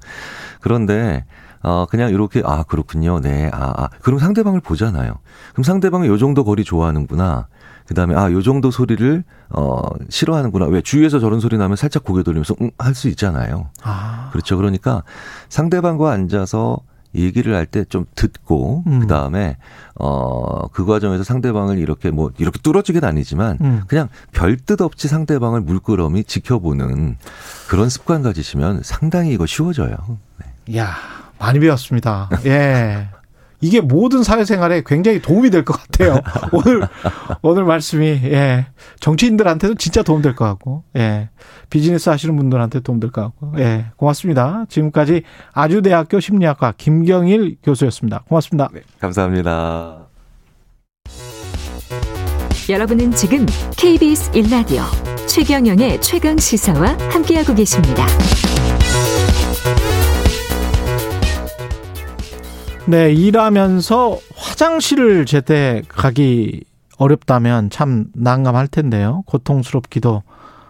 그런데 0.60 1.26
어 1.62 1.86
그냥 1.88 2.10
이렇게 2.10 2.42
아 2.44 2.64
그렇군요, 2.64 3.20
네, 3.20 3.52
아, 3.54 3.74
아 3.78 3.90
그럼 4.02 4.18
상대방을 4.18 4.60
보잖아요. 4.62 5.20
그럼 5.52 5.64
상대방은 5.64 6.08
요 6.08 6.18
정도 6.18 6.44
거리 6.44 6.64
좋아하는구나. 6.64 7.48
그 7.88 7.94
다음에 7.94 8.16
아 8.16 8.32
요 8.32 8.42
정도 8.42 8.70
소리를 8.72 9.24
어 9.50 9.82
싫어하는구나. 10.10 10.66
왜 10.66 10.82
주위에서 10.82 11.20
저런 11.20 11.40
소리 11.40 11.58
나면 11.58 11.78
살짝 11.78 12.04
고개 12.04 12.22
돌리면서 12.24 12.56
응 12.62 12.72
할 12.78 12.94
수 12.96 13.08
있잖아요. 13.10 13.70
아. 13.84 14.30
그렇죠. 14.32 14.58
그러니까 14.58 15.04
상대방과 15.50 16.12
앉아서 16.12 16.80
얘기를 17.16 17.56
할 17.56 17.66
때 17.68 17.86
좀 17.86 18.06
듣고 18.16 18.84
음. 18.88 19.00
그다음에 19.00 19.58
어그 19.96 20.86
과정에서 20.86 21.24
상대방을 21.24 21.78
이렇게 21.78 22.12
뭐 22.12 22.32
이렇게 22.38 22.60
뚫어지긴 22.62 23.04
아니지만 23.06 23.58
음. 23.62 23.82
그냥 23.88 24.10
별뜻 24.34 24.82
없이 24.82 25.08
상대방을 25.08 25.62
물끄러미 25.62 26.26
지켜보는 26.26 27.18
그런 27.70 27.90
습관 27.90 28.22
가지시면 28.22 28.82
상당히 28.84 29.32
이거 29.34 29.46
쉬워져요. 29.46 29.96
네. 30.66 30.78
야, 30.78 30.94
많이 31.40 31.60
배웠습니다. 31.60 32.30
예. 32.46 33.08
이게 33.62 33.82
모든 33.82 34.24
사회생활에 34.24 34.84
굉장히 34.86 35.22
도움이 35.22 35.50
될 35.50 35.66
것 35.66 35.74
같아요. 35.74 36.20
오늘, 36.54 36.88
오늘 37.42 37.64
말씀이, 37.66 38.06
예. 38.06 38.68
정치인들한테도 39.00 39.76
진짜 39.76 40.04
도움 40.04 40.22
될 40.22 40.36
것 40.36 40.46
같고, 40.46 40.84
예. 40.96 41.30
비즈니스 41.70 42.10
하시는 42.10 42.36
분들한테 42.36 42.82
도움 42.82 43.00
될 43.00 43.12
것 43.12 43.22
같고, 43.24 43.54
예. 43.60 43.88
고맙습니다. 43.98 44.66
지금까지 44.70 45.24
아주대학교 45.54 46.20
심리학과 46.20 46.74
김경일 46.78 47.58
교수였습니다. 47.64 48.24
고맙습니다. 48.28 48.70
감사합니다. 49.00 50.08
여러분은 52.70 53.12
지금 53.12 53.46
KBS 53.78 54.32
1라디오 54.32 54.82
최경영의 55.28 56.02
최강 56.02 56.38
시사와 56.38 56.98
함께하고 57.12 57.56
계십니다. 57.56 58.06
네, 62.88 63.12
일하면서 63.12 64.18
화장실을 64.36 65.26
제때 65.26 65.82
가기 65.90 66.64
어렵다면 66.98 67.70
참 67.70 68.06
난감할 68.14 68.68
텐데요. 68.70 69.24
고통스럽기도 69.26 70.24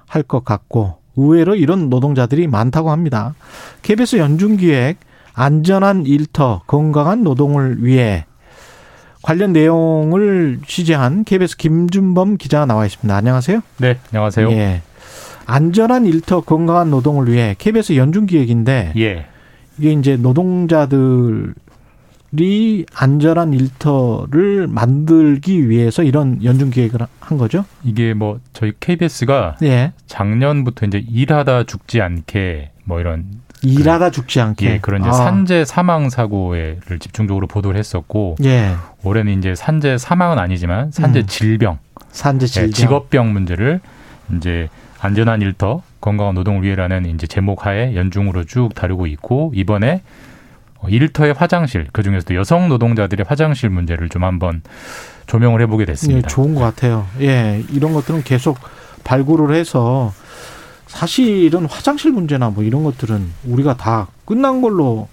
할 0.07 0.23
것 0.23 0.44
같고 0.44 0.95
의외로 1.15 1.56
이런 1.56 1.89
노동자들이 1.89 2.48
많다고 2.48 2.89
합니다. 2.91 3.35
KBS 3.84 4.15
연중기획 4.18 4.98
안전한 5.34 6.06
일터 6.06 6.61
건강한 6.65 7.23
노동을 7.23 7.84
위해 7.84 8.26
관련 9.22 9.53
내용을 9.53 10.60
취재한 10.65 11.23
KBS 11.23 11.57
김준범 11.57 12.38
기자가 12.38 12.65
나와 12.65 12.85
있습니다. 12.85 13.15
안녕하세요. 13.15 13.61
네, 13.77 13.99
안녕하세요. 14.11 14.49
예. 14.52 14.81
안전한 15.45 16.06
일터 16.06 16.41
건강한 16.41 16.89
노동을 16.89 17.31
위해 17.31 17.56
KBS 17.57 17.95
연중기획인데 17.95 18.94
예. 18.98 19.26
이게 19.77 19.91
이제 19.91 20.18
노동자들 20.18 21.53
이 22.34 22.86
안전한 22.94 23.54
일터를 23.54 24.68
만들기 24.68 25.70
위해서 25.70 26.04
이런 26.04 26.44
연중 26.44 26.70
기획을 26.70 26.99
한 27.20 27.38
거죠. 27.38 27.64
이게 27.84 28.14
뭐 28.14 28.40
저희 28.54 28.74
KBS가 28.80 29.58
예. 29.64 29.94
작년부터 30.08 30.86
이제 30.86 31.04
일하다 31.10 31.64
죽지 31.64 32.02
않게 32.02 32.72
뭐 32.84 32.99
이런 32.99 33.26
일하다 33.64 34.12
죽지 34.12 34.40
않게. 34.40 34.66
예, 34.70 34.80
그런 34.80 35.02
이제 35.02 35.10
아. 35.10 35.14
산재 35.14 35.66
사망 35.66 36.10
사고를 36.10 36.80
집중적으로 36.99 37.48
보도를 37.48 37.80
했었고 37.80 38.36
예. 38.44 38.76
올해는 39.04 39.38
이제 39.40 39.56
산재 39.56 39.98
사망은 39.98 40.38
아니지만 40.38 40.91
산재 40.91 41.22
음. 41.22 41.26
질병, 41.28 41.80
산재 42.10 42.44
예, 42.44 42.48
질병. 42.48 42.72
직업병 42.74 43.34
문제를 43.34 43.80
이제 44.36 44.70
안전한 44.99 45.41
일터 45.41 45.82
건강한 46.02 46.36
노동을 46.36 46.64
위해라는 46.64 47.06
이제 47.08 47.26
제목 47.28 47.66
하에 47.66 47.95
연중으로 47.95 48.44
쭉 48.45 48.74
다루고 48.76 49.08
있고 49.08 49.52
이번에 49.56 49.94
어, 49.95 50.02
일터의 50.88 51.34
화장실 51.34 51.88
그 51.91 52.04
중에서도 52.04 52.36
여성 52.36 52.70
노동자들의 52.70 53.26
화장실 53.28 53.70
문제를 53.70 54.10
좀 54.10 54.24
한번 54.24 54.62
조명을 55.26 55.62
해보게 55.62 55.84
예, 55.84 55.86
됐습니다. 55.88 56.28
좋은 56.28 56.56
것 56.56 56.62
같아요. 56.62 57.08
예. 57.20 57.64
이런 57.72 57.94
것들은 57.94 58.24
계속 58.24 58.58
발굴을 59.04 59.56
해서 59.56 60.14
사실은 60.88 61.66
화장실 61.66 62.12
문제나 62.12 62.49
뭐 62.49 62.64
이런 62.64 62.84
것들은 62.84 63.32
우리가 63.45 63.76
다 63.78 64.08
끝난 64.26 64.62
걸로 64.62 65.08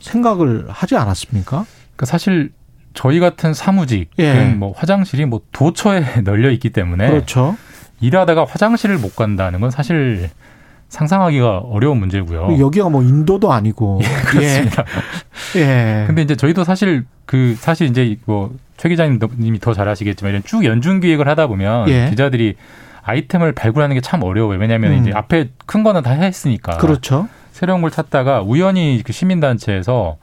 생각을 0.00 0.66
하지 0.68 0.96
않았습니까? 0.96 1.64
그러니까 1.96 2.06
사실 2.06 2.52
저희 2.94 3.20
같은 3.20 3.54
사무직은 3.54 4.08
예. 4.18 4.44
뭐 4.56 4.72
화장실이 4.76 5.24
뭐 5.26 5.40
도처에 5.52 6.22
널려 6.24 6.50
있기 6.50 6.70
때문에 6.70 7.08
그렇죠. 7.08 7.56
일하다가 8.00 8.44
화장실을 8.44 8.98
못 8.98 9.16
간다는 9.16 9.60
건 9.60 9.70
사실 9.70 10.30
상상하기가 10.88 11.58
어려운 11.58 11.98
문제고요. 11.98 12.58
여기가 12.58 12.88
뭐 12.88 13.02
인도도 13.02 13.52
아니고. 13.52 14.00
그렇습니다. 14.26 14.84
예. 15.56 15.60
예. 15.60 16.04
근데 16.06 16.22
이제 16.22 16.34
저희도 16.36 16.64
사실 16.64 17.04
그 17.26 17.54
사실 17.58 17.88
이제 17.88 18.16
뭐 18.26 18.50
최 18.78 18.88
기자님이 18.88 19.58
더 19.58 19.74
잘 19.74 19.88
아시겠지만 19.88 20.30
이런 20.30 20.42
쭉 20.44 20.64
연중 20.64 21.00
기획을 21.00 21.26
하다 21.26 21.48
보면 21.48 21.88
예. 21.88 22.06
기자들이 22.10 22.54
아이템을 23.02 23.50
발굴하는 23.52 23.94
게 23.94 24.00
참 24.00 24.22
어려워요. 24.22 24.56
왜냐하면 24.58 24.92
음. 24.92 24.98
이제 24.98 25.10
앞에 25.12 25.48
큰 25.66 25.82
거는 25.82 26.02
다 26.02 26.12
했으니까. 26.12 26.76
그렇죠. 26.76 27.28
새로운 27.50 27.80
걸 27.82 27.90
찾다가 27.90 28.42
우연히 28.42 29.02
그 29.04 29.12
시민단체에서 29.12 30.16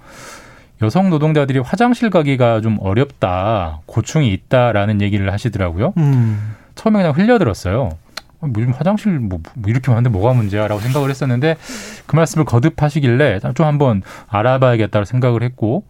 여성 0.82 1.10
노동자들이 1.10 1.60
화장실 1.60 2.10
가기가 2.10 2.62
좀 2.62 2.78
어렵다, 2.80 3.80
고충이 3.88 4.32
있다라는 4.32 5.02
얘기를 5.02 5.32
하시더라고요. 5.34 5.94
음. 5.98 6.56
처음에 6.76 7.00
그냥 7.00 7.14
흘려들었어요. 7.14 7.90
아, 8.42 8.48
뭐 8.48 8.54
요즘 8.58 8.74
화장실 8.74 9.20
뭐, 9.20 9.40
뭐 9.56 9.70
이렇게 9.70 9.92
많은데 9.92 10.10
뭐가 10.10 10.34
문제야라고 10.34 10.82
생각을 10.82 11.10
했었는데 11.10 11.58
그 12.06 12.16
말씀을 12.16 12.46
거듭하시길래 12.46 13.40
좀 13.56 13.66
한번 13.66 14.02
알아봐야겠다고 14.28 15.06
생각을 15.06 15.44
했고 15.44 15.86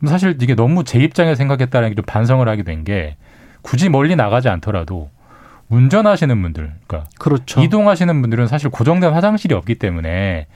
좀 0.00 0.08
사실 0.08 0.36
이게 0.40 0.54
너무 0.54 0.84
제 0.84 0.98
입장에 0.98 1.34
생각했다는 1.34 1.90
게 1.90 1.94
좀 1.94 2.04
반성을 2.06 2.46
하게 2.48 2.62
된 2.62 2.84
게 2.84 3.16
굳이 3.62 3.88
멀리 3.88 4.14
나가지 4.14 4.48
않더라도 4.48 5.10
운전하시는 5.68 6.40
분들, 6.42 6.72
그러니까 6.86 7.10
그렇죠. 7.18 7.60
이동하시는 7.60 8.20
분들은 8.20 8.46
사실 8.46 8.70
고정된 8.70 9.12
화장실이 9.12 9.52
없기 9.54 9.74
때문에 9.76 10.46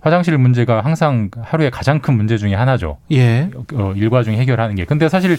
화장실 0.00 0.36
문제가 0.38 0.80
항상 0.80 1.30
하루에 1.40 1.70
가장 1.70 2.00
큰 2.00 2.14
문제 2.14 2.36
중에 2.38 2.54
하나죠. 2.54 2.98
예. 3.12 3.48
어, 3.74 3.92
일과 3.94 4.24
중에 4.24 4.36
해결하는 4.36 4.74
게. 4.74 4.84
근데 4.84 5.08
사실 5.08 5.36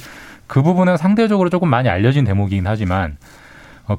그 0.47 0.61
부분은 0.61 0.95
상대적으로 0.95 1.49
조금 1.49 1.69
많이 1.69 1.89
알려진 1.89 2.23
대목이긴 2.23 2.65
하지만 2.67 3.11
어, 3.11 3.17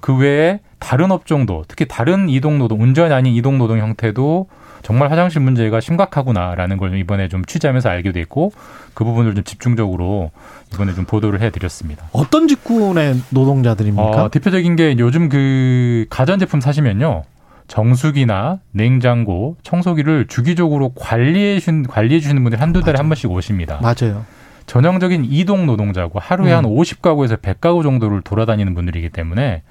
그 0.01 0.16
외에 0.16 0.60
다른 0.78 1.10
업종도 1.10 1.65
특히 1.69 1.86
다른 1.89 2.28
이동 2.28 2.59
노동, 2.59 2.82
운전이 2.82 3.12
아닌 3.12 3.35
이동 3.35 3.59
노동 3.59 3.78
형태도 3.78 4.47
정말 4.82 5.10
화장실 5.10 5.40
문제가 5.40 5.81
심각하구나라는 5.81 6.77
걸 6.77 6.97
이번에 6.98 7.28
좀 7.28 7.44
취재하면서 7.44 7.89
알게 7.89 8.12
됐고 8.12 8.52
그 8.94 9.05
부분을 9.05 9.35
좀 9.35 9.44
집중적으로 9.44 10.31
이번에 10.73 10.94
좀 10.94 11.05
보도를 11.05 11.40
해드렸습니다. 11.40 12.05
어떤 12.12 12.47
직군의 12.48 13.23
노동자들입니까? 13.31 14.24
어, 14.24 14.31
대표적인 14.31 14.77
게 14.77 14.97
요즘 14.98 15.28
그 15.28 16.06
가전제품 16.10 16.60
사시면요. 16.60 17.24
정수기나 17.66 18.60
냉장고, 18.73 19.56
청소기를 19.62 20.27
주기적으로 20.28 20.90
관리해 20.94 21.59
주신 21.59 21.86
관리해 21.86 22.19
주시는 22.20 22.43
분들이 22.43 22.59
한두 22.59 22.81
달에 22.81 22.97
한 22.97 23.09
번씩 23.09 23.31
오십니다. 23.31 23.78
맞아요. 23.82 24.24
전형적인 24.69 25.24
이동 25.24 25.66
노동자고 25.66 26.20
하루에 26.20 26.53
음. 26.53 26.57
한 26.59 26.65
50가구에서 26.65 27.40
100가구 27.40 27.82
정도를 27.82 28.20
돌아다니는 28.20 28.74
분들이기 28.74 29.09
때문에 29.09 29.62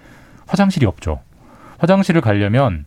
화장실이 0.48 0.86
없죠. 0.86 1.20
화장실을 1.78 2.20
가려면 2.20 2.86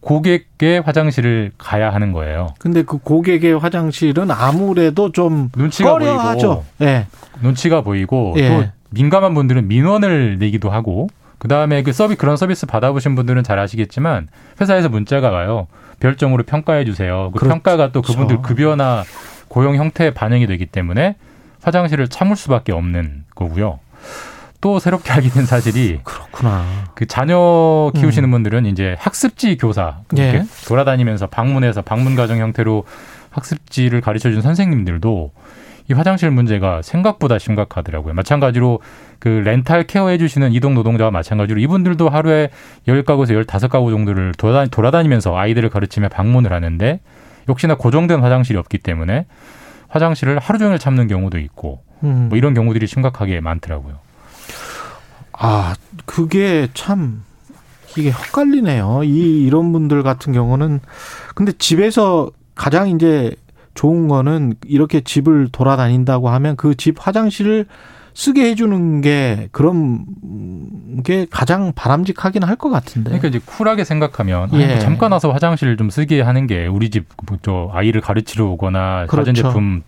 고객의 0.00 0.80
화장실을 0.80 1.50
가야 1.58 1.92
하는 1.92 2.12
거예요. 2.12 2.54
근데 2.58 2.82
그 2.82 2.98
고객의 2.98 3.58
화장실은 3.58 4.30
아무래도 4.30 5.12
좀 5.12 5.50
눈치가 5.54 5.92
꺼려하죠. 5.92 6.48
보이고 6.48 6.64
예. 6.82 7.06
눈치가 7.42 7.82
보이고 7.82 8.34
예. 8.38 8.48
또 8.48 8.64
민감한 8.90 9.34
분들은 9.34 9.68
민원을 9.68 10.38
내기도 10.38 10.70
하고 10.70 11.08
그 11.38 11.48
다음에 11.48 11.82
그 11.82 11.92
서비 11.92 12.14
그런 12.14 12.36
서비스 12.36 12.66
받아보신 12.66 13.16
분들은 13.16 13.42
잘 13.42 13.58
아시겠지만 13.58 14.28
회사에서 14.60 14.88
문자가 14.88 15.30
와요. 15.30 15.66
별점으로 15.98 16.44
평가해 16.44 16.84
주세요. 16.84 17.30
그 17.32 17.40
그렇죠. 17.40 17.54
평가가 17.54 17.92
또 17.92 18.02
그분들 18.02 18.40
급여나 18.40 19.02
고용 19.48 19.74
형태에 19.74 20.14
반영이 20.14 20.46
되기 20.46 20.64
때문에 20.64 21.16
화장실을 21.62 22.08
참을 22.08 22.36
수밖에 22.36 22.72
없는 22.72 23.24
거고요. 23.34 23.78
또 24.60 24.78
새롭게 24.78 25.10
알게 25.12 25.30
된 25.30 25.46
사실이 25.46 26.00
그렇구나. 26.04 26.64
그 26.94 27.06
자녀 27.06 27.90
키우시는 27.94 28.28
음. 28.28 28.30
분들은 28.30 28.66
이제 28.66 28.94
학습지 28.98 29.56
교사 29.56 30.00
예. 30.18 30.30
이렇게 30.30 30.44
돌아다니면서 30.66 31.28
방문해서 31.28 31.82
방문 31.82 32.14
가정 32.14 32.38
형태로 32.38 32.84
학습지를 33.30 34.00
가르쳐 34.00 34.30
준 34.30 34.42
선생님들도 34.42 35.32
이 35.88 35.92
화장실 35.92 36.30
문제가 36.30 36.82
생각보다 36.82 37.38
심각하더라고요. 37.38 38.14
마찬가지로 38.14 38.80
그 39.18 39.28
렌탈 39.28 39.84
케어 39.84 40.08
해 40.08 40.18
주시는 40.18 40.52
이동 40.52 40.74
노동자와 40.74 41.10
마찬가지로 41.10 41.58
이분들도 41.60 42.08
하루에 42.08 42.50
열 42.86 43.02
가구에서 43.02 43.34
열다섯 43.34 43.70
가구 43.70 43.90
정도를 43.90 44.32
돌아다니, 44.36 44.70
돌아다니면서 44.70 45.36
아이들을 45.36 45.68
가르치며 45.68 46.08
방문을 46.10 46.52
하는데 46.52 47.00
역시나 47.48 47.76
고정된 47.76 48.20
화장실이 48.20 48.58
없기 48.58 48.78
때문에 48.78 49.26
화장실을 49.90 50.38
하루 50.38 50.58
종일 50.58 50.78
참는 50.78 51.06
경우도 51.08 51.38
있고 51.38 51.82
음. 52.02 52.28
뭐 52.30 52.38
이런 52.38 52.54
경우들이 52.54 52.86
심각하게 52.86 53.40
많더라고요. 53.40 53.98
아, 55.32 55.74
그게 56.06 56.68
참 56.74 57.22
이게 57.96 58.10
헛갈리네요. 58.10 59.02
이 59.04 59.44
이런 59.44 59.72
분들 59.72 60.02
같은 60.02 60.32
경우는 60.32 60.80
근데 61.34 61.52
집에서 61.52 62.30
가장 62.54 62.88
이제 62.88 63.34
좋은 63.74 64.08
거는 64.08 64.54
이렇게 64.66 65.00
집을 65.00 65.48
돌아다닌다고 65.50 66.28
하면 66.28 66.56
그 66.56 66.74
집 66.74 66.96
화장실을 66.98 67.66
쓰게 68.14 68.44
해주는 68.50 69.00
게 69.00 69.48
그런 69.52 70.04
게 71.04 71.26
가장 71.30 71.72
바람직하긴 71.74 72.42
할 72.44 72.56
것 72.56 72.68
같은데. 72.70 73.10
그러니까 73.10 73.28
이제 73.28 73.40
쿨하게 73.44 73.84
생각하면 73.84 74.50
예. 74.54 74.64
아, 74.64 74.68
뭐 74.68 74.78
잠깐 74.78 75.12
와서 75.12 75.30
화장실 75.32 75.76
좀 75.76 75.88
쓰게 75.90 76.20
하는 76.20 76.46
게 76.46 76.66
우리 76.66 76.90
집 76.90 77.06
저 77.42 77.70
아이를 77.72 78.00
가르치러 78.00 78.46
오거나 78.46 79.06
그렇죠. 79.08 79.16
가전제품 79.32 79.82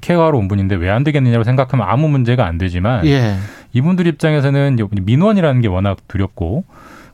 케어하러 0.00 0.36
온 0.38 0.48
분인데 0.48 0.74
왜 0.76 0.90
안 0.90 1.04
되겠느냐고 1.04 1.44
생각하면 1.44 1.86
아무 1.88 2.08
문제가 2.08 2.46
안 2.46 2.58
되지만 2.58 3.06
예. 3.06 3.36
이분들 3.72 4.06
입장에서는 4.06 4.76
민원이라는 4.90 5.60
게 5.60 5.68
워낙 5.68 5.98
두렵고 6.08 6.64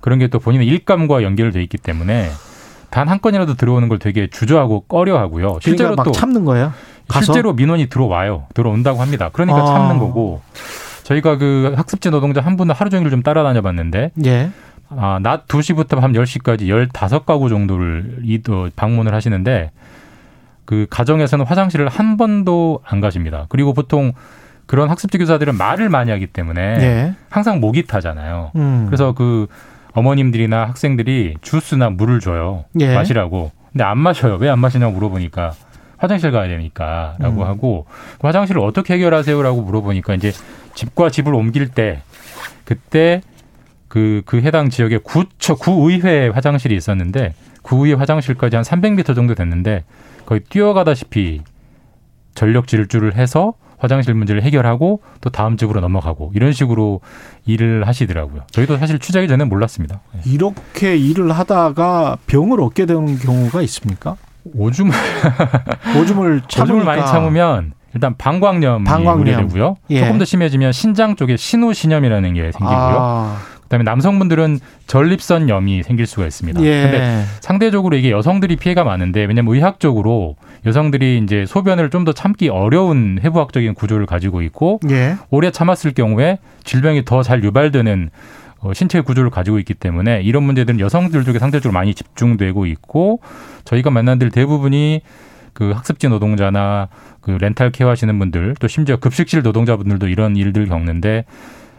그런 0.01 0.19
게 0.19 0.29
또 0.29 0.39
본인의 0.39 0.67
일감과 0.67 1.23
연결돼 1.23 1.63
있기 1.65 1.77
때문에 1.79 2.31
단 2.91 3.09
한 3.09 3.21
건이라도 3.21 3.55
들어오는 3.55 3.89
걸 3.89 3.99
되게 3.99 4.29
주저하고 4.29 4.83
꺼려하고요. 4.83 5.59
실제로 5.61 5.91
그러니까 5.91 6.03
막또 6.05 6.13
참는 6.13 6.45
거예요. 6.45 6.73
가서? 7.09 7.25
실제로 7.27 7.53
민원이 7.53 7.87
들어와요. 7.89 8.45
들어온다고 8.55 9.01
합니다. 9.01 9.31
그러니까 9.33 9.61
아. 9.63 9.67
참는 9.67 9.99
거고 9.99 10.41
저희가 11.05 11.37
그 11.37 11.75
학습지 11.77 12.11
노동자 12.11 12.41
한 12.41 12.57
분을 12.57 12.75
하루 12.75 12.91
종일 12.91 13.11
좀 13.11 13.23
따라다녀 13.23 13.61
봤는데 13.63 14.11
예. 14.25 14.51
아, 14.89 15.19
낮 15.23 15.47
2시부터 15.49 16.01
밤 16.01 16.13
10시까지 16.13 16.63
15가구 16.93 17.49
정도를 17.49 18.21
이, 18.25 18.41
어, 18.49 18.69
방문을 18.77 19.13
하시는데 19.15 19.71
그 20.65 20.87
가정에서는 20.89 21.45
화장실을 21.45 21.89
한 21.89 22.17
번도 22.17 22.81
안 22.87 23.01
가십니다. 23.01 23.47
그리고 23.51 23.75
보통 23.75 24.13
그런 24.67 24.89
학습지 24.89 25.19
교사들은 25.19 25.57
말을 25.59 25.91
많이 25.91 26.11
하기 26.11 26.27
때문에 26.29 26.61
예. 26.81 27.15
항상 27.29 27.61
목이 27.61 27.87
타잖아요. 27.87 28.53
음. 28.57 28.85
그래서 28.87 29.13
그 29.13 29.47
어머님들이나 29.93 30.65
학생들이 30.69 31.37
주스나 31.43 31.91
물을 31.91 32.19
줘요. 32.21 32.65
예. 32.81 32.95
마시라고. 32.95 33.53
근데 33.73 33.85
안 33.85 33.99
마셔요. 33.99 34.37
왜 34.41 34.49
안 34.49 34.59
마시냐고 34.59 34.93
물어보니까 34.95 35.53
화장실 36.05 36.31
가야 36.31 36.49
되니까 36.49 37.17
라고 37.19 37.43
음. 37.43 37.47
하고 37.47 37.87
그 38.21 38.27
화장실을 38.27 38.61
어떻게 38.63 38.95
해결하세요라고 38.95 39.63
물어보니까 39.63 40.15
이제 40.15 40.33
집과 40.75 41.11
집을 41.11 41.35
옮길 41.35 41.69
때 41.69 42.03
그때 42.65 43.23
그, 43.89 44.23
그 44.27 44.41
해당 44.41 44.71
지역에 44.71 44.99
구처, 44.99 45.55
구의회 45.55 46.29
화장실이 46.29 46.75
있었는데 46.75 47.35
구의회 47.63 47.97
화장실까지 47.97 48.57
한 48.57 48.65
300m 48.65 49.15
정도 49.15 49.35
됐는데 49.35 49.85
거의 50.27 50.41
뛰어가다시피 50.49 51.43
전력 52.35 52.67
질주를 52.67 53.15
해서 53.15 53.55
화장실 53.79 54.15
문제를 54.15 54.43
해결하고 54.43 55.03
또 55.21 55.31
다음 55.31 55.57
집으로 55.57 55.81
넘어가고 55.81 56.33
이런 56.35 56.53
식으로 56.53 57.01
일을 57.47 57.87
하시더라고요. 57.87 58.43
저희도 58.51 58.79
사실 58.79 58.99
취재하기 58.99 59.29
전에 59.29 59.45
몰랐습니다. 59.45 60.01
네. 60.13 60.21
이렇게 60.27 60.97
일을 60.97 61.33
하다가 61.33 62.19
병을 62.27 62.61
얻게 62.61 62.87
되는 62.87 63.19
경우가 63.19 63.63
있습니까? 63.63 64.17
오줌 64.55 64.91
오줌을 65.99 66.43
참으니까 66.49 66.63
오줌을 66.63 66.85
많이 66.85 67.03
참으면 67.07 67.73
일단 67.95 68.17
방광염이 68.17 68.85
방광염. 68.85 69.21
우려되고요. 69.21 69.77
예. 69.91 70.01
조금 70.01 70.19
더 70.19 70.25
심해지면 70.25 70.73
신장 70.73 71.15
쪽에 71.17 71.37
신우신염이라는 71.37 72.35
게 72.35 72.41
생기고요. 72.51 72.69
아, 72.75 73.39
그다음에 73.63 73.85
남성분들은 73.85 74.59
전립선 74.89 75.49
염이 75.49 75.85
생길 75.85 76.07
수가 76.07 76.27
있습니다. 76.27 76.61
예. 76.63 76.83
근데 76.83 77.25
상대적으로 77.41 77.97
이게 77.97 78.11
여성들이 78.11 78.57
피해가 78.57 78.83
많은데 78.85 79.25
왜냐면 79.25 79.55
의학적으로 79.55 80.35
여성들이 80.67 81.21
이제 81.23 81.45
소변을 81.47 81.91
좀 81.91 82.05
더 82.05 82.13
참기 82.13 82.49
어려운 82.49 83.21
해부학적인 83.23 83.75
구조를 83.75 84.07
가지고 84.07 84.43
있고 84.43 84.81
예. 84.91 85.17
오래 85.31 85.51
참았을 85.53 85.95
경우에 85.95 86.39
질병이 86.65 87.05
더 87.05 87.23
잘 87.23 87.43
유발되는 87.45 88.11
어, 88.11 88.44
신체 88.73 89.01
구조를 89.01 89.31
가지고 89.31 89.59
있기 89.59 89.75
때문에 89.75 90.23
이런 90.23 90.45
문제들은 90.45 90.81
여성들 90.81 91.25
쪽에 91.25 91.39
상대적으로 91.39 91.73
많이 91.75 91.95
집중되고 91.95 92.67
있고 92.67 93.21
저희가 93.65 93.91
만난 93.91 94.19
들 94.19 94.31
대부분이 94.31 95.03
그 95.53 95.71
학습지 95.73 96.09
노동자나 96.09 96.89
그 97.21 97.31
렌탈 97.33 97.71
케어 97.71 97.89
하시는 97.89 98.19
분들 98.19 98.55
또 98.61 98.67
심지어 98.69 98.97
급식실 98.97 99.43
노동자분들도 99.43 100.09
이런 100.09 100.37
일들 100.37 100.67
겪는데 100.67 101.25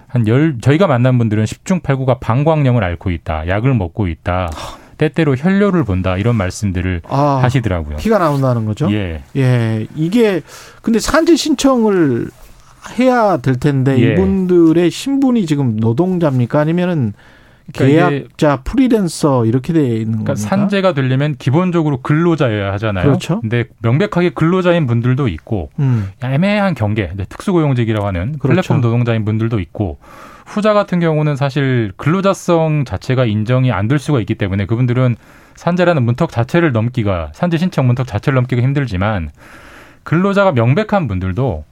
한 0.08 0.28
열 0.28 0.58
저희가 0.62 0.88
만난 0.88 1.18
분들은 1.18 1.44
10중 1.44 1.82
8구가 1.82 2.20
방광염을 2.22 2.84
앓고 2.86 3.12
있다. 3.12 3.50
약을 3.50 3.74
먹고 3.74 4.08
있다. 4.08 4.50
때때로 4.98 5.36
혈뇨를 5.36 5.84
본다. 5.84 6.16
이런 6.16 6.36
말씀들을 6.38 7.02
아, 7.10 7.40
하시더라고요. 7.44 7.98
피가 7.98 8.18
나온다는 8.18 8.64
거죠? 8.66 8.90
예. 8.94 9.24
예, 9.36 9.86
이게 9.94 10.42
근데 10.82 11.00
산재 11.00 11.36
신청을 11.36 12.30
해야 13.00 13.38
될 13.38 13.56
텐데 13.60 14.00
예. 14.00 14.14
이분들의 14.14 14.90
신분이 14.92 15.46
지금 15.46 15.78
노동자입니까 15.78 16.60
아니면은 16.60 17.14
그러니까 17.74 18.10
계약자 18.10 18.62
프리랜서 18.64 19.46
이렇게 19.46 19.74
돼 19.74 19.82
있는 19.82 20.24
그러니까 20.24 20.34
겁니까? 20.34 20.50
산재가 20.50 20.94
되려면 20.94 21.36
기본적으로 21.38 22.02
근로자여야 22.02 22.72
하잖아요. 22.74 23.06
그렇죠. 23.06 23.42
근데 23.42 23.66
명백하게 23.80 24.30
근로자인 24.32 24.86
분들도 24.86 25.28
있고 25.30 25.72
음, 25.80 26.10
애매한 26.24 26.76
경계, 26.76 27.12
특수고용직이라고 27.28 28.06
하는 28.06 28.38
그렇죠. 28.38 28.62
플랫폼 28.62 28.82
노동자인 28.82 29.26
분들도 29.26 29.60
있고 29.62 29.98
후자 30.46 30.74
같은 30.74 31.00
경우는 31.00 31.36
사실 31.36 31.92
근로자성 31.98 32.86
자체가 32.86 33.26
인정이 33.26 33.72
안 33.72 33.88
될 33.88 33.98
수가 33.98 34.20
있기 34.20 34.36
때문에 34.36 34.68
그분들은 34.68 35.16
산재라는 35.56 36.04
문턱 36.04 36.30
자체를 36.32 36.72
넘기가 36.72 37.32
산재 37.34 37.58
신청 37.58 37.88
문턱 37.88 38.06
자체를 38.06 38.36
넘기가 38.36 38.62
힘들지만 38.62 39.32
근로자가 40.04 40.52
명백한 40.52 41.08
분들도 41.08 41.64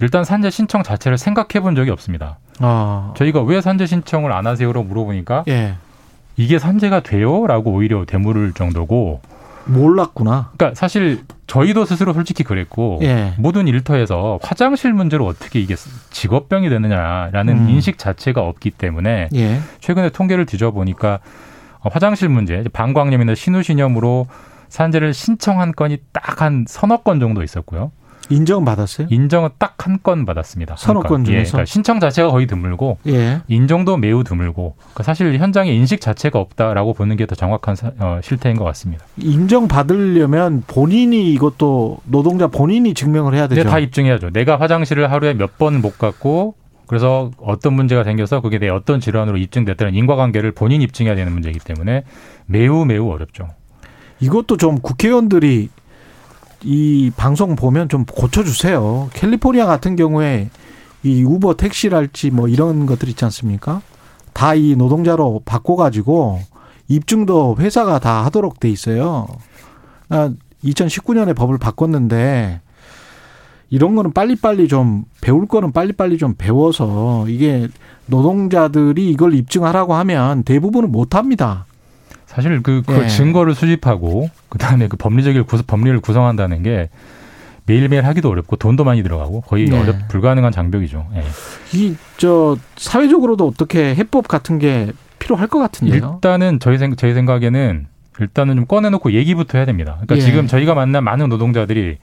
일단 0.00 0.24
산재 0.24 0.50
신청 0.50 0.82
자체를 0.82 1.18
생각해 1.18 1.60
본 1.62 1.74
적이 1.74 1.90
없습니다. 1.90 2.38
아, 2.58 3.12
저희가 3.16 3.42
왜 3.42 3.60
산재 3.60 3.86
신청을 3.86 4.32
안 4.32 4.46
하세요라고 4.46 4.86
물어보니까 4.86 5.44
예, 5.48 5.74
이게 6.36 6.58
산재가 6.58 7.00
돼요라고 7.00 7.72
오히려 7.72 8.04
되물을 8.04 8.52
정도고 8.52 9.20
몰랐구나. 9.66 10.50
그러니까 10.56 10.74
사실 10.74 11.22
저희도 11.46 11.84
스스로 11.84 12.12
솔직히 12.12 12.44
그랬고 12.44 12.98
예. 13.02 13.34
모든 13.38 13.68
일터에서 13.68 14.38
화장실 14.42 14.92
문제로 14.92 15.26
어떻게 15.26 15.60
이게 15.60 15.74
직업병이 16.10 16.68
되느냐라는 16.68 17.56
음. 17.56 17.70
인식 17.70 17.98
자체가 17.98 18.40
없기 18.42 18.70
때문에 18.70 19.28
예, 19.34 19.60
최근에 19.80 20.10
통계를 20.10 20.46
뒤져보니까 20.46 21.20
어, 21.80 21.88
화장실 21.92 22.28
문제, 22.28 22.62
방광염이나 22.72 23.34
신우신염으로 23.34 24.26
산재를 24.68 25.12
신청한 25.14 25.72
건이 25.72 25.98
딱 26.12 26.40
한 26.40 26.64
서너 26.66 26.98
건 26.98 27.20
정도 27.20 27.42
있었고요. 27.42 27.92
인정 28.30 28.64
받았어요? 28.64 29.08
인정은 29.10 29.50
딱 29.58 29.74
한 29.80 29.98
건 30.02 30.24
받았습니다. 30.26 30.74
한 30.74 30.78
서너 30.78 31.00
건 31.00 31.22
예, 31.22 31.32
중에서? 31.32 31.52
그러니까 31.52 31.64
신청 31.66 32.00
자체가 32.00 32.30
거의 32.30 32.46
드물고 32.46 32.98
예, 33.08 33.40
인정도 33.48 33.96
매우 33.96 34.22
드물고 34.24 34.74
그러니까 34.78 35.02
사실 35.02 35.36
현장에 35.38 35.72
인식 35.72 36.00
자체가 36.00 36.38
없다라고 36.38 36.92
보는 36.94 37.16
게 37.16 37.26
더 37.26 37.34
정확한 37.34 37.74
사- 37.76 37.92
어, 37.98 38.20
실태인 38.22 38.56
것 38.56 38.64
같습니다. 38.64 39.04
인정 39.18 39.68
받으려면 39.68 40.62
본인이 40.66 41.32
이것도 41.32 41.98
노동자 42.04 42.46
본인이 42.46 42.94
증명을 42.94 43.34
해야 43.34 43.46
되죠. 43.48 43.64
다 43.64 43.78
입증해야죠. 43.78 44.30
내가 44.30 44.58
화장실을 44.60 45.10
하루에 45.10 45.34
몇 45.34 45.50
번 45.58 45.80
못 45.80 45.98
갔고 45.98 46.54
그래서 46.86 47.30
어떤 47.40 47.74
문제가 47.74 48.02
생겨서 48.04 48.40
그게 48.40 48.58
내 48.58 48.68
어떤 48.68 49.00
질환으로 49.00 49.36
입증됐다는 49.38 49.94
인과관계를 49.94 50.52
본인 50.52 50.82
입증해야 50.82 51.14
되는 51.14 51.32
문제이기 51.32 51.60
때문에 51.60 52.04
매우 52.46 52.84
매우 52.84 53.10
어렵죠. 53.10 53.48
이것도 54.20 54.56
좀 54.56 54.78
국회의원들이 54.80 55.68
이 56.62 57.10
방송 57.16 57.56
보면 57.56 57.88
좀 57.88 58.04
고쳐주세요. 58.04 59.10
캘리포니아 59.14 59.66
같은 59.66 59.96
경우에 59.96 60.50
이 61.02 61.24
우버 61.24 61.54
택시랄지 61.54 62.30
뭐 62.30 62.48
이런 62.48 62.86
것들 62.86 63.08
있지 63.08 63.24
않습니까? 63.24 63.80
다 64.32 64.54
이 64.54 64.76
노동자로 64.76 65.42
바꿔가지고 65.44 66.40
입증도 66.88 67.56
회사가 67.58 67.98
다 67.98 68.24
하도록 68.26 68.58
돼 68.60 68.68
있어요. 68.68 69.26
2019년에 70.64 71.34
법을 71.36 71.58
바꿨는데 71.58 72.60
이런 73.70 73.94
거는 73.94 74.12
빨리빨리 74.12 74.66
좀 74.68 75.04
배울 75.20 75.46
거는 75.46 75.72
빨리빨리 75.72 76.18
좀 76.18 76.34
배워서 76.36 77.28
이게 77.28 77.68
노동자들이 78.06 79.08
이걸 79.10 79.34
입증하라고 79.34 79.94
하면 79.94 80.42
대부분은 80.42 80.90
못 80.90 81.14
합니다. 81.14 81.66
사실 82.30 82.62
그, 82.62 82.82
그 82.86 82.94
예. 83.02 83.08
증거를 83.08 83.56
수집하고 83.56 84.30
그다음에 84.50 84.86
그 84.86 84.96
법리적인 84.96 85.44
구성, 85.44 85.66
법리를 85.66 85.98
구성한다는 85.98 86.62
게 86.62 86.88
매일매일 87.66 88.06
하기도 88.06 88.30
어렵고 88.30 88.54
돈도 88.54 88.84
많이 88.84 89.02
들어가고 89.02 89.40
거의 89.42 89.66
네. 89.68 89.76
어렵 89.76 90.06
불가능한 90.08 90.52
장벽이죠. 90.52 91.06
예. 91.16 91.24
이저 91.76 92.56
사회적으로도 92.76 93.46
어떻게 93.48 93.96
해법 93.96 94.28
같은 94.28 94.60
게 94.60 94.92
필요할 95.18 95.48
것 95.48 95.58
같은데요. 95.58 96.14
일단은 96.14 96.60
저희 96.60 96.78
생 96.78 96.94
제 96.96 97.12
생각에는 97.14 97.86
일단은 98.20 98.56
좀 98.56 98.66
꺼내놓고 98.66 99.12
얘기부터 99.12 99.58
해야 99.58 99.64
됩니다. 99.66 99.94
그러니까 100.00 100.16
예. 100.16 100.20
지금 100.20 100.46
저희가 100.46 100.74
만난 100.74 101.02
많은 101.02 101.28
노동자들이 101.28 101.98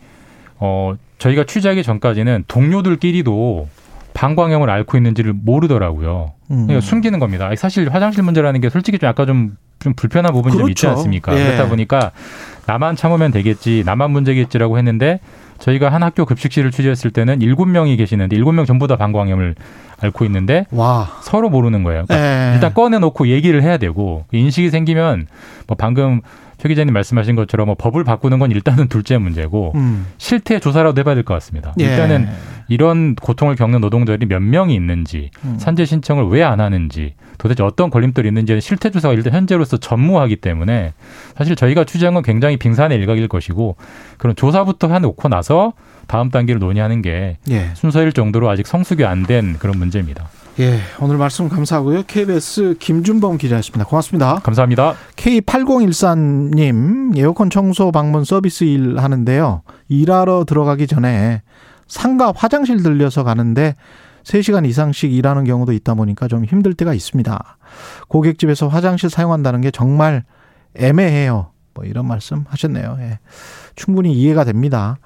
어 0.59 0.93
저희가 1.19 1.45
취재하기 1.45 1.83
전까지는 1.83 2.43
동료들끼리도 2.49 3.67
방광염을 4.13 4.69
앓고 4.69 4.97
있는지를 4.97 5.33
모르더라고요. 5.33 6.33
음. 6.51 6.63
그러니까 6.67 6.81
숨기는 6.81 7.17
겁니다. 7.19 7.49
사실 7.55 7.87
화장실 7.93 8.23
문제라는 8.23 8.59
게 8.61 8.69
솔직히 8.69 8.97
좀 8.99 9.07
아까 9.09 9.25
좀, 9.25 9.55
좀 9.79 9.93
불편한 9.93 10.33
부분이 10.33 10.57
좀 10.57 10.69
있지 10.69 10.81
그렇죠. 10.81 10.97
않습니까? 10.97 11.37
예. 11.37 11.43
그렇다 11.43 11.67
보니까 11.69 12.11
나만 12.65 12.95
참으면 12.95 13.31
되겠지, 13.31 13.83
나만 13.85 14.11
문제겠지라고 14.11 14.77
했는데 14.77 15.19
저희가 15.59 15.89
한 15.89 16.03
학교 16.03 16.25
급식실을 16.25 16.71
취재했을 16.71 17.11
때는 17.11 17.41
일곱 17.41 17.65
명이 17.65 17.97
계시는데 17.97 18.35
일곱 18.35 18.51
명 18.51 18.65
전부 18.65 18.87
다 18.87 18.95
방광염을 18.95 19.55
앓고 19.99 20.25
있는데 20.25 20.65
와. 20.71 21.07
서로 21.21 21.49
모르는 21.49 21.83
거예요. 21.83 22.05
그러니까 22.07 22.49
예. 22.51 22.53
일단 22.53 22.73
꺼내놓고 22.73 23.27
얘기를 23.29 23.63
해야 23.63 23.77
되고 23.77 24.25
인식이 24.31 24.69
생기면 24.69 25.27
뭐 25.67 25.75
방금 25.77 26.21
최 26.57 26.69
기자님 26.69 26.93
말씀하신 26.93 27.35
것처럼 27.35 27.67
뭐 27.67 27.75
법을 27.75 28.03
바꾸는 28.03 28.39
건 28.39 28.51
일단은 28.51 28.87
둘째 28.87 29.17
문제고 29.17 29.73
음. 29.75 30.07
실태 30.17 30.59
조사라도 30.59 30.99
해봐야 30.99 31.15
될 31.15 31.23
것 31.23 31.33
같습니다. 31.35 31.73
예. 31.79 31.85
일단은 31.85 32.27
이런 32.69 33.15
고통을 33.15 33.55
겪는 33.55 33.79
노동자들이 33.79 34.25
몇 34.27 34.41
명이 34.41 34.73
있는지 34.75 35.29
음. 35.45 35.57
산재 35.59 35.85
신청을 35.85 36.25
왜 36.27 36.43
안 36.43 36.59
하는지 36.59 37.13
도대체 37.37 37.63
어떤 37.63 37.89
걸림돌이 37.89 38.27
있는지는 38.27 38.59
실태 38.61 38.89
조사가 38.89 39.13
일단 39.13 39.33
현재로서 39.33 39.77
전무하기 39.77 40.37
때문에 40.37 40.93
사실 41.37 41.55
저희가 41.55 41.83
취재한 41.83 42.13
건 42.13 42.23
굉장히 42.23 42.57
빙산의 42.57 42.97
일각일 42.97 43.27
것이고 43.27 43.75
그런 44.17 44.35
조사부터 44.35 44.87
해놓고 44.91 45.29
나서 45.29 45.73
다음 46.07 46.29
단계를 46.31 46.59
논의하는 46.59 47.01
게 47.01 47.37
예. 47.49 47.69
순서일 47.75 48.13
정도로 48.13 48.49
아직 48.49 48.65
성숙이 48.67 49.05
안 49.05 49.23
된 49.27 49.57
그런 49.59 49.77
문제입니다. 49.77 50.29
예. 50.59 50.79
오늘 50.99 51.17
말씀 51.17 51.49
감사하고요. 51.49 52.03
KBS 52.07 52.77
김준범 52.79 53.37
기자였습니다. 53.37 53.85
고맙습니다. 53.85 54.39
감사합니다. 54.39 54.95
K8014님, 55.15 57.15
에어컨 57.15 57.51
청소 57.51 57.91
방문 57.91 58.23
서비스 58.23 58.63
일 58.63 58.97
하는데요. 58.97 59.61
일하러 59.87 60.45
들어가기 60.45 60.87
전에 60.87 61.43
상가 61.87 62.33
화장실 62.35 62.81
들려서 62.81 63.23
가는데 63.23 63.75
3시간 64.23 64.65
이상씩 64.65 65.13
일하는 65.13 65.43
경우도 65.43 65.73
있다 65.73 65.93
보니까 65.93 66.27
좀 66.27 66.43
힘들 66.43 66.73
때가 66.73 66.95
있습니다. 66.95 67.57
고객집에서 68.07 68.67
화장실 68.67 69.11
사용한다는 69.11 69.61
게 69.61 69.69
정말 69.69 70.23
애매해요. 70.75 71.51
뭐 71.75 71.85
이런 71.85 72.07
말씀 72.07 72.45
하셨네요. 72.49 72.97
예. 73.01 73.19
충분히 73.75 74.11
이해가 74.13 74.43
됩니다. 74.43 74.97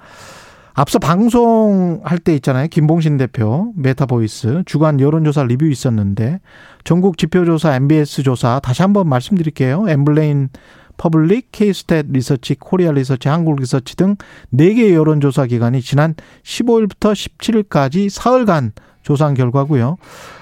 앞서 0.74 1.00
방송할 1.00 2.18
때 2.20 2.34
있잖아요. 2.36 2.68
김봉신 2.68 3.18
대표, 3.18 3.74
메타보이스, 3.76 4.64
주간 4.66 5.00
여론조사 5.00 5.44
리뷰 5.44 5.66
있었는데, 5.70 6.40
전국 6.84 7.18
지표조사, 7.18 7.76
NBS 7.76 8.24
조사, 8.24 8.60
다시 8.60 8.82
한번 8.82 9.10
말씀드릴게요. 9.10 9.86
엠브레인 9.88 10.50
퍼블릭, 10.98 11.52
케이스탯 11.52 12.12
리서치, 12.12 12.56
코리아 12.60 12.92
리서치, 12.92 13.28
한국 13.28 13.60
리서치 13.60 13.96
등 13.96 14.16
4개 14.54 14.94
여론조사 14.94 15.48
기관이 15.48 15.82
지난 15.82 16.16
15일부터 16.44 17.14
17일까지 17.14 18.10
사흘간 18.10 18.74
조사한 19.02 19.34
결과고요. 19.34 19.98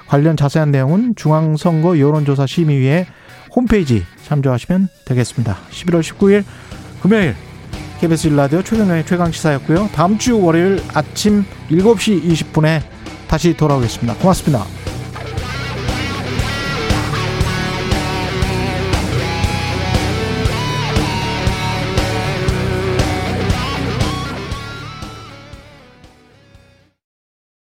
관련 0.07 0.35
자세한 0.35 0.71
내용은 0.71 1.15
중앙선거 1.15 1.99
여론조사 1.99 2.45
심의위의 2.45 3.05
홈페이지 3.55 4.03
참조하시면 4.25 4.89
되겠습니다. 5.05 5.55
11월 5.71 6.01
19일 6.01 6.43
금요일 7.01 7.35
KBS 7.99 8.27
일라디오 8.27 8.61
최경영의 8.63 9.05
최강시사였고요. 9.05 9.89
다음 9.93 10.17
주 10.17 10.39
월요일 10.39 10.81
아침 10.93 11.43
7시 11.69 12.23
20분에 12.23 12.81
다시 13.27 13.55
돌아오겠습니다. 13.57 14.15
고맙습니다. 14.15 14.63